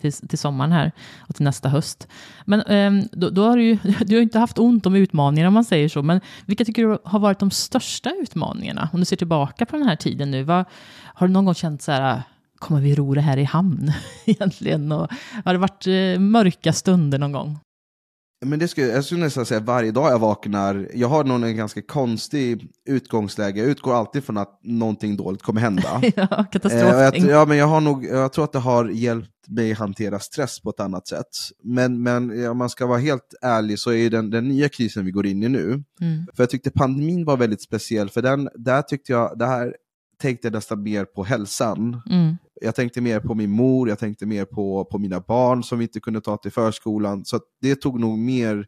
till, 0.00 0.12
till 0.12 0.38
sommaren 0.38 0.72
här 0.72 0.92
och 1.20 1.34
till 1.34 1.44
nästa 1.44 1.68
höst. 1.68 2.08
Men 2.44 2.60
ehm, 2.60 3.08
då, 3.12 3.30
då 3.30 3.44
har 3.44 3.56
du 3.56 3.64
ju 3.64 3.78
du 4.06 4.14
har 4.14 4.22
inte 4.22 4.38
haft 4.38 4.58
ont 4.58 4.86
om 4.86 4.94
utmaningar 4.94 5.46
om 5.48 5.54
man 5.54 5.64
säger 5.64 5.88
så, 5.88 6.02
men 6.02 6.20
vilka 6.46 6.64
tycker 6.64 6.82
du 6.82 6.98
har 7.04 7.18
varit 7.18 7.38
de 7.38 7.50
största 7.50 8.10
utmaningarna? 8.10 8.88
Om 8.92 9.00
du 9.00 9.04
ser 9.04 9.16
tillbaka 9.16 9.66
på 9.66 9.76
den 9.76 9.86
här 9.86 9.96
tiden 9.96 10.30
nu, 10.30 10.42
vad, 10.42 10.64
har 11.14 11.26
du 11.26 11.32
någon 11.32 11.44
gång 11.44 11.54
känt 11.54 11.82
så 11.82 11.92
här, 11.92 12.14
ah, 12.14 12.22
kommer 12.58 12.80
vi 12.80 12.94
ro 12.94 13.14
det 13.14 13.20
här 13.20 13.36
i 13.36 13.44
hamn 13.44 13.92
egentligen? 14.24 14.92
Och, 14.92 15.08
har 15.44 15.52
det 15.52 15.58
varit 15.58 15.86
eh, 15.86 16.20
mörka 16.20 16.72
stunder 16.72 17.18
någon 17.18 17.32
gång? 17.32 17.58
Men 18.44 18.58
det 18.58 18.68
skulle, 18.68 18.86
jag 18.86 19.04
skulle 19.04 19.20
nästan 19.20 19.46
säga 19.46 19.60
varje 19.60 19.90
dag 19.90 20.12
jag 20.12 20.18
vaknar, 20.18 20.88
jag 20.94 21.08
har 21.08 21.24
nog 21.24 21.44
en 21.44 21.56
ganska 21.56 21.82
konstig 21.82 22.68
utgångsläge. 22.88 23.60
Jag 23.60 23.68
utgår 23.70 23.94
alltid 23.94 24.24
från 24.24 24.38
att 24.38 24.60
någonting 24.62 25.16
dåligt 25.16 25.42
kommer 25.42 25.60
hända. 25.60 26.00
ja, 26.16 26.26
Eh, 26.38 26.44
katastroftänk. 26.52 27.24
jag, 27.24 27.30
ja, 27.30 27.44
men 27.46 27.56
jag, 27.56 27.66
har 27.66 27.80
nog, 27.80 28.04
jag 28.04 28.32
tror 28.32 28.44
att 28.44 28.52
det 28.52 28.58
har 28.58 28.88
hjälpt 28.88 29.28
mig 29.48 29.72
hantera 29.72 30.18
stress 30.18 30.60
på 30.60 30.70
ett 30.70 30.80
annat 30.80 31.08
sätt. 31.08 31.26
Men, 31.64 32.02
men 32.02 32.48
om 32.48 32.58
man 32.58 32.70
ska 32.70 32.86
vara 32.86 32.98
helt 32.98 33.34
ärlig 33.42 33.78
så 33.78 33.92
är 33.92 34.10
den, 34.10 34.30
den 34.30 34.48
nya 34.48 34.68
krisen 34.68 35.04
vi 35.04 35.10
går 35.10 35.26
in 35.26 35.42
i 35.42 35.48
nu, 35.48 35.82
Mm. 36.00 36.26
för 36.34 36.42
jag 36.42 36.50
tyckte 36.50 36.70
pandemin 36.70 37.24
var 37.24 37.36
väldigt 37.36 37.62
speciell, 37.62 38.10
för 38.10 38.22
den, 38.22 38.48
där 38.54 38.82
tyckte 38.82 39.12
jag, 39.12 39.38
det 39.38 39.46
här 39.46 39.74
tänkte 40.22 40.46
jag 40.46 40.52
nästan 40.54 40.82
mer 40.82 41.04
på 41.04 41.24
hälsan. 41.24 42.02
Mm. 42.10 42.36
Jag 42.64 42.74
tänkte 42.74 43.00
mer 43.00 43.20
på 43.20 43.34
min 43.34 43.50
mor, 43.50 43.88
jag 43.88 43.98
tänkte 43.98 44.26
mer 44.26 44.44
på, 44.44 44.84
på 44.84 44.98
mina 44.98 45.20
barn 45.20 45.62
som 45.62 45.78
vi 45.78 45.84
inte 45.84 46.00
kunde 46.00 46.20
ta 46.20 46.36
till 46.36 46.52
förskolan. 46.52 47.24
Så 47.24 47.40
det 47.60 47.74
tog 47.74 48.00
nog 48.00 48.18
mer, 48.18 48.66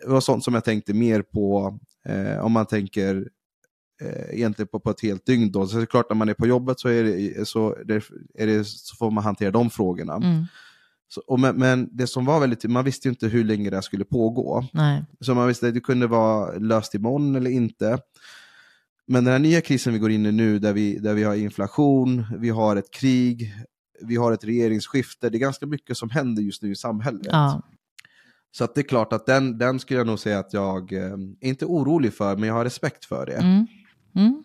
det 0.00 0.08
var 0.08 0.20
sånt 0.20 0.44
som 0.44 0.54
jag 0.54 0.64
tänkte 0.64 0.94
mer 0.94 1.22
på 1.22 1.78
eh, 2.04 2.44
om 2.44 2.52
man 2.52 2.66
tänker 2.66 3.28
eh, 4.02 4.34
egentligen 4.34 4.68
på, 4.68 4.80
på 4.80 4.90
ett 4.90 5.02
helt 5.02 5.26
dygn. 5.26 5.52
Då. 5.52 5.66
Så 5.66 5.76
det 5.76 5.82
är 5.82 5.86
klart 5.86 6.10
när 6.10 6.16
man 6.16 6.28
är 6.28 6.34
på 6.34 6.46
jobbet 6.46 6.80
så, 6.80 6.88
är 6.88 7.04
det, 7.04 7.48
så, 7.48 7.76
är 8.34 8.46
det, 8.46 8.64
så 8.64 8.96
får 8.96 9.10
man 9.10 9.24
hantera 9.24 9.50
de 9.50 9.70
frågorna. 9.70 10.14
Mm. 10.14 10.44
Så, 11.08 11.20
och 11.26 11.40
men, 11.40 11.56
men 11.56 11.88
det 11.92 12.06
som 12.06 12.24
var 12.24 12.40
väldigt, 12.40 12.64
man 12.64 12.84
visste 12.84 13.08
ju 13.08 13.10
inte 13.10 13.28
hur 13.28 13.44
länge 13.44 13.70
det 13.70 13.76
här 13.76 13.82
skulle 13.82 14.04
pågå. 14.04 14.64
Nej. 14.72 15.04
Så 15.20 15.34
man 15.34 15.48
visste 15.48 15.68
att 15.68 15.74
det 15.74 15.80
kunde 15.80 16.06
vara 16.06 16.58
löst 16.58 16.94
imorgon 16.94 17.36
eller 17.36 17.50
inte. 17.50 17.98
Men 19.06 19.24
den 19.24 19.32
här 19.32 19.38
nya 19.38 19.60
krisen 19.60 19.92
vi 19.92 19.98
går 19.98 20.10
in 20.10 20.26
i 20.26 20.32
nu, 20.32 20.58
där 20.58 20.72
vi, 20.72 20.98
där 20.98 21.14
vi 21.14 21.24
har 21.24 21.34
inflation, 21.34 22.24
vi 22.38 22.48
har 22.48 22.76
ett 22.76 22.90
krig, 22.90 23.54
vi 24.02 24.16
har 24.16 24.32
ett 24.32 24.44
regeringsskifte, 24.44 25.30
det 25.30 25.36
är 25.36 25.40
ganska 25.40 25.66
mycket 25.66 25.96
som 25.96 26.10
händer 26.10 26.42
just 26.42 26.62
nu 26.62 26.70
i 26.70 26.76
samhället. 26.76 27.26
Ja. 27.30 27.62
Så 28.50 28.64
att 28.64 28.74
det 28.74 28.80
är 28.80 28.88
klart 28.88 29.12
att 29.12 29.26
den, 29.26 29.58
den 29.58 29.80
skulle 29.80 30.00
jag 30.00 30.06
nog 30.06 30.18
säga 30.18 30.38
att 30.38 30.52
jag 30.52 30.92
eh, 30.92 31.16
inte 31.40 31.66
orolig 31.66 32.14
för, 32.14 32.36
men 32.36 32.48
jag 32.48 32.54
har 32.54 32.64
respekt 32.64 33.04
för 33.04 33.26
det. 33.26 33.36
Mm. 33.36 33.66
Mm. 34.14 34.44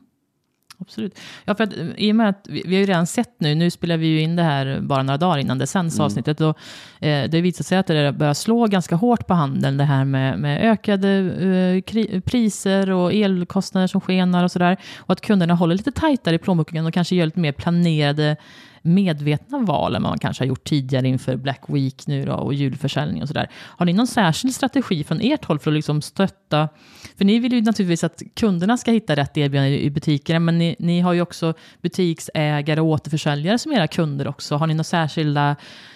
Absolut. 0.81 1.19
Ja, 1.45 1.55
för 1.55 1.63
att, 1.63 1.77
eh, 1.77 1.87
I 1.97 2.11
och 2.11 2.15
med 2.15 2.29
att 2.29 2.45
vi, 2.49 2.63
vi 2.65 2.75
har 2.75 2.79
ju 2.79 2.85
redan 2.85 3.07
sett 3.07 3.35
nu, 3.37 3.55
nu 3.55 3.71
spelar 3.71 3.97
vi 3.97 4.07
ju 4.07 4.21
in 4.21 4.35
det 4.35 4.43
här 4.43 4.79
bara 4.81 5.03
några 5.03 5.17
dagar 5.17 5.37
innan 5.37 5.57
det 5.57 5.67
sänds 5.67 5.95
Mm. 5.95 6.05
avsnittet, 6.05 6.41
och 6.41 6.57
eh, 7.05 7.29
det 7.29 7.41
visar 7.41 7.63
sig 7.63 7.77
att 7.77 7.87
det 7.87 8.11
börjar 8.11 8.33
slå 8.33 8.67
ganska 8.67 8.95
hårt 8.95 9.27
på 9.27 9.33
handeln, 9.33 9.77
det 9.77 9.83
här 9.83 10.05
med, 10.05 10.39
med 10.39 10.71
ökade 10.71 11.09
eh, 11.09 11.81
kri, 11.81 12.21
priser 12.21 12.91
och 12.91 13.13
elkostnader 13.13 13.87
som 13.87 14.01
skenar 14.01 14.43
och 14.43 14.51
sådär. 14.51 14.77
Och 14.97 15.13
att 15.13 15.21
kunderna 15.21 15.53
håller 15.53 15.75
lite 15.75 15.91
tajtare 15.91 16.35
i 16.35 16.39
plånboken 16.39 16.85
och 16.85 16.93
kanske 16.93 17.15
gör 17.15 17.25
lite 17.25 17.39
mer 17.39 17.51
planerade 17.51 18.35
medvetna 18.81 19.59
val 19.59 19.95
än 19.95 20.03
vad 20.03 20.11
man 20.11 20.19
kanske 20.19 20.43
har 20.43 20.47
gjort 20.47 20.63
tidigare 20.63 21.07
inför 21.07 21.35
Black 21.35 21.61
Week 21.67 22.07
nu 22.07 22.25
då 22.25 22.33
och 22.33 22.53
julförsäljning 22.53 23.21
och 23.21 23.27
sådär. 23.27 23.49
Har 23.53 23.85
ni 23.85 23.93
någon 23.93 24.07
särskild 24.07 24.55
strategi 24.55 25.03
från 25.03 25.21
ert 25.21 25.45
håll 25.45 25.59
för 25.59 25.71
att 25.71 25.75
liksom 25.75 26.01
stötta? 26.01 26.69
För 27.17 27.25
ni 27.25 27.39
vill 27.39 27.53
ju 27.53 27.61
naturligtvis 27.61 28.03
att 28.03 28.21
kunderna 28.35 28.77
ska 28.77 28.91
hitta 28.91 29.15
rätt 29.15 29.37
erbjudande 29.37 29.79
i 29.79 29.89
butikerna, 29.89 30.39
men 30.39 30.57
ni, 30.57 30.75
ni 30.79 30.99
har 30.99 31.13
ju 31.13 31.21
också 31.21 31.53
butiksägare 31.81 32.81
och 32.81 32.87
återförsäljare 32.87 33.59
som 33.59 33.71
era 33.71 33.87
kunder 33.87 34.27
också. 34.27 34.55
Har 34.55 34.67
ni 34.67 34.73
någon, 34.73 34.83
särskilda, 34.83 35.55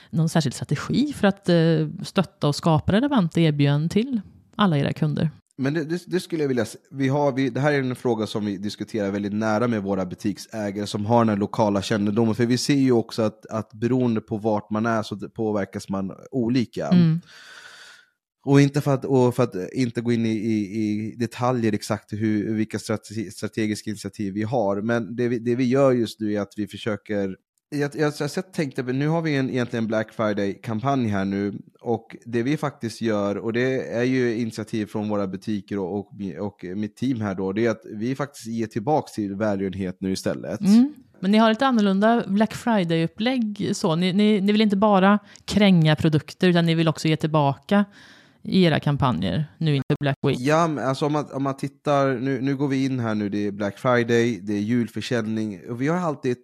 någon 0.09 0.29
särskild 0.29 0.55
strategi 0.55 1.13
för 1.13 1.27
att 1.27 1.49
eh, 1.49 1.55
stötta 2.03 2.47
och 2.47 2.55
skapa 2.55 2.91
relevanta 2.91 3.41
erbjudanden 3.41 3.89
till 3.89 4.21
alla 4.55 4.77
era 4.77 4.93
kunder? 4.93 5.29
Men 5.57 5.73
det, 5.73 5.83
det, 5.83 6.03
det 6.07 6.19
skulle 6.19 6.43
jag 6.43 6.47
vilja 6.47 6.65
vi 6.91 7.07
har, 7.07 7.31
vi, 7.31 7.49
Det 7.49 7.59
här 7.59 7.73
är 7.73 7.79
en 7.79 7.95
fråga 7.95 8.27
som 8.27 8.45
vi 8.45 8.57
diskuterar 8.57 9.11
väldigt 9.11 9.33
nära 9.33 9.67
med 9.67 9.83
våra 9.83 10.05
butiksägare 10.05 10.87
som 10.87 11.05
har 11.05 11.19
den 11.19 11.29
här 11.29 11.37
lokala 11.37 11.81
kännedomen. 11.81 12.35
För 12.35 12.45
vi 12.45 12.57
ser 12.57 12.75
ju 12.75 12.91
också 12.91 13.21
att, 13.21 13.45
att 13.45 13.73
beroende 13.73 14.21
på 14.21 14.37
vart 14.37 14.69
man 14.69 14.85
är 14.85 15.03
så 15.03 15.29
påverkas 15.29 15.89
man 15.89 16.11
olika. 16.31 16.87
Mm. 16.87 17.21
Och 18.45 18.61
inte 18.61 18.81
för 18.81 18.93
att, 18.93 19.05
och 19.05 19.35
för 19.35 19.43
att 19.43 19.55
inte 19.73 20.01
gå 20.01 20.11
in 20.11 20.25
i, 20.25 20.29
i, 20.29 20.81
i 20.81 21.15
detaljer 21.17 21.73
exakt 21.73 22.13
hur, 22.13 22.53
vilka 22.53 22.79
strate, 22.79 23.31
strategiska 23.31 23.89
initiativ 23.89 24.33
vi 24.33 24.43
har, 24.43 24.81
men 24.81 25.15
det 25.15 25.27
vi, 25.27 25.39
det 25.39 25.55
vi 25.55 25.63
gör 25.63 25.91
just 25.91 26.19
nu 26.19 26.33
är 26.33 26.41
att 26.41 26.53
vi 26.57 26.67
försöker 26.67 27.35
jag, 27.79 27.91
jag, 27.95 28.13
jag 28.35 28.53
tänkte, 28.53 28.83
nu 28.83 29.07
har 29.07 29.21
vi 29.21 29.35
en, 29.35 29.49
egentligen 29.49 29.83
en 29.83 29.87
Black 29.87 30.13
Friday-kampanj 30.13 31.07
här 31.07 31.25
nu 31.25 31.53
och 31.81 32.15
det 32.25 32.43
vi 32.43 32.57
faktiskt 32.57 33.01
gör, 33.01 33.37
och 33.37 33.53
det 33.53 33.87
är 33.87 34.03
ju 34.03 34.35
initiativ 34.35 34.85
från 34.85 35.09
våra 35.09 35.27
butiker 35.27 35.79
och, 35.79 35.99
och, 35.99 36.11
och 36.39 36.63
mitt 36.63 36.97
team 36.97 37.21
här 37.21 37.35
då, 37.35 37.51
det 37.51 37.65
är 37.65 37.69
att 37.69 37.83
vi 37.91 38.15
faktiskt 38.15 38.47
ger 38.47 38.67
tillbaka 38.67 39.07
till 39.15 39.35
välgörenhet 39.35 39.97
nu 39.99 40.11
istället. 40.11 40.61
Mm. 40.61 40.93
Men 41.19 41.31
ni 41.31 41.37
har 41.37 41.49
lite 41.49 41.67
annorlunda 41.67 42.23
Black 42.27 42.53
Friday-upplägg. 42.53 43.71
Så. 43.73 43.95
Ni, 43.95 44.13
ni, 44.13 44.41
ni 44.41 44.51
vill 44.51 44.61
inte 44.61 44.77
bara 44.77 45.19
kränga 45.45 45.95
produkter, 45.95 46.47
utan 46.47 46.65
ni 46.65 46.75
vill 46.75 46.87
också 46.87 47.07
ge 47.07 47.17
tillbaka 47.17 47.85
i 48.43 48.63
era 48.63 48.79
kampanjer 48.79 49.45
nu 49.57 49.75
inför 49.75 49.95
Black 49.99 50.17
Week. 50.21 50.39
Ja, 50.39 50.81
alltså 50.81 51.05
om 51.05 51.13
man, 51.13 51.25
om 51.33 51.43
man 51.43 51.57
tittar, 51.57 52.19
nu, 52.19 52.41
nu 52.41 52.55
går 52.55 52.67
vi 52.67 52.85
in 52.85 52.99
här 52.99 53.15
nu, 53.15 53.29
det 53.29 53.47
är 53.47 53.51
Black 53.51 53.77
Friday, 53.77 54.39
det 54.43 54.53
är 54.53 54.59
julförsäljning, 54.59 55.59
och 55.69 55.81
vi 55.81 55.87
har 55.87 55.97
alltid, 55.97 56.37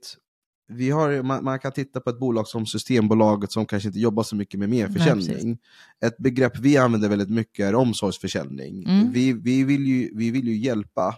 vi 0.71 0.89
har, 0.89 1.23
man, 1.23 1.43
man 1.43 1.59
kan 1.59 1.71
titta 1.71 2.01
på 2.01 2.09
ett 2.09 2.19
bolag 2.19 2.47
som 2.47 2.65
Systembolaget 2.65 3.51
som 3.51 3.65
kanske 3.65 3.89
inte 3.89 3.99
jobbar 3.99 4.23
så 4.23 4.35
mycket 4.35 4.59
med 4.59 4.69
merförsäljning. 4.69 5.57
Ett 6.05 6.17
begrepp 6.17 6.59
vi 6.59 6.77
använder 6.77 7.09
väldigt 7.09 7.29
mycket 7.29 7.65
är 7.65 7.75
omsorgsförsäljning. 7.75 8.83
Mm. 8.83 9.11
Vi, 9.11 9.33
vi, 9.33 9.63
vill 9.63 9.87
ju, 9.87 10.11
vi 10.15 10.31
vill 10.31 10.47
ju 10.47 10.57
hjälpa. 10.57 11.15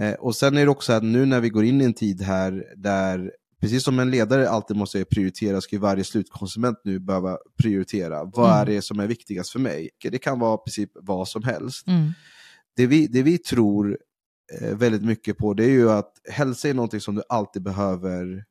Eh, 0.00 0.12
och 0.12 0.36
sen 0.36 0.56
är 0.56 0.64
det 0.64 0.70
också 0.70 0.92
att 0.92 1.02
nu 1.02 1.26
när 1.26 1.40
vi 1.40 1.48
går 1.48 1.64
in 1.64 1.80
i 1.80 1.84
en 1.84 1.94
tid 1.94 2.22
här 2.22 2.64
där 2.76 3.32
Precis 3.60 3.84
som 3.84 3.98
en 3.98 4.10
ledare 4.10 4.48
alltid 4.48 4.76
måste 4.76 5.04
prioritera, 5.04 5.60
ska 5.60 5.76
ju 5.76 5.80
varje 5.80 6.04
slutkonsument 6.04 6.78
nu 6.84 6.98
behöva 6.98 7.38
prioritera. 7.62 8.24
Vad 8.24 8.50
Mm. 8.50 8.60
är 8.60 8.66
det 8.66 8.82
som 8.82 9.00
är 9.00 9.06
viktigast 9.06 9.50
för 9.50 9.58
mig? 9.58 9.90
Det 10.02 10.18
kan 10.18 10.38
vara 10.38 10.54
i 10.54 10.58
princip 10.64 10.90
vad 10.94 11.28
som 11.28 11.42
helst 11.42 11.86
Mm. 11.86 12.12
det 12.76 12.86
vi, 12.86 13.06
det 13.06 13.22
vi 13.22 13.38
tror 13.38 13.98
väldigt 14.72 15.04
mycket 15.04 15.38
på 15.38 15.54
det 15.54 15.64
är 15.64 15.70
ju 15.70 15.90
att 15.90 16.12
hälsa 16.30 16.68
är 16.68 16.74
någonting 16.74 17.00
som 17.00 17.14
du 17.14 17.22
alltid 17.28 17.62
behöver 17.62 18.44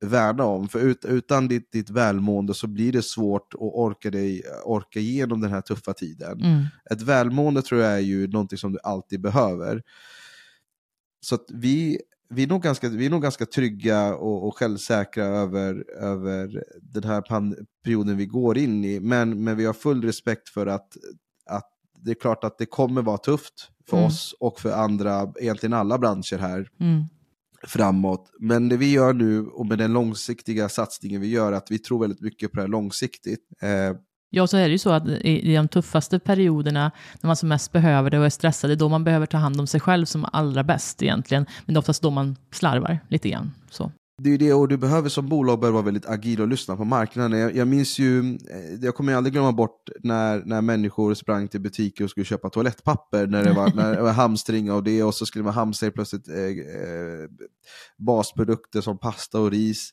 värna 0.00 0.44
om. 0.44 0.68
För 0.68 0.78
ut, 0.78 1.04
utan 1.04 1.48
ditt, 1.48 1.72
ditt 1.72 1.90
välmående 1.90 2.54
så 2.54 2.66
blir 2.66 2.92
det 2.92 3.02
svårt 3.02 3.54
att 3.54 3.60
orka, 3.60 4.10
dig, 4.10 4.42
orka 4.64 5.00
igenom 5.00 5.40
den 5.40 5.50
här 5.50 5.60
tuffa 5.60 5.92
tiden. 5.92 6.40
Mm. 6.40 6.64
Ett 6.90 7.02
välmående 7.02 7.62
tror 7.62 7.80
jag 7.80 7.92
är 7.92 7.98
ju 7.98 8.28
någonting 8.28 8.58
som 8.58 8.72
du 8.72 8.78
alltid 8.82 9.20
behöver. 9.20 9.82
Så 11.20 11.38
vi, 11.48 12.00
vi, 12.28 12.42
är 12.42 12.46
nog 12.46 12.62
ganska, 12.62 12.88
vi 12.88 13.06
är 13.06 13.10
nog 13.10 13.22
ganska 13.22 13.46
trygga 13.46 14.14
och, 14.14 14.46
och 14.46 14.58
självsäkra 14.58 15.24
över, 15.24 15.84
över 15.90 16.64
den 16.82 17.04
här 17.04 17.22
perioden 17.84 18.16
vi 18.16 18.26
går 18.26 18.58
in 18.58 18.84
i. 18.84 19.00
Men, 19.00 19.44
men 19.44 19.56
vi 19.56 19.64
har 19.64 19.72
full 19.72 20.04
respekt 20.04 20.48
för 20.48 20.66
att, 20.66 20.96
att 21.46 21.70
det 21.98 22.10
är 22.10 22.14
klart 22.14 22.44
att 22.44 22.58
det 22.58 22.66
kommer 22.66 23.02
vara 23.02 23.18
tufft 23.18 23.70
för 23.90 23.96
Mm. 23.96 24.06
oss 24.06 24.34
och 24.40 24.60
för 24.60 24.72
andra, 24.72 25.32
egentligen 25.40 25.72
alla 25.72 25.98
branscher 25.98 26.38
här 26.38 26.68
Mm. 26.80 27.04
framåt. 27.66 28.30
Men 28.40 28.68
det 28.68 28.76
vi 28.76 28.92
gör 28.92 29.12
nu 29.12 29.46
och 29.46 29.66
med 29.66 29.78
den 29.78 29.92
långsiktiga 29.92 30.68
satsningen 30.68 31.20
vi 31.20 31.28
gör, 31.28 31.52
att 31.52 31.70
vi 31.70 31.78
tror 31.78 32.00
väldigt 32.00 32.20
mycket 32.20 32.50
på 32.52 32.56
det 32.56 32.62
här 32.62 32.68
långsiktigt. 32.68 33.40
Eh, 33.62 33.96
Ja, 34.30 34.46
så 34.46 34.56
är 34.56 34.62
det 34.64 34.72
ju 34.72 34.78
så 34.78 34.90
att 34.90 35.08
i, 35.08 35.54
de 35.54 35.68
tuffaste 35.68 36.18
perioderna, 36.18 36.90
när 37.20 37.26
man 37.28 37.36
som 37.36 37.48
mest 37.48 37.72
behöver 37.72 38.10
det 38.10 38.18
och 38.18 38.24
är 38.26 38.30
stressad, 38.30 38.70
det 38.70 38.74
är 38.74 38.76
då 38.76 38.88
man 38.88 39.04
behöver 39.04 39.26
ta 39.26 39.36
hand 39.36 39.60
om 39.60 39.66
sig 39.66 39.80
själv 39.80 40.04
som 40.06 40.26
allra 40.32 40.64
bäst 40.64 41.02
egentligen. 41.02 41.46
Men 41.66 41.74
det 41.74 41.78
är 41.78 41.78
oftast 41.78 42.02
då 42.02 42.10
man 42.10 42.36
slarvar 42.52 42.98
lite 43.08 43.28
grann. 43.28 43.52
Så. 43.70 43.92
Det 44.18 44.28
är 44.28 44.30
ju 44.30 44.38
det, 44.38 44.52
och 44.52 44.68
du 44.68 44.76
behöver 44.76 45.08
som 45.08 45.28
bolag 45.28 45.60
behöver 45.60 45.74
vara 45.74 45.84
väldigt 45.84 46.06
agil 46.06 46.40
och 46.40 46.48
lyssna 46.48 46.76
på 46.76 46.84
marknaden. 46.84 47.40
Jag, 47.40 47.56
jag 47.56 47.68
minns 47.68 47.98
ju, 47.98 48.34
eh, 48.34 48.74
jag 48.82 48.94
kommer 48.94 49.12
ju 49.12 49.16
aldrig 49.16 49.32
glömma 49.32 49.52
bort 49.52 49.88
när, 50.02 50.42
när 50.44 50.60
människor 50.60 51.14
sprang 51.14 51.48
till 51.48 51.60
butiker 51.60 52.04
och 52.04 52.10
skulle 52.10 52.26
köpa 52.26 52.50
toalettpapper, 52.50 53.26
när 53.26 53.44
det 53.44 53.52
var, 53.52 53.72
när 53.74 53.96
det 53.96 54.02
var 54.02 54.12
hamstring 54.12 54.70
av 54.70 54.82
det, 54.82 55.02
och 55.02 55.14
så 55.14 55.26
skulle 55.26 55.44
man 55.44 55.54
hamstra 55.54 55.90
plötsligt 55.90 56.28
eh, 56.28 56.36
eh, 56.36 57.28
basprodukter 57.98 58.80
som 58.80 58.98
pasta 58.98 59.40
och 59.40 59.50
ris 59.50 59.90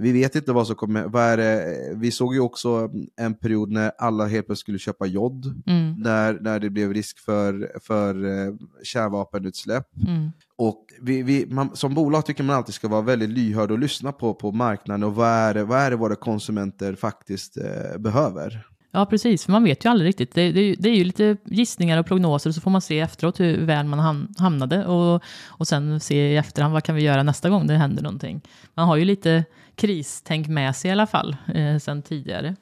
vi 0.00 0.12
vet 0.12 0.34
inte 0.34 0.52
vad 0.52 0.66
som 0.66 0.76
kommer, 0.76 1.04
vad 1.04 1.22
är 1.22 1.36
det, 1.36 1.64
vi 1.96 2.10
såg 2.10 2.34
ju 2.34 2.40
också 2.40 2.90
en 3.16 3.34
period 3.34 3.70
när 3.70 3.92
alla 3.98 4.26
helt 4.26 4.46
plötsligt 4.46 4.58
skulle 4.58 4.78
köpa 4.78 5.06
jod, 5.06 5.62
Mm. 5.66 5.94
när, 5.98 6.38
när 6.40 6.60
det 6.60 6.70
blev 6.70 6.92
risk 6.94 7.18
för, 7.18 7.72
för 7.82 8.24
eh, 8.24 8.54
kärnvapenutsläpp. 8.82 9.86
Mm. 10.08 10.30
Och 10.56 10.86
vi, 11.00 11.22
vi, 11.22 11.46
man, 11.46 11.76
som 11.76 11.94
bolag 11.94 12.26
tycker 12.26 12.42
man 12.44 12.56
alltid 12.56 12.74
ska 12.74 12.88
vara 12.88 13.02
väldigt 13.02 13.30
lyhörd 13.30 13.70
och 13.70 13.78
lyssna 13.78 14.12
på, 14.12 14.34
på 14.34 14.52
marknaden 14.52 15.02
och 15.04 15.14
vad 15.14 15.28
är, 15.28 15.54
det, 15.54 15.64
vad 15.64 15.78
är 15.80 15.90
det 15.90 15.96
våra 15.96 16.14
konsumenter 16.16 16.94
faktiskt 16.94 17.56
eh, 17.56 17.98
behöver. 17.98 18.66
Ja, 18.92 19.06
precis. 19.06 19.44
För 19.44 19.52
man 19.52 19.64
vet 19.64 19.84
ju 19.84 19.88
aldrig 19.90 20.08
riktigt. 20.08 20.34
Det, 20.34 20.52
det, 20.52 20.60
är 20.60 20.64
ju- 20.64 20.74
det 20.78 20.88
är 20.88 20.94
ju 20.94 21.04
lite 21.04 21.36
gissningar 21.44 21.98
och 21.98 22.06
prognoser 22.06 22.50
och 22.50 22.54
så 22.54 22.60
får 22.60 22.70
man 22.70 22.80
se 22.80 23.00
efteråt 23.00 23.40
hur 23.40 23.66
väl 23.66 23.86
man 23.86 23.98
ham- 24.00 24.34
hamnade 24.38 24.86
och, 24.86 25.22
och 25.46 25.68
sen 25.68 26.00
se 26.00 26.32
i 26.32 26.36
efterhand 26.36 26.72
vad 26.74 26.84
kan 26.84 26.94
vi 26.94 27.02
göra 27.02 27.22
nästa 27.22 27.50
gång 27.50 27.66
det 27.66 27.74
händer 27.74 28.02
någonting. 28.02 28.40
Man 28.74 28.88
har 28.88 28.96
ju 28.96 29.04
lite 29.04 29.44
kristänk 29.78 30.48
med 30.48 30.76
sig 30.76 30.88
i 30.88 30.92
alla 30.92 31.06
fall 31.06 31.36
eh, 31.54 31.78
sen 31.78 32.02
tidigare. 32.02 32.56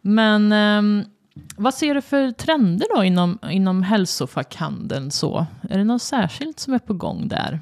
Men 0.00 0.52
ehm, 0.52 1.04
vad 1.56 1.74
ser 1.74 1.94
du 1.94 2.02
för 2.02 2.30
trender 2.30 2.86
då 2.96 3.04
inom, 3.04 3.38
inom 3.50 3.82
hälsofackhandeln 3.82 5.10
så? 5.10 5.46
Är 5.70 5.78
det 5.78 5.84
något 5.84 6.02
särskilt 6.02 6.60
som 6.60 6.74
är 6.74 6.78
på 6.78 6.94
gång 6.94 7.28
där? 7.28 7.60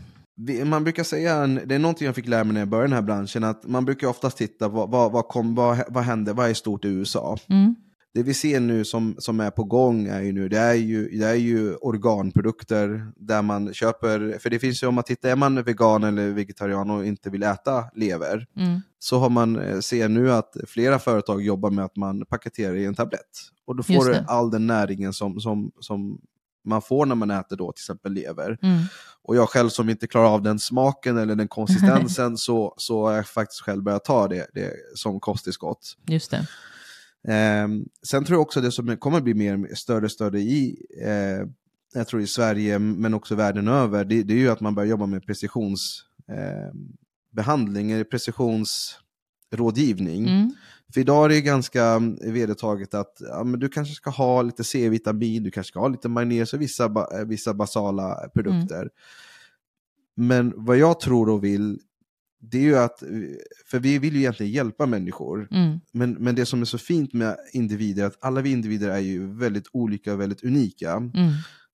Man 0.65 0.85
brukar 0.85 1.05
säga, 1.05 1.47
det 1.47 1.75
är 1.75 1.79
någonting 1.79 2.07
jag 2.07 2.15
fick 2.15 2.29
lära 2.29 2.45
mig 2.45 2.53
när 2.55 2.61
jag 2.61 2.69
började 2.69 2.89
den 2.89 2.95
här 2.95 3.03
branschen, 3.03 3.45
att 3.45 3.67
man 3.67 3.85
brukar 3.85 4.07
oftast 4.07 4.37
titta 4.37 4.69
vad, 4.69 4.91
vad, 4.91 5.13
vad, 5.13 5.29
kom, 5.29 5.55
vad, 5.55 5.83
vad 5.89 6.05
hände, 6.05 6.33
vad 6.33 6.51
är 6.51 6.55
stort 6.55 6.85
i 6.85 6.89
USA? 6.89 7.39
Mm. 7.49 7.75
Det 8.15 8.23
vi 8.23 8.35
ser 8.35 8.61
nu 8.61 8.85
som, 8.85 9.15
som 9.19 9.41
är 9.41 9.51
på 9.51 9.65
gång 9.65 10.07
är 10.07 10.21
ju 10.21 10.33
nu, 10.33 10.49
det 10.49 10.59
är 10.59 10.75
ju, 10.75 11.09
det 11.09 11.27
är 11.27 11.35
ju 11.35 11.75
organprodukter 11.75 13.13
där 13.17 13.43
man 13.43 13.75
köper, 13.75 14.39
för 14.39 14.51
det 14.51 14.59
finns 14.59 14.83
ju 14.83 14.87
om 14.87 14.95
man 14.95 15.05
tittar, 15.05 15.29
är 15.29 15.37
man 15.37 15.63
vegan 15.63 16.05
eller 16.05 16.31
vegetarian 16.31 16.91
och 16.91 17.07
inte 17.07 17.31
vill 17.31 17.43
äta 17.43 17.85
lever, 17.95 18.47
Mm. 18.57 18.81
så 18.99 19.19
har 19.19 19.31
man, 19.31 19.57
eh, 19.59 19.81
ser 19.81 20.09
nu 20.09 20.33
att 20.33 20.57
flera 20.67 20.99
företag 20.99 21.43
jobbar 21.43 21.71
med 21.71 21.85
att 21.85 21.97
man 21.97 22.27
paketerar 22.27 22.75
i 22.75 22.85
en 22.85 22.95
tablett. 22.95 23.39
Och 23.67 23.77
då 23.77 23.83
får 23.83 24.05
du 24.05 24.25
all 24.27 24.51
den 24.51 24.67
näringen 24.67 25.13
som, 25.13 25.41
som, 25.41 25.73
som 25.81 26.21
man 26.65 26.83
får 26.83 27.07
när 27.07 27.15
man 27.15 27.31
äter 27.31 27.57
då 27.57 27.73
till 27.73 27.83
exempel 27.83 28.13
lever. 28.13 28.59
Mm. 28.63 28.83
Och 29.23 29.37
jag 29.37 29.49
själv 29.49 29.69
som 29.69 29.89
inte 29.89 30.07
klarar 30.07 30.27
av 30.29 30.43
den 30.43 30.59
smaken 30.59 31.19
eller 31.19 31.35
den 31.35 31.49
konsistensen 31.49 32.37
så, 32.37 32.75
så 32.77 33.07
har 33.07 33.17
jag 33.17 33.27
faktiskt 33.27 33.61
själv 33.61 33.83
börjat 33.83 34.05
ta 34.05 34.29
det, 34.29 34.47
det 34.55 34.73
som 34.95 35.21
kosttillskott. 35.21 35.97
Just 36.07 36.31
det. 36.31 36.47
Ehm, 37.29 37.85
sen 38.03 38.25
tror 38.25 38.35
jag 38.35 38.43
också 38.43 38.61
det 38.61 38.73
som 38.73 38.97
kommer 38.97 39.21
bli 39.21 39.35
mer 39.35 39.75
större 39.75 40.05
och 40.05 40.11
större 40.11 40.41
i, 40.41 40.87
eh, 41.05 41.47
jag 41.95 42.09
tror 42.09 42.23
i 42.23 42.27
Sverige 42.27 42.79
men 42.79 43.15
också 43.15 43.35
världen 43.35 43.69
över, 43.69 44.05
det, 44.05 44.23
det 44.23 44.35
är 44.35 44.39
ju 44.39 44.51
att 44.51 44.61
man 44.61 44.75
börjar 44.75 44.89
jobba 44.89 45.07
med 45.07 45.27
precisionsbehandling, 45.27 46.67
eh, 46.67 46.73
behandling, 47.31 47.93
eller 47.93 48.05
precisionsrådgivning. 48.05 50.29
Mm. 50.29 50.53
För 50.95 51.01
idag 51.01 51.25
är 51.25 51.29
det 51.29 51.41
ganska 51.41 51.99
vedertaget 52.21 52.95
att 52.95 53.17
ja, 53.21 53.45
men 53.45 53.61
du 53.61 53.69
kanske 53.69 53.95
ska 53.95 54.11
ha 54.11 54.43
lite 54.43 54.65
C-vitamin, 54.65 55.43
du 55.43 55.51
kanske 55.51 55.71
ska 55.71 55.81
ha 55.81 55.89
lite 55.89 56.09
magnesium 56.09 56.59
och 56.59 56.63
vissa, 56.63 56.85
eh, 56.85 57.25
vissa 57.27 57.55
basala 57.55 58.29
produkter. 58.35 58.91
Men 60.17 60.53
vad 60.57 60.77
jag 60.77 61.01
tror 61.01 61.29
och 61.29 61.45
vill, 61.45 61.81
det 62.43 62.59
är 62.59 62.63
ju 62.63 62.77
att, 62.77 63.03
för 63.67 63.79
vi 63.79 63.99
vill 63.99 64.15
ju 64.15 64.21
egentligen 64.21 64.53
hjälpa 64.53 64.87
människor, 64.87 65.49
Mm. 65.51 65.81
men, 65.93 66.13
men 66.13 66.35
det 66.35 66.47
som 66.47 66.61
är 66.61 66.65
så 66.65 66.79
fint 66.79 67.13
med 67.13 67.37
individer, 67.53 68.03
är 68.03 68.07
att 68.07 68.19
alla 68.25 68.41
vi 68.41 68.51
individer 68.51 68.89
är 68.89 68.99
ju 68.99 69.35
väldigt 69.39 69.67
olika 69.73 70.13
och 70.13 70.21
väldigt 70.21 70.45
unika. 70.45 70.93
Mm. 70.93 71.13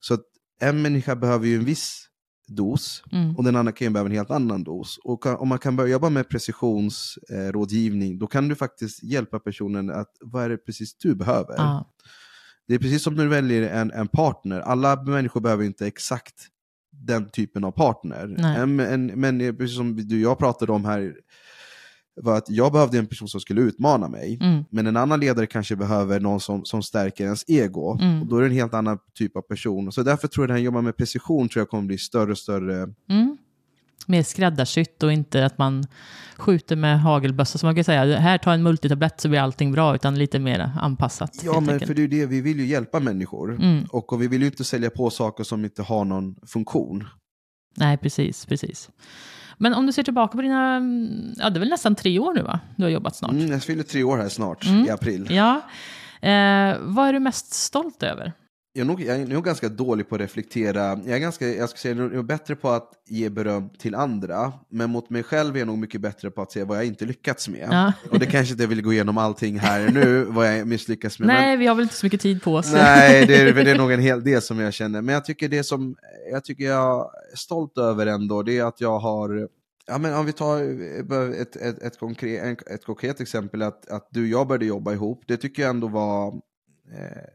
Så 0.01 0.15
att 0.15 0.23
en 0.61 0.83
människa 0.83 1.17
behöver 1.17 1.47
ju 1.47 1.57
en 1.57 1.65
viss 1.65 2.03
dos, 2.49 3.03
Mm. 3.13 3.37
och 3.37 3.45
den 3.45 3.57
andra 3.57 3.73
kan 3.73 3.87
ju 3.87 3.93
behöva 3.93 4.09
en 4.11 4.17
helt 4.17 4.31
annan 4.31 4.65
dos. 4.65 4.99
Och 5.05 5.27
om 5.27 5.49
man 5.49 5.59
kan 5.59 5.77
börja 5.77 5.93
jobba 5.93 6.09
med 6.11 6.29
precisionsrådgivning, 6.29 8.13
eh, 8.13 8.19
då 8.19 8.27
kan 8.27 8.49
du 8.49 8.55
faktiskt 8.55 9.03
hjälpa 9.03 9.39
personen 9.39 9.91
att, 9.91 10.11
vad 10.21 10.45
är 10.45 10.49
det 10.49 10.57
precis 10.57 10.97
du 10.97 11.15
behöver? 11.15 11.55
Ja. 11.57 11.93
Det 12.69 12.75
är 12.75 12.79
precis 12.79 13.03
som 13.03 13.15
när 13.15 13.23
du 13.25 13.31
väljer 13.31 13.63
en, 13.71 13.91
en 13.91 14.09
partner, 14.09 14.61
alla 14.61 15.03
människor 15.03 15.41
behöver 15.41 15.65
inte 15.65 15.87
exakt 15.87 16.35
den 16.99 17.29
typen 17.31 17.65
av 17.65 17.71
partner. 17.71 18.35
Nej. 18.39 18.57
En, 18.57 18.81
en, 18.81 19.07
men 19.07 19.57
precis 19.57 19.77
som 19.77 19.97
du 19.97 20.17
och 20.17 20.31
jag 20.31 20.39
pratade 20.39 20.73
om 20.73 20.85
här, 20.85 21.15
var 22.23 22.39
att 22.39 22.51
jag 22.51 22.73
behövde 22.73 22.99
en 22.99 23.07
person 23.07 23.29
som 23.29 23.41
skulle 23.41 23.61
utmana 23.61 24.09
mig. 24.09 24.39
Mm. 24.43 24.65
Men 24.71 24.87
en 24.87 24.97
annan 24.97 25.21
ledare 25.21 25.47
kanske 25.47 25.77
behöver 25.77 26.21
någon 26.21 26.41
som, 26.41 26.65
som 26.65 26.83
stärker 26.83 27.25
ens 27.25 27.45
ego. 27.47 27.99
Mm. 28.01 28.23
Och 28.23 28.27
då 28.27 28.37
är 28.37 28.41
det 28.41 28.47
en 28.47 28.53
helt 28.53 28.75
annan 28.75 28.99
typ 29.15 29.37
av 29.37 29.41
person. 29.41 29.93
Så 29.93 30.03
därför 30.03 30.29
tror 30.29 30.45
jag 30.45 30.51
att 30.51 30.55
det 30.55 30.59
här 30.59 30.65
jobba 30.65 30.81
med 30.81 30.97
precision 30.97 31.49
tror 31.49 31.61
jag 31.61 31.69
kommer 31.69 31.83
bli 31.83 31.99
större 31.99 32.31
och 32.31 32.39
större. 32.39 32.83
Mm. 33.11 33.37
Mer 34.07 34.23
skräddarsytt 34.23 35.03
och 35.03 35.13
inte 35.13 35.47
att 35.47 35.59
man 35.59 35.85
skjuter 36.37 36.77
med 36.77 37.01
hagelbössa 37.01 37.59
som 37.59 37.67
man 37.67 37.75
kan 37.75 37.85
säga. 37.85 38.19
Här, 38.19 38.39
ta 38.39 38.53
en 38.53 38.63
multitablett 38.63 39.21
så 39.21 39.29
blir 39.29 39.41
allting 39.41 39.73
bra, 39.73 39.95
utan 39.95 40.19
lite 40.19 40.39
mer 40.39 40.71
anpassat. 40.81 41.31
Ja, 41.45 41.61
men 41.61 41.71
enkelt. 41.71 41.87
för 41.87 41.95
det 41.95 42.03
är 42.03 42.09
det, 42.09 42.27
vi 42.27 42.41
vill 42.41 42.59
ju 42.61 42.67
hjälpa 42.67 43.01
människor. 43.01 43.55
Mm. 43.55 43.85
Och, 43.91 44.13
och 44.13 44.23
vi 44.23 44.29
vill 44.29 44.41
ju 44.41 44.47
inte 44.47 44.65
sälja 44.65 44.91
på 44.91 45.11
saker 45.11 45.45
som 45.45 45.65
inte 45.65 45.83
har 45.83 46.05
någon 46.05 46.35
funktion. 46.47 47.05
Nej, 47.77 47.97
precis, 47.99 48.47
precis. 48.47 48.91
Men 49.59 49.75
om 49.75 49.87
du 49.87 49.93
ser 49.93 50.03
tillbaka 50.03 50.37
på 50.37 50.43
dina, 50.43 50.77
mm, 50.77 51.33
ja 51.37 51.51
det 51.51 51.59
är 51.59 51.61
väl 51.61 51.69
nästan 51.69 51.95
tre 51.95 52.19
år 52.19 52.35
nu 52.35 52.43
va? 52.43 52.61
Du 52.77 52.83
har 52.83 52.91
jobbat 52.91 53.17
snart. 53.17 53.31
Mm, 53.33 53.47
jag 53.53 53.63
fyller 53.63 53.83
tre 53.83 54.03
år 54.03 54.19
här 54.19 54.29
snart, 54.29 54.67
Mm. 54.67 54.85
i 54.87 54.91
april. 54.91 55.27
Ja. 55.31 55.57
Eh, 56.29 56.77
vad 56.81 57.09
är 57.09 57.13
du 57.13 57.19
mest 57.21 57.53
stolt 57.53 58.03
över? 58.03 58.33
Jag 58.77 58.81
är, 58.85 58.87
nog, 58.87 59.01
jag 59.01 59.21
är 59.21 59.27
nog 59.27 59.45
ganska 59.45 59.69
dålig 59.69 60.09
på 60.09 60.15
att 60.15 60.21
reflektera. 60.21 61.01
Jag 61.05 61.15
är, 61.15 61.19
ganska, 61.19 61.49
jag 61.49 61.69
ska 61.69 61.79
säga, 61.79 61.95
jag 61.97 62.15
är 62.15 62.23
bättre 62.23 62.57
på 62.57 62.71
att 62.71 62.91
ge 63.09 63.29
beröm 63.29 63.69
till 63.79 63.95
andra. 63.95 64.53
Men 64.71 64.91
mot 64.91 65.11
mig 65.11 65.23
själv 65.23 65.55
är 65.55 65.59
jag 65.59 65.67
nog 65.67 65.79
mycket 65.79 66.01
bättre 66.01 66.31
på 66.31 66.43
att 66.43 66.53
se 66.53 66.65
vad 66.65 66.79
jag 66.79 66.85
inte 66.87 67.05
lyckats 67.05 67.49
med. 67.49 67.69
Ja. 67.71 67.93
Och 68.11 68.19
det 68.19 68.27
kanske 68.27 68.53
inte 68.53 68.63
jag 68.63 68.69
vill 68.69 68.83
gå 68.83 68.93
igenom 68.93 69.19
allting 69.19 69.59
här 69.59 69.89
nu, 69.89 70.25
vad 70.29 70.59
jag 70.59 70.67
misslyckats 70.67 71.19
med. 71.19 71.27
men- 71.27 71.37
Nej, 71.37 71.57
vi 71.57 71.67
har 71.67 71.75
väl 71.75 71.83
inte 71.83 71.95
så 71.95 72.07
mycket 72.07 72.21
tid 72.21 72.43
på 72.43 72.55
oss. 72.55 72.73
Nej, 72.73 73.27
det 73.27 73.37
är, 73.37 73.53
det 73.65 73.71
är 73.71 73.79
nog 73.79 73.93
en 73.93 74.01
hel 74.01 74.25
del 74.25 74.43
som 74.43 74.59
jag 74.59 74.73
känner. 74.73 75.03
Men 75.03 75.15
jag 75.15 75.25
tycker 75.25 75.49
det 75.49 75.65
som 75.65 75.97
jag, 76.33 76.45
tycker 76.45 76.65
jag 76.65 77.11
är 77.33 77.37
stolt 77.37 77.79
över 77.79 78.07
ändå, 78.07 78.43
det 78.43 78.59
är 78.59 78.65
att 78.65 78.81
jag 78.81 78.99
har 78.99 79.49
Ja, 79.89 79.99
men 79.99 80.15
om 80.15 80.27
vi 80.27 80.33
tar 80.33 80.63
ett, 81.41 81.57
ett, 81.57 81.83
ett, 81.83 81.99
konkret, 81.99 82.63
ett 82.71 82.85
konkret 82.85 83.21
exempel, 83.21 83.63
att, 83.63 83.89
att 83.89 84.09
du 84.11 84.23
och 84.23 84.29
jag 84.29 84.47
började 84.47 84.65
jobba 84.67 84.93
ihop, 84.93 85.23
det 85.27 85.37
tycker 85.37 85.63
jag 85.63 85.71
ändå 85.71 85.89
var, 85.89 86.27
eh, 86.29 86.33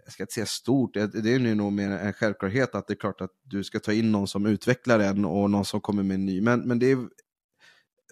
jag 0.04 0.14
ska 0.14 0.24
inte 0.24 0.34
säga 0.34 0.46
stort, 0.46 0.94
det, 0.94 1.16
är 1.16 1.40
ju 1.40 1.56
nog 1.56 1.74
mer 1.74 1.90
en 1.90 2.14
självklarhet 2.14 2.76
att 2.76 2.88
det 2.88 2.94
är 2.94 3.00
klart 3.00 3.22
att 3.22 3.32
du 3.44 3.64
ska 3.64 3.80
ta 3.80 3.94
in 3.94 4.12
någon 4.12 4.28
som 4.28 4.46
utvecklar 4.46 5.00
den 5.00 5.26
och 5.26 5.50
någon 5.50 5.66
som 5.66 5.82
kommer 5.82 6.04
med 6.04 6.16
en 6.16 6.26
ny. 6.26 6.42
Men, 6.42 6.60
men 6.60 6.80
det 6.80 6.92
är, 6.92 6.98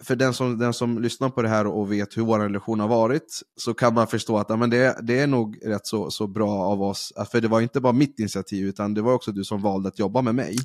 för 0.02 0.16
den 0.16 0.34
som, 0.34 0.58
den 0.58 0.72
som 0.72 1.02
lyssnar 1.02 1.28
på 1.28 1.42
det 1.42 1.48
här 1.48 1.66
och 1.66 1.92
vet 1.92 2.16
hur 2.16 2.22
vår 2.22 2.38
relation 2.38 2.80
har 2.80 2.88
varit, 2.88 3.40
så 3.56 3.74
kan 3.74 3.94
man 3.94 4.06
förstå 4.06 4.38
att 4.38 4.58
men 4.58 4.70
det, 4.70 4.98
det 5.02 5.18
är 5.18 5.26
nog 5.26 5.58
rätt 5.64 5.86
så, 5.86 6.10
så 6.10 6.26
bra 6.26 6.50
av 6.50 6.82
oss. 6.82 7.12
För 7.30 7.40
det 7.40 7.48
var 7.48 7.60
inte 7.60 7.80
bara 7.80 7.92
mitt 7.92 8.18
initiativ, 8.18 8.66
utan 8.66 8.94
det 8.94 9.02
var 9.02 9.12
också 9.12 9.32
du 9.32 9.44
som 9.44 9.62
valde 9.62 9.88
att 9.88 9.98
jobba 9.98 10.22
med 10.22 10.34
mig. 10.34 10.56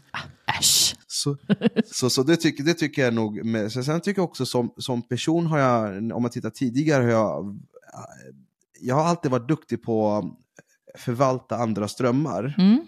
Äsch. 0.59 0.95
Så, 1.07 1.38
så, 1.86 2.09
så 2.09 2.23
det, 2.23 2.38
tycker, 2.38 2.63
det 2.63 2.73
tycker 2.73 3.01
jag 3.01 3.13
nog. 3.13 3.45
Med, 3.45 3.71
så 3.71 3.84
sen 3.84 4.01
tycker 4.01 4.21
jag 4.21 4.30
också 4.30 4.45
som, 4.45 4.73
som 4.78 5.01
person 5.01 5.45
har 5.45 5.59
jag, 5.59 6.11
om 6.15 6.21
man 6.21 6.32
tittar 6.32 6.49
tidigare, 6.49 7.03
har 7.03 7.09
jag, 7.09 7.59
jag 8.80 8.95
har 8.95 9.03
alltid 9.03 9.32
varit 9.32 9.47
duktig 9.47 9.84
på 9.84 10.23
förvalta 10.97 11.55
andras 11.55 11.95
drömmar. 11.95 12.55
Mm. 12.57 12.85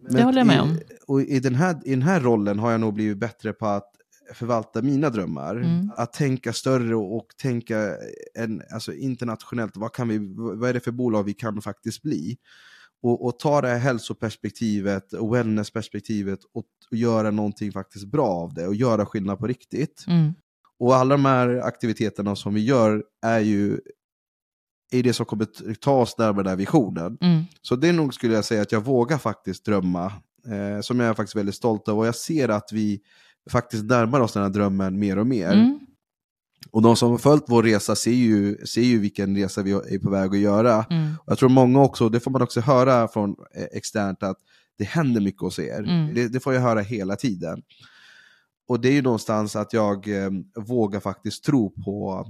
Det 0.00 0.12
Men 0.12 0.22
håller 0.22 0.38
jag 0.38 0.46
med 0.46 0.56
i, 0.56 0.60
om. 0.60 0.78
Och 1.06 1.20
i, 1.20 1.40
den 1.40 1.54
här, 1.54 1.80
I 1.84 1.90
den 1.90 2.02
här 2.02 2.20
rollen 2.20 2.58
har 2.58 2.70
jag 2.70 2.80
nog 2.80 2.94
blivit 2.94 3.18
bättre 3.18 3.52
på 3.52 3.66
att 3.66 3.92
förvalta 4.34 4.82
mina 4.82 5.10
drömmar. 5.10 5.56
Mm. 5.56 5.90
Att 5.96 6.12
tänka 6.12 6.52
större 6.52 6.96
och, 6.96 7.16
och 7.16 7.26
tänka 7.42 7.96
en, 8.34 8.62
alltså 8.72 8.92
internationellt. 8.92 9.76
Vad, 9.76 9.92
kan 9.92 10.08
vi, 10.08 10.18
vad 10.36 10.68
är 10.68 10.74
det 10.74 10.80
för 10.80 10.90
bolag 10.90 11.22
vi 11.22 11.34
kan 11.34 11.62
faktiskt 11.62 12.02
bli? 12.02 12.36
Och, 13.02 13.26
och 13.26 13.38
ta 13.38 13.60
det 13.60 13.68
här 13.68 13.78
hälsoperspektivet 13.78 15.12
och 15.12 15.34
wellnessperspektivet 15.34 16.38
och, 16.54 16.64
och 16.90 16.96
göra 16.96 17.30
någonting 17.30 17.72
faktiskt 17.72 18.06
bra 18.06 18.28
av 18.28 18.54
det 18.54 18.66
och 18.66 18.74
göra 18.74 19.06
skillnad 19.06 19.38
på 19.38 19.46
riktigt. 19.46 20.04
Mm. 20.08 20.34
Och 20.78 20.96
alla 20.96 21.14
de 21.14 21.24
här 21.24 21.48
aktiviteterna 21.48 22.36
som 22.36 22.54
vi 22.54 22.64
gör 22.64 23.04
är 23.22 23.40
ju 23.40 23.80
är 24.90 25.02
det 25.02 25.12
som 25.12 25.26
kommer 25.26 25.74
ta 25.74 26.00
oss 26.00 26.18
närmare 26.18 26.42
den 26.42 26.50
här 26.50 26.56
visionen. 26.56 27.18
Mm. 27.20 27.44
Så 27.62 27.76
det 27.76 27.88
är 27.88 27.92
nog 27.92 28.14
skulle 28.14 28.34
jag 28.34 28.44
säga 28.44 28.62
att 28.62 28.72
jag 28.72 28.84
vågar 28.84 29.18
faktiskt 29.18 29.64
drömma, 29.64 30.04
eh, 30.46 30.80
som 30.80 31.00
jag 31.00 31.08
är 31.08 31.14
faktiskt 31.14 31.36
väldigt 31.36 31.54
stolt 31.54 31.88
över. 31.88 31.98
Och 31.98 32.06
jag 32.06 32.14
ser 32.14 32.48
att 32.48 32.72
vi 32.72 33.00
faktiskt 33.50 33.84
närmar 33.84 34.20
oss 34.20 34.32
den 34.32 34.42
här 34.42 34.50
drömmen 34.50 34.98
mer 34.98 35.18
och 35.18 35.26
mer. 35.26 35.52
Mm. 35.52 35.78
Och 36.70 36.82
de 36.82 36.96
som 36.96 37.10
har 37.10 37.18
följt 37.18 37.44
vår 37.46 37.62
resa 37.62 37.96
ser 37.96 38.10
ju, 38.10 38.56
ser 38.66 38.82
ju 38.82 38.98
vilken 38.98 39.36
resa 39.36 39.62
vi 39.62 39.72
är 39.72 39.98
på 39.98 40.10
väg 40.10 40.30
att 40.30 40.38
göra. 40.38 40.84
Mm. 40.90 41.12
Jag 41.26 41.38
tror 41.38 41.48
många 41.48 41.82
också, 41.82 42.08
det 42.08 42.20
får 42.20 42.30
man 42.30 42.42
också 42.42 42.60
höra 42.60 43.08
från 43.08 43.30
eh, 43.54 43.64
externt, 43.72 44.22
att 44.22 44.38
det 44.78 44.84
händer 44.84 45.20
mycket 45.20 45.40
hos 45.40 45.58
er. 45.58 45.78
Mm. 45.78 46.14
Det, 46.14 46.28
det 46.28 46.40
får 46.40 46.54
jag 46.54 46.60
höra 46.60 46.80
hela 46.80 47.16
tiden. 47.16 47.62
Och 48.68 48.80
det 48.80 48.88
är 48.88 48.92
ju 48.92 49.02
någonstans 49.02 49.56
att 49.56 49.72
jag 49.72 50.08
eh, 50.08 50.30
vågar 50.56 51.00
faktiskt 51.00 51.44
tro 51.44 51.70
på, 51.70 52.26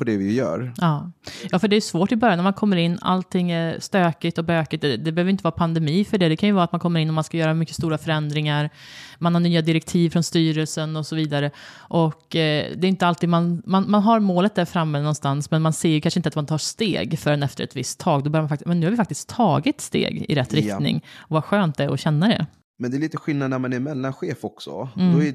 på 0.00 0.04
det 0.04 0.16
vi 0.16 0.34
gör. 0.34 0.72
Ja. 0.76 1.10
ja, 1.50 1.58
för 1.58 1.68
det 1.68 1.76
är 1.76 1.80
svårt 1.80 2.12
i 2.12 2.16
början 2.16 2.38
när 2.38 2.42
man 2.42 2.52
kommer 2.52 2.76
in, 2.76 2.98
allting 3.02 3.50
är 3.50 3.80
stökigt 3.80 4.38
och 4.38 4.44
bökigt. 4.44 4.82
Det, 4.82 4.96
det 4.96 5.12
behöver 5.12 5.30
inte 5.30 5.44
vara 5.44 5.52
pandemi 5.52 6.04
för 6.04 6.18
det, 6.18 6.28
det 6.28 6.36
kan 6.36 6.48
ju 6.48 6.52
vara 6.52 6.64
att 6.64 6.72
man 6.72 6.80
kommer 6.80 7.00
in 7.00 7.08
och 7.08 7.14
man 7.14 7.24
ska 7.24 7.36
göra 7.36 7.54
mycket 7.54 7.74
stora 7.74 7.98
förändringar. 7.98 8.70
Man 9.18 9.34
har 9.34 9.40
nya 9.40 9.62
direktiv 9.62 10.10
från 10.10 10.22
styrelsen 10.22 10.96
och 10.96 11.06
så 11.06 11.16
vidare. 11.16 11.50
Och 11.78 12.36
eh, 12.36 12.66
det 12.76 12.86
är 12.86 12.88
inte 12.88 13.06
alltid 13.06 13.28
man, 13.28 13.62
man, 13.66 13.90
man 13.90 14.02
har 14.02 14.20
målet 14.20 14.54
där 14.54 14.64
framme 14.64 14.98
någonstans, 14.98 15.50
men 15.50 15.62
man 15.62 15.72
ser 15.72 15.88
ju 15.88 16.00
kanske 16.00 16.18
inte 16.18 16.28
att 16.28 16.34
man 16.36 16.46
tar 16.46 16.58
steg 16.58 17.18
förrän 17.18 17.42
efter 17.42 17.64
ett 17.64 17.76
visst 17.76 18.00
tag. 18.00 18.24
Då 18.24 18.30
börjar 18.30 18.42
man 18.42 18.48
faktiskt, 18.48 18.68
men 18.68 18.80
nu 18.80 18.86
har 18.86 18.90
vi 18.90 18.96
faktiskt 18.96 19.28
tagit 19.28 19.80
steg 19.80 20.24
i 20.28 20.34
rätt 20.34 20.52
Ja. 20.52 20.58
riktning. 20.58 21.04
Och 21.18 21.30
vad 21.34 21.44
skönt 21.44 21.76
det 21.76 21.84
är 21.84 21.94
att 21.94 22.00
känna 22.00 22.28
det. 22.28 22.46
Men 22.80 22.90
det 22.90 22.96
är 22.96 23.00
lite 23.00 23.16
skillnad 23.16 23.50
när 23.50 23.58
man 23.58 23.72
är 23.72 23.80
mellanchef 23.80 24.44
också. 24.44 24.88
Mm. 24.96 25.12
Då 25.14 25.22
är 25.22 25.32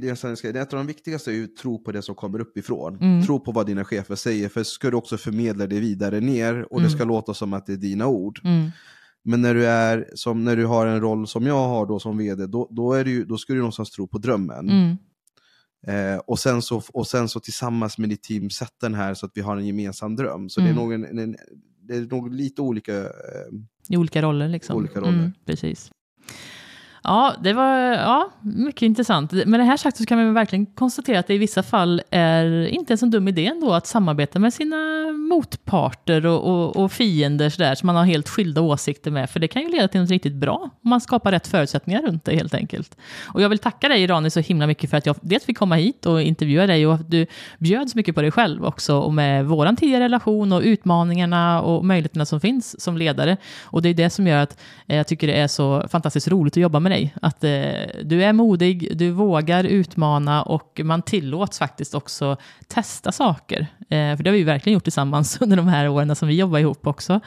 det, 0.53 0.59
ett 0.59 0.73
av 0.73 0.77
de 0.77 0.87
viktigaste 0.87 1.31
är 1.31 1.35
ju 1.35 1.43
att 1.43 1.55
tro 1.55 1.83
på 1.83 1.91
det 1.91 2.01
som 2.01 2.15
kommer 2.15 2.39
uppifrån. 2.39 2.95
Mm. 2.95 3.25
Tro 3.25 3.39
på 3.39 3.51
vad 3.51 3.65
dina 3.65 3.85
chefer 3.85 4.15
säger, 4.15 4.49
för 4.49 4.63
ska 4.63 4.89
du 4.89 4.97
också 4.97 5.17
förmedla 5.17 5.67
det 5.67 5.79
vidare 5.79 6.19
ner 6.19 6.73
och 6.73 6.79
Mm. 6.79 6.83
det 6.91 6.97
ska 6.97 7.03
låta 7.05 7.33
som 7.33 7.53
att 7.53 7.65
det 7.65 7.73
är 7.73 7.77
dina 7.77 8.07
ord. 8.07 8.39
Mm. 8.43 8.69
Men 9.23 9.41
när 9.41 9.53
du, 9.55 9.65
är, 9.67 10.09
som, 10.15 10.43
när 10.43 10.55
du 10.55 10.65
har 10.65 10.87
en 10.87 11.01
roll 11.01 11.27
som 11.27 11.45
jag 11.47 11.67
har 11.67 11.85
då 11.85 11.99
som 11.99 12.17
vd, 12.17 12.45
då, 12.47 12.67
då, 12.71 12.93
är 12.93 13.03
det 13.03 13.09
ju, 13.09 13.25
då 13.25 13.37
ska 13.37 13.53
du 13.53 13.59
någonstans 13.59 13.91
tro 13.91 14.07
på 14.07 14.17
drömmen. 14.17 14.69
Mm. 14.69 14.95
Eh, 15.87 16.17
och, 16.19 16.39
sen 16.39 16.61
så, 16.61 16.81
och 16.93 17.07
sen 17.07 17.29
så 17.29 17.39
tillsammans 17.39 17.97
med 17.97 18.09
ditt 18.09 18.23
team 18.23 18.49
sätta 18.49 18.71
den 18.81 18.93
här 18.93 19.13
så 19.13 19.25
att 19.25 19.31
vi 19.35 19.41
har 19.41 19.57
en 19.57 19.65
gemensam 19.67 20.15
dröm. 20.15 20.49
Så 20.49 20.61
Mm. 20.61 20.73
det 20.75 20.81
är 20.81 20.83
nog, 20.83 20.93
en, 20.93 21.19
en, 21.19 21.35
det 21.87 21.95
är 21.95 22.01
nog 22.01 22.33
lite 22.33 22.61
olika. 22.61 22.97
Eh, 22.99 23.07
I 23.89 23.97
olika 23.97 24.21
roller 24.21 24.47
liksom. 24.47 24.77
Olika 24.77 24.99
roller. 24.99 25.09
Mm, 25.19 25.31
precis. 25.45 25.91
Ja, 27.07 27.35
det 27.41 27.53
var 27.53 27.77
ja, 27.93 28.29
mycket 28.41 28.81
intressant. 28.81 29.31
Med 29.31 29.59
det 29.59 29.63
här 29.63 29.77
sagt 29.77 29.97
så 29.97 30.05
kan 30.05 30.17
man 30.17 30.33
verkligen 30.33 30.65
konstatera 30.65 31.19
att 31.19 31.27
det 31.27 31.33
i 31.33 31.37
vissa 31.37 31.63
fall 31.63 32.01
är 32.11 32.67
inte 32.67 32.93
en 32.93 32.97
så 32.97 33.05
dum 33.05 33.27
idé 33.27 33.45
ändå 33.45 33.73
att 33.73 33.87
samarbeta 33.87 34.39
med 34.39 34.53
sina 34.53 34.75
motparter 35.11 36.25
och, 36.25 36.51
och, 36.51 36.83
och 36.83 36.91
fiender 36.91 37.49
sådär, 37.49 37.75
som 37.75 37.87
man 37.87 37.95
har 37.95 38.03
helt 38.05 38.29
skilda 38.29 38.61
åsikter 38.61 39.11
med. 39.11 39.29
För 39.29 39.39
det 39.39 39.47
kan 39.47 39.61
ju 39.61 39.69
leda 39.69 39.87
till 39.87 40.01
något 40.01 40.09
riktigt 40.09 40.33
bra 40.33 40.69
om 40.83 40.89
man 40.89 41.01
skapar 41.01 41.31
rätt 41.31 41.47
förutsättningar 41.47 42.01
runt 42.01 42.25
det 42.25 42.35
helt 42.35 42.53
enkelt. 42.53 42.97
Och 43.27 43.41
jag 43.41 43.49
vill 43.49 43.59
tacka 43.59 43.87
dig 43.87 44.07
Rani 44.07 44.29
så 44.29 44.39
himla 44.39 44.67
mycket 44.67 44.89
för 44.89 44.97
att 44.97 45.05
jag 45.05 45.15
dels 45.21 45.45
fick 45.45 45.57
komma 45.57 45.75
hit 45.75 46.05
och 46.05 46.21
intervjua 46.21 46.67
dig 46.67 46.87
och 46.87 46.93
att 46.93 47.11
du 47.11 47.27
bjöd 47.57 47.89
så 47.89 47.97
mycket 47.97 48.15
på 48.15 48.21
dig 48.21 48.31
själv 48.31 48.65
också 48.65 48.97
och 48.97 49.13
med 49.13 49.45
våran 49.45 49.75
tidigare 49.75 50.03
relation 50.03 50.51
och 50.53 50.61
utmaningarna 50.61 51.61
och 51.61 51.85
möjligheterna 51.85 52.25
som 52.25 52.39
finns 52.39 52.81
som 52.81 52.97
ledare. 52.97 53.37
Och 53.63 53.81
det 53.81 53.89
är 53.89 53.93
det 53.93 54.09
som 54.09 54.27
gör 54.27 54.43
att 54.43 54.59
eh, 54.87 54.97
jag 54.97 55.07
tycker 55.07 55.27
det 55.27 55.33
är 55.33 55.47
så 55.47 55.87
fantastiskt 55.89 56.27
roligt 56.27 56.53
att 56.53 56.61
jobba 56.61 56.79
med 56.79 56.91
dig. 56.91 56.94
Att 57.21 57.43
eh, 57.43 57.49
du 58.03 58.23
är 58.23 58.33
modig, 58.33 58.97
du 58.97 59.11
vågar 59.11 59.63
utmana 59.63 60.43
och 60.43 60.81
man 60.83 61.01
tillåts 61.01 61.59
faktiskt 61.59 61.95
också 61.95 62.37
testa 62.67 63.11
saker. 63.11 63.67
Eh, 63.79 64.17
för 64.17 64.23
det 64.23 64.29
har 64.29 64.33
vi 64.33 64.39
ju 64.39 64.43
verkligen 64.43 64.73
gjort 64.73 64.83
tillsammans 64.83 65.37
under 65.41 65.57
de 65.57 65.67
här 65.67 65.89
åren 65.89 66.15
som 66.15 66.27
vi 66.27 66.35
jobbar 66.35 66.59
ihop 66.59 66.87
också. 66.87 67.19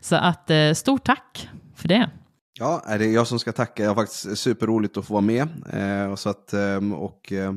Så 0.00 0.16
att 0.16 0.50
eh, 0.50 0.72
stort 0.72 1.04
tack 1.04 1.48
för 1.76 1.88
det. 1.88 2.10
Ja, 2.58 2.82
det 2.86 3.04
är 3.04 3.12
jag 3.12 3.26
som 3.26 3.38
ska 3.38 3.52
tacka. 3.52 3.82
Jag 3.82 3.90
har 3.90 3.94
faktiskt 3.94 4.38
superroligt 4.38 4.96
att 4.96 5.06
få 5.06 5.12
vara 5.12 5.20
med. 5.20 5.48
Eh, 5.72 6.12
och 6.12 6.18
så 6.18 6.28
att, 6.30 6.52
ehm, 6.52 6.92
och, 6.92 7.32
eh, 7.32 7.52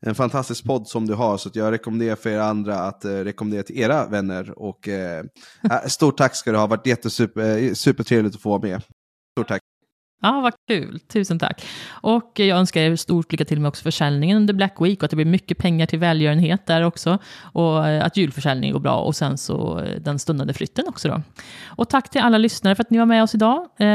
en 0.00 0.14
fantastisk 0.14 0.64
podd 0.64 0.88
som 0.88 1.06
du 1.06 1.14
har, 1.14 1.36
så 1.36 1.48
att 1.48 1.56
jag 1.56 1.72
rekommenderar 1.72 2.16
för 2.16 2.30
er 2.30 2.38
andra 2.38 2.78
att 2.78 3.04
eh, 3.04 3.10
rekommendera 3.10 3.62
till 3.62 3.78
era 3.78 4.06
vänner. 4.06 4.58
Och, 4.58 4.88
eh, 4.88 5.24
äh, 5.70 5.86
stort 5.86 6.16
tack 6.16 6.34
ska 6.34 6.52
du 6.52 6.58
ha, 6.58 6.66
varit 6.66 6.86
jättesuper, 6.86 7.58
eh, 7.58 7.72
supertrevligt 7.72 8.34
att 8.34 8.42
få 8.42 8.48
vara 8.48 8.62
med. 8.62 8.82
Stort 9.36 9.48
tack. 9.48 9.62
Ja, 10.20 10.40
vad 10.40 10.52
kul. 10.68 11.00
Tusen 11.12 11.38
tack. 11.38 11.64
Och 11.90 12.32
jag 12.34 12.58
önskar 12.58 12.80
er 12.80 12.96
stort 12.96 13.32
lycka 13.32 13.44
till 13.44 13.60
med 13.60 13.68
också 13.68 13.82
försäljningen 13.82 14.36
under 14.36 14.54
Black 14.54 14.74
Week 14.80 14.98
och 14.98 15.04
att 15.04 15.10
det 15.10 15.16
blir 15.16 15.26
mycket 15.26 15.58
pengar 15.58 15.86
till 15.86 15.98
välgörenhet 15.98 16.66
där 16.66 16.82
också. 16.82 17.18
Och 17.42 17.88
eh, 17.88 18.04
att 18.04 18.16
julförsäljningen 18.16 18.72
går 18.72 18.80
bra 18.80 18.96
och 19.00 19.16
sen 19.16 19.38
så 19.38 19.80
eh, 19.80 20.00
den 20.00 20.18
stundande 20.18 20.52
flytten 20.54 20.84
också 20.88 21.08
då. 21.08 21.22
Och 21.66 21.88
tack 21.88 22.10
till 22.10 22.20
alla 22.20 22.38
lyssnare 22.38 22.74
för 22.74 22.82
att 22.82 22.90
ni 22.90 22.98
var 22.98 23.06
med 23.06 23.22
oss 23.22 23.34
idag. 23.34 23.56
Eh, 23.58 23.86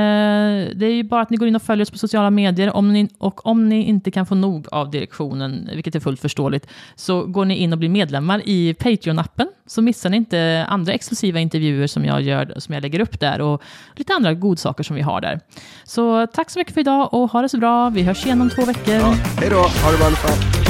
Det 0.76 0.86
är 0.86 0.94
ju 0.94 1.04
bara 1.04 1.22
att 1.22 1.30
ni 1.30 1.38
går 1.38 1.48
in 1.48 1.56
och 1.56 1.62
följer 1.62 1.86
oss 1.86 1.92
på 1.92 1.98
sociala 1.98 2.30
medier 2.30 2.76
om 2.76 2.94
ni, 2.94 3.10
och 3.18 3.46
om 3.46 3.70
ni 3.70 3.84
inte 3.84 4.12
kan 4.12 4.26
få 4.26 4.36
nog 4.36 4.68
av 4.72 4.92
direktionen, 4.92 5.70
vilket 5.74 5.96
är 5.96 6.00
fullt 6.00 6.20
förståeligt, 6.20 6.68
så 6.96 7.26
går 7.26 7.46
ni 7.46 7.56
in 7.56 7.74
och 7.74 7.80
blir 7.80 7.90
medlemmar 7.90 8.42
i 8.46 8.74
Patreon-appen 8.74 9.48
så 9.66 9.82
missar 9.82 10.10
ni 10.10 10.18
inte 10.18 10.66
andra 10.70 10.94
exklusiva 10.94 11.40
intervjuer 11.40 11.88
som 11.88 12.06
jag 12.06 12.22
gör, 12.22 12.54
som 12.58 12.74
jag 12.74 12.82
lägger 12.82 13.00
upp 13.00 13.20
där 13.20 13.42
och 13.42 13.62
lite 13.96 14.14
andra 14.14 14.34
godsaker 14.34 14.84
som 14.84 14.96
vi 14.96 15.02
har 15.02 15.22
där. 15.22 15.40
Så 16.14 16.28
tack 16.28 16.50
så 16.50 16.60
mycket 16.60 16.74
för 16.74 16.82
idag 16.82 17.14
och 17.14 17.32
ha 17.32 17.42
det 17.42 17.50
så 17.50 17.58
bra. 17.58 17.90
Vi 17.90 18.04
hörs 18.04 18.26
igen 18.26 18.42
om 18.42 18.50
två 18.50 18.66
veckor. 18.66 18.94
Ja, 18.94 19.16
hej 19.40 19.50
då, 19.50 19.56
ha 19.58 19.92
det 19.92 19.98
bra 19.98 20.06
allihopa. 20.06 20.63